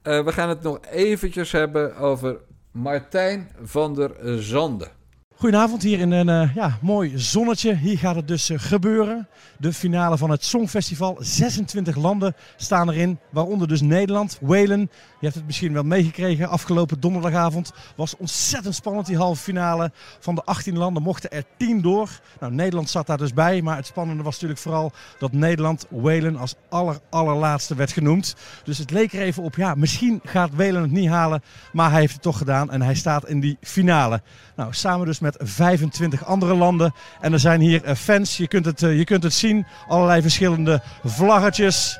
[0.03, 2.37] Eh, we gaan het nog eventjes hebben over
[2.71, 4.89] Martijn van der Zanden.
[5.37, 7.75] Goedenavond hier in een uh, ja, mooi zonnetje.
[7.77, 9.29] Hier gaat het dus uh, gebeuren.
[9.59, 11.17] De finale van het Songfestival.
[11.19, 14.81] 26 landen staan erin, waaronder dus Nederland, Whalen.
[14.81, 16.49] Je hebt het misschien wel meegekregen.
[16.49, 19.07] Afgelopen donderdagavond was ontzettend spannend.
[19.07, 22.21] Die halve finale van de 18 landen mochten er 10 door.
[22.41, 23.63] Nou, Nederland zat daar dus bij.
[23.63, 28.37] Maar het spannende was natuurlijk vooral dat Nederland Whalen als aller, allerlaatste werd genoemd.
[28.65, 31.43] Dus het leek er even op, ja, misschien gaat Whalen het niet halen.
[31.73, 34.23] Maar hij heeft het toch gedaan en hij staat in die finale.
[34.57, 36.95] Nou, samen dus met 25 andere landen.
[37.21, 41.99] En er zijn hier fans, je kunt het, je kunt het zien, allerlei verschillende vlaggetjes.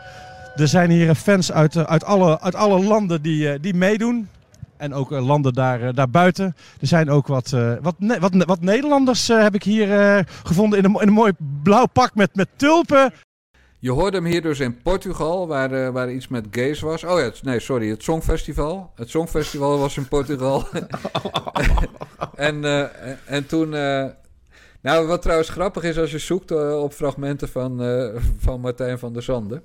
[0.57, 4.29] Er zijn hier fans uit, uit, alle, uit alle landen die, die meedoen.
[4.77, 6.57] En ook landen daar, daarbuiten.
[6.81, 9.89] Er zijn ook wat, wat, wat, wat Nederlanders heb ik hier
[10.45, 11.33] gevonden in een, in een mooi
[11.63, 13.13] blauw pak met, met tulpen.
[13.85, 17.05] Je hoorde hem hier dus in Portugal, waar, uh, waar iets met gays was.
[17.05, 18.93] Oh ja, nee, sorry, het Songfestival.
[18.95, 20.69] Het Songfestival was in Portugal.
[22.35, 22.87] en, uh,
[23.25, 23.73] en toen...
[23.73, 24.07] Uh,
[24.81, 27.81] nou, wat trouwens grappig is als je zoekt op fragmenten van,
[28.39, 29.63] van Martijn van der Zanden.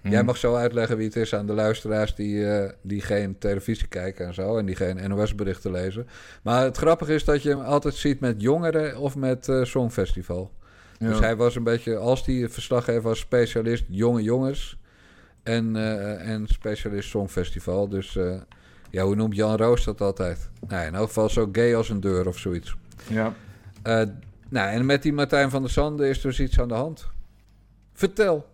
[0.00, 0.10] Hmm.
[0.10, 2.46] Jij mag zo uitleggen wie het is aan de luisteraars die,
[2.82, 4.56] die geen televisie kijken en zo.
[4.56, 6.06] En die geen NOS-berichten lezen.
[6.42, 10.50] Maar het grappige is dat je hem altijd ziet met jongeren of met Songfestival.
[11.02, 11.08] Ja.
[11.08, 14.78] Dus hij was een beetje, als die verslaggever was, specialist jonge jongens
[15.42, 17.88] en, uh, en specialist Songfestival.
[17.88, 18.40] Dus uh,
[18.90, 20.50] ja, hoe noemt Jan Roos dat altijd?
[20.68, 22.76] Nou, in elk geval zo gay als een deur of zoiets.
[23.06, 23.34] Ja.
[23.86, 24.02] Uh,
[24.48, 27.06] nou, en met die Martijn van der Zanden is dus iets aan de hand.
[27.92, 28.46] Vertel.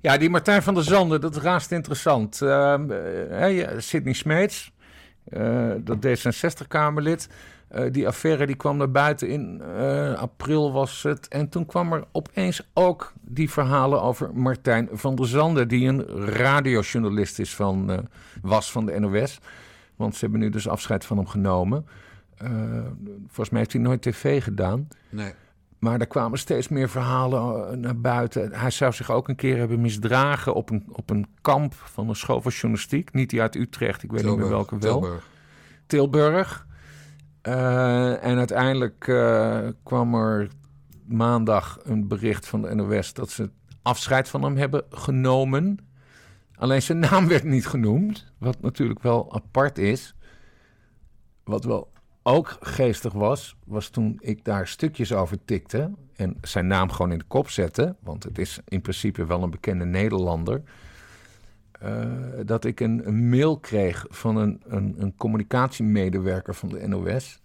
[0.00, 2.38] Ja, die Martijn van der Zanden, dat is raast interessant.
[2.38, 4.72] hey, Sidney Smeets,
[5.78, 7.28] dat D66-Kamerlid...
[7.74, 11.28] Uh, die affaire die kwam naar buiten in uh, april was het.
[11.28, 15.68] En toen kwam er opeens ook die verhalen over Martijn van der Zanden...
[15.68, 17.98] die een radiojournalist is van, uh,
[18.42, 19.40] was van de NOS.
[19.96, 21.86] Want ze hebben nu dus afscheid van hem genomen.
[23.26, 24.88] volgens mij heeft hij nooit tv gedaan.
[25.08, 25.32] Nee.
[25.78, 28.52] Maar er kwamen steeds meer verhalen naar buiten.
[28.52, 32.16] Hij zou zich ook een keer hebben misdragen op een, op een kamp van een
[32.16, 33.12] school van journalistiek.
[33.12, 35.00] Niet die uit Utrecht, ik weet Tilburg, niet meer welke wel.
[35.00, 35.28] Tilburg.
[35.86, 36.68] Tilburg.
[37.42, 40.48] Uh, en uiteindelijk uh, kwam er
[41.06, 43.50] maandag een bericht van de NOS dat ze
[43.82, 45.78] afscheid van hem hebben genomen.
[46.54, 50.14] Alleen zijn naam werd niet genoemd, wat natuurlijk wel apart is.
[51.44, 56.90] Wat wel ook geestig was, was toen ik daar stukjes over tikte en zijn naam
[56.90, 60.62] gewoon in de kop zette, want het is in principe wel een bekende Nederlander.
[61.84, 62.02] Uh,
[62.44, 67.40] dat ik een, een, mail kreeg van een, een, een, communicatiemedewerker van de NOS.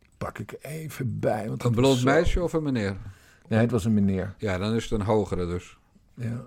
[0.00, 1.48] Die pak ik even bij.
[1.48, 2.04] Want een blond zo...
[2.04, 2.96] meisje of een meneer?
[3.48, 4.34] Nee, het was een meneer.
[4.38, 5.78] Ja, dan is het een hogere dus.
[6.14, 6.42] Ja.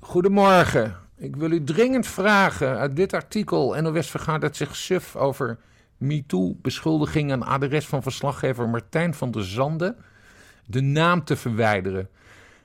[0.00, 0.96] Goedemorgen.
[1.16, 2.78] Ik wil u dringend vragen.
[2.78, 5.58] Uit dit artikel, NOS vergadert zich suf over
[5.96, 9.96] MeToo-beschuldigingen aan adres van verslaggever Martijn van der Zanden.
[10.66, 12.08] De naam te verwijderen.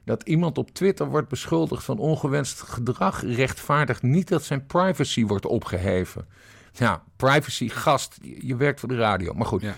[0.07, 5.45] Dat iemand op Twitter wordt beschuldigd van ongewenst gedrag rechtvaardigt niet dat zijn privacy wordt
[5.45, 6.27] opgeheven.
[6.71, 9.33] Ja, privacy, gast, je werkt voor de radio.
[9.33, 9.75] Maar goed, ja.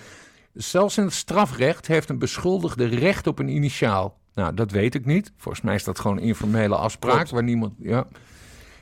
[0.53, 4.19] zelfs in het strafrecht heeft een beschuldigde recht op een initiaal.
[4.33, 5.31] Nou, dat weet ik niet.
[5.37, 7.29] Volgens mij is dat gewoon een informele afspraak Klopt.
[7.29, 7.73] waar niemand.
[7.79, 8.07] Ja.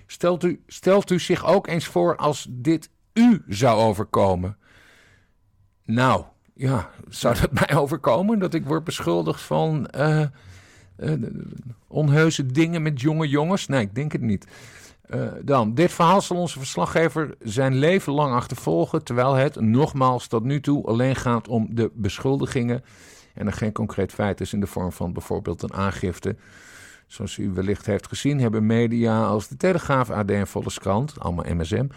[0.07, 4.57] Stelt, u, stelt u zich ook eens voor als dit u zou overkomen?
[5.83, 8.39] Nou, ja, zou dat mij overkomen?
[8.39, 9.89] Dat ik word beschuldigd van.
[9.97, 10.25] Uh,
[10.99, 11.11] uh,
[11.87, 13.67] onheuse dingen met jonge jongens?
[13.67, 14.47] Nee, ik denk het niet.
[15.09, 20.43] Uh, dan, dit verhaal zal onze verslaggever zijn leven lang achtervolgen, terwijl het, nogmaals, tot
[20.43, 22.83] nu toe alleen gaat om de beschuldigingen
[23.33, 26.35] en er geen concreet feit is in de vorm van bijvoorbeeld een aangifte.
[27.07, 31.87] Zoals u wellicht heeft gezien, hebben media als de Telegraaf, AD en Volkskrant, allemaal MSM,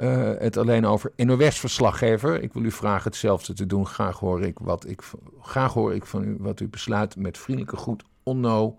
[0.00, 2.42] uh, het alleen over NOS-verslaggever.
[2.42, 3.86] Ik wil u vragen hetzelfde te doen.
[3.86, 5.02] Graag hoor ik, wat ik,
[5.40, 8.78] graag hoor ik van u wat u besluit met vriendelijke groet Onno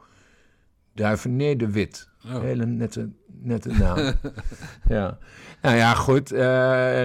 [0.93, 2.09] de Wit.
[2.25, 2.41] Oh.
[2.41, 3.97] Hele nette, nette naam.
[4.97, 5.17] ja.
[5.61, 6.33] Nou ja, goed.
[6.33, 7.03] Uh,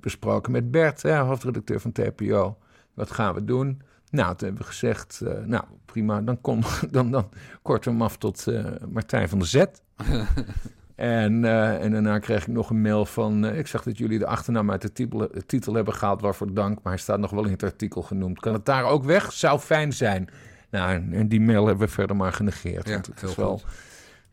[0.00, 2.58] besproken met Bert, hè, hoofdredacteur van TPO.
[2.94, 3.82] Wat gaan we doen?
[4.10, 6.60] Nou, toen hebben we gezegd, uh, nou prima, dan, kom,
[6.90, 7.28] dan, dan
[7.62, 9.82] hem af tot uh, Martijn van der Zet.
[10.94, 14.26] en, uh, en daarna kreeg ik nog een mail van, ik zag dat jullie de
[14.26, 17.50] achternaam uit de titel, titel hebben gehaald, waarvoor dank, maar hij staat nog wel in
[17.50, 18.40] het artikel genoemd.
[18.40, 19.32] Kan het daar ook weg?
[19.32, 20.28] Zou fijn zijn.
[20.70, 22.86] Nou, en die mail hebben we verder maar genegeerd.
[22.88, 23.62] Ja, want het is wel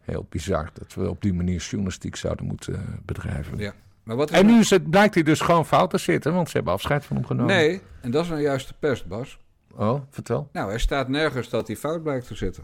[0.01, 3.57] heel bizar dat we op die manier journalistiek zouden moeten bedrijven.
[3.57, 3.73] Ja.
[4.03, 6.55] Maar wat en nu is het, blijkt hij dus gewoon fout te zitten, want ze
[6.55, 7.55] hebben afscheid van hem genomen.
[7.55, 9.39] Nee, en dat is nou juist de pest, Bas.
[9.75, 10.49] Oh, vertel.
[10.51, 12.63] Nou, er staat nergens dat hij fout blijkt te zitten.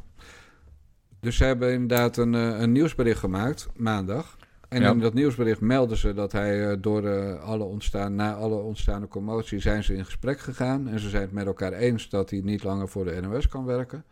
[1.20, 4.38] Dus ze hebben inderdaad een, eh, een nieuwsbericht gemaakt, maandag.
[4.70, 8.56] En in dat nieuwsbericht melden ze dat hij uh, door uh, alle ontstaan, na alle
[8.56, 10.88] ontstaande commotie zijn ze in gesprek gegaan.
[10.88, 13.66] En ze zijn het met elkaar eens dat hij niet langer voor de NOS kan
[13.66, 14.04] werken.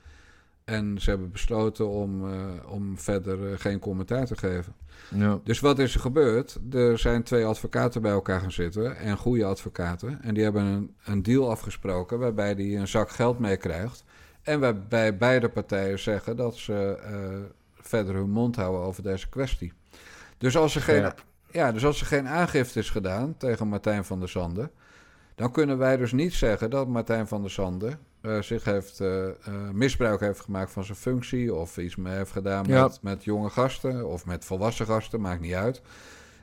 [0.64, 4.74] En ze hebben besloten om, uh, om verder geen commentaar te geven.
[5.16, 5.40] Ja.
[5.44, 6.60] Dus wat is er gebeurd?
[6.72, 8.98] Er zijn twee advocaten bij elkaar gaan zitten.
[8.98, 10.22] En goede advocaten.
[10.22, 14.04] En die hebben een, een deal afgesproken waarbij hij een zak geld meekrijgt.
[14.42, 16.98] En waarbij beide partijen zeggen dat ze
[17.74, 19.74] verder hun mond houden over deze kwestie.
[20.38, 21.12] Dus als er geen,
[21.52, 24.72] ja, dus als er geen aangifte is gedaan tegen Martijn van der Zanden.
[25.36, 29.08] Dan kunnen wij dus niet zeggen dat Martijn van der Zanden uh, zich heeft uh,
[29.08, 29.32] uh,
[29.74, 31.54] misbruik heeft gemaakt van zijn functie.
[31.54, 32.84] Of iets mee heeft gedaan ja.
[32.84, 34.08] met, met jonge gasten.
[34.08, 35.82] Of met volwassen gasten, maakt niet uit.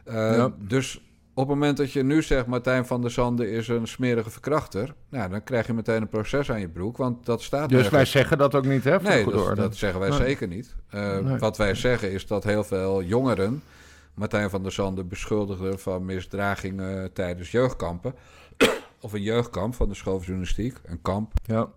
[0.05, 0.53] Ja.
[0.59, 0.97] Dus
[1.35, 2.47] op het moment dat je nu zegt...
[2.47, 4.95] Martijn van der Zanden is een smerige verkrachter...
[5.09, 6.97] Nou, dan krijg je meteen een proces aan je broek.
[6.97, 9.01] Want dat staat Dus wij zeggen dat ook niet, hè?
[9.01, 10.19] Nee, dat, dat, zeggen wij nee.
[10.19, 10.75] zeker niet.
[10.91, 11.39] Nee.
[11.39, 13.63] Wat wij zeggen is dat heel veel jongeren...
[14.15, 18.15] Martijn van der Zanden beschuldigden van misdragingen tijdens jeugdkampen
[19.01, 21.33] of een jeugdkamp van de schooljournalistiek, een kamp.
[21.45, 21.71] Ja.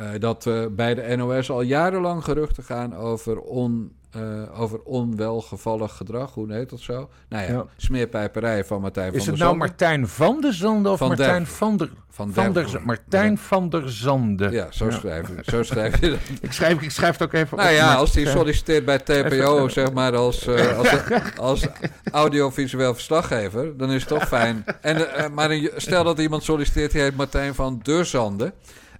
[0.00, 5.96] Uh, dat uh, bij de NOS al jarenlang geruchten gaan over, on, uh, over onwelgevallig
[5.96, 6.34] gedrag.
[6.34, 7.08] Hoe heet dat zo?
[7.28, 7.64] Nou ja, ja.
[7.76, 9.64] smeerpijperij van Martijn Is van der Zanden.
[9.64, 11.90] Is het nou Martijn van der Zanden of van Martijn der, van der...
[12.10, 14.52] Van, van der, der Martijn van der Zanden.
[14.52, 16.18] Ja, zo schrijf, je, zo schrijf je dat.
[16.40, 17.74] ik, schrijf, ik schrijf het ook even nou op.
[17.76, 20.96] Nou ja, als hij solliciteert bij TPO, zeg maar, als, als,
[21.36, 21.66] als
[22.12, 24.64] audiovisueel verslaggever, dan is het toch fijn.
[24.80, 28.52] En, maar stel dat iemand solliciteert, die heet Martijn van der Zanden.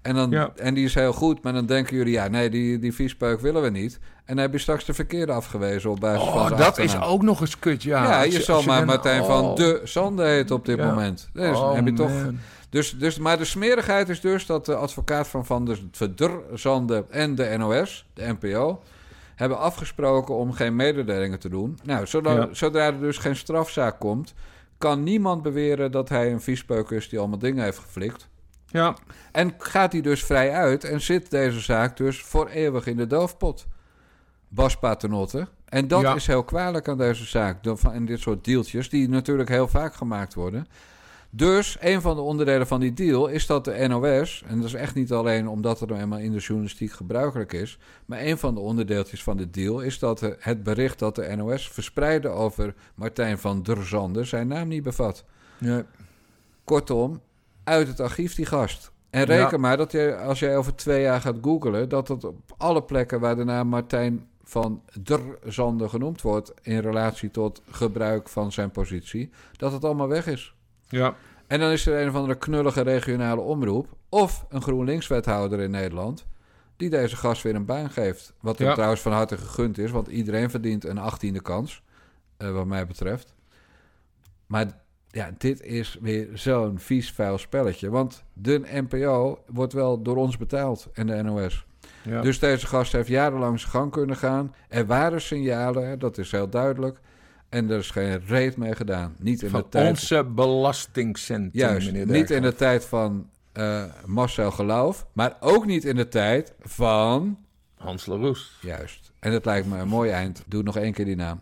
[0.03, 0.53] En, dan, ja.
[0.57, 3.63] en die is heel goed, maar dan denken jullie, ja, nee, die, die viespeuk willen
[3.63, 3.99] we niet.
[4.25, 7.03] En dan heb je straks de verkeerde afgewezen op basis oh, van dat achternaam.
[7.03, 8.05] is ook nog eens kut, ja.
[8.05, 9.27] Ja, je zal maar Martijn oh.
[9.27, 10.87] van de Zande heet op dit ja.
[10.87, 11.29] moment.
[11.33, 12.09] Dus oh, heb je toch...
[12.09, 12.39] man.
[12.73, 15.79] Dus, dus, maar de smerigheid is dus dat de advocaat van Van der
[16.55, 18.83] Zande en de NOS, de NPO,
[19.35, 21.79] hebben afgesproken om geen mededelingen te doen.
[21.83, 22.49] Nou, zodra, ja.
[22.53, 24.35] zodra er dus geen strafzaak komt,
[24.79, 28.29] kan niemand beweren dat hij een viespeuk is die allemaal dingen heeft geflikt.
[28.73, 28.97] Ja.
[29.33, 33.07] En gaat hij dus vrij uit en zit deze zaak dus voor eeuwig in de
[33.07, 33.67] doofpot.
[34.49, 35.49] Bas Paternotte.
[35.65, 36.15] En dat ja.
[36.15, 37.67] is heel kwalijk aan deze zaak.
[37.93, 40.67] En dit soort deeltjes, die natuurlijk heel vaak gemaakt worden.
[41.35, 44.75] Dus een van de onderdelen van die deal is dat de NOS, en dat is
[44.75, 48.55] echt niet alleen omdat het nou eenmaal in de journalistiek gebruikelijk is, maar een van
[48.55, 53.39] de onderdeeltjes van de deal is dat het bericht dat de NOS verspreidde over Martijn
[53.39, 55.25] van der Zanden zijn naam niet bevat.
[55.59, 55.83] Nee.
[56.65, 57.21] Kortom,
[57.65, 58.93] uit het archief die gast.
[59.11, 59.57] En reken ja.
[59.57, 63.21] maar dat je, als jij over twee jaar gaat googlen, dat het op alle plekken
[63.21, 68.71] waar de naam Martijn van der Zanden genoemd wordt in relatie tot gebruik van zijn
[68.71, 70.55] positie, dat het allemaal weg is.
[70.89, 71.15] Ja.
[71.47, 76.27] En dan is er een of andere knullige regionale omroep of een GroenLinks-wethouder in Nederland
[76.77, 78.35] die deze gast weer een baan geeft.
[78.41, 78.73] Wat hem ja.
[78.73, 81.83] trouwens van harte gegund is, want iedereen verdient een achttiende kans,
[82.39, 83.35] uh, wat mij betreft.
[84.47, 84.82] Maar
[85.13, 87.91] ja, dit is weer zo'n vies, vuil spelletje.
[87.91, 91.67] Want de NPO wordt wel door ons betaald en de NOS.
[92.03, 92.21] Ja.
[92.21, 94.55] Dus deze gast heeft jarenlang zijn gang kunnen gaan.
[94.69, 96.99] Er waren signalen, dat is heel duidelijk.
[97.49, 99.15] En er is geen reet mee gedaan.
[99.19, 99.89] Niet in van de tijd...
[99.91, 105.07] onze belastingcenten, Juist, meneer niet in de tijd van uh, Marcel Geloof.
[105.13, 107.39] Maar ook niet in de tijd van...
[107.77, 108.59] Hans Laroes.
[108.61, 109.13] Juist.
[109.19, 110.45] En het lijkt me een mooi eind.
[110.47, 111.41] Doe nog één keer die naam.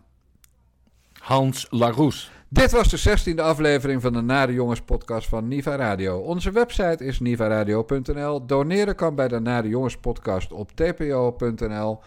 [1.18, 2.30] Hans Laroes.
[2.52, 6.18] Dit was de 16e aflevering van de Nare Jongens podcast van Niva Radio.
[6.18, 8.47] Onze website is nivaradio.nl.
[8.47, 12.01] Doneren kan bij de Nare Jongens podcast op tpo.nl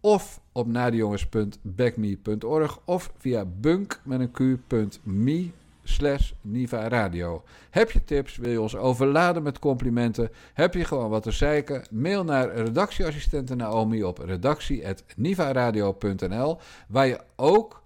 [0.00, 5.50] of op nadejongens.backme.org of via bunk met een q.me
[5.82, 7.42] slash Niva Radio.
[7.70, 8.36] Heb je tips?
[8.36, 10.30] Wil je ons overladen met complimenten?
[10.52, 11.86] Heb je gewoon wat te zeiken?
[11.90, 16.58] Mail naar redactieassistente Naomi op redactie.nivaradio.nl
[16.88, 17.84] waar je ook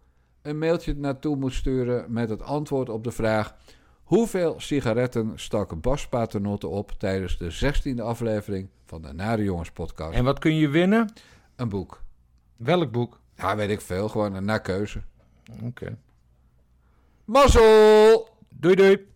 [0.51, 3.55] een mailtje naartoe moet sturen met het antwoord op de vraag...
[4.11, 10.15] Hoeveel sigaretten stak Bas Paternotte op tijdens de 16e aflevering van de Nare Jongens podcast?
[10.15, 11.13] En wat kun je winnen?
[11.57, 12.03] Een boek.
[12.57, 13.21] Welk boek?
[13.37, 14.09] Ja, weet ik veel.
[14.09, 15.03] Gewoon naar keuze.
[15.63, 15.99] Oké.
[17.25, 18.29] Mazzel!
[18.49, 19.10] Doei doei.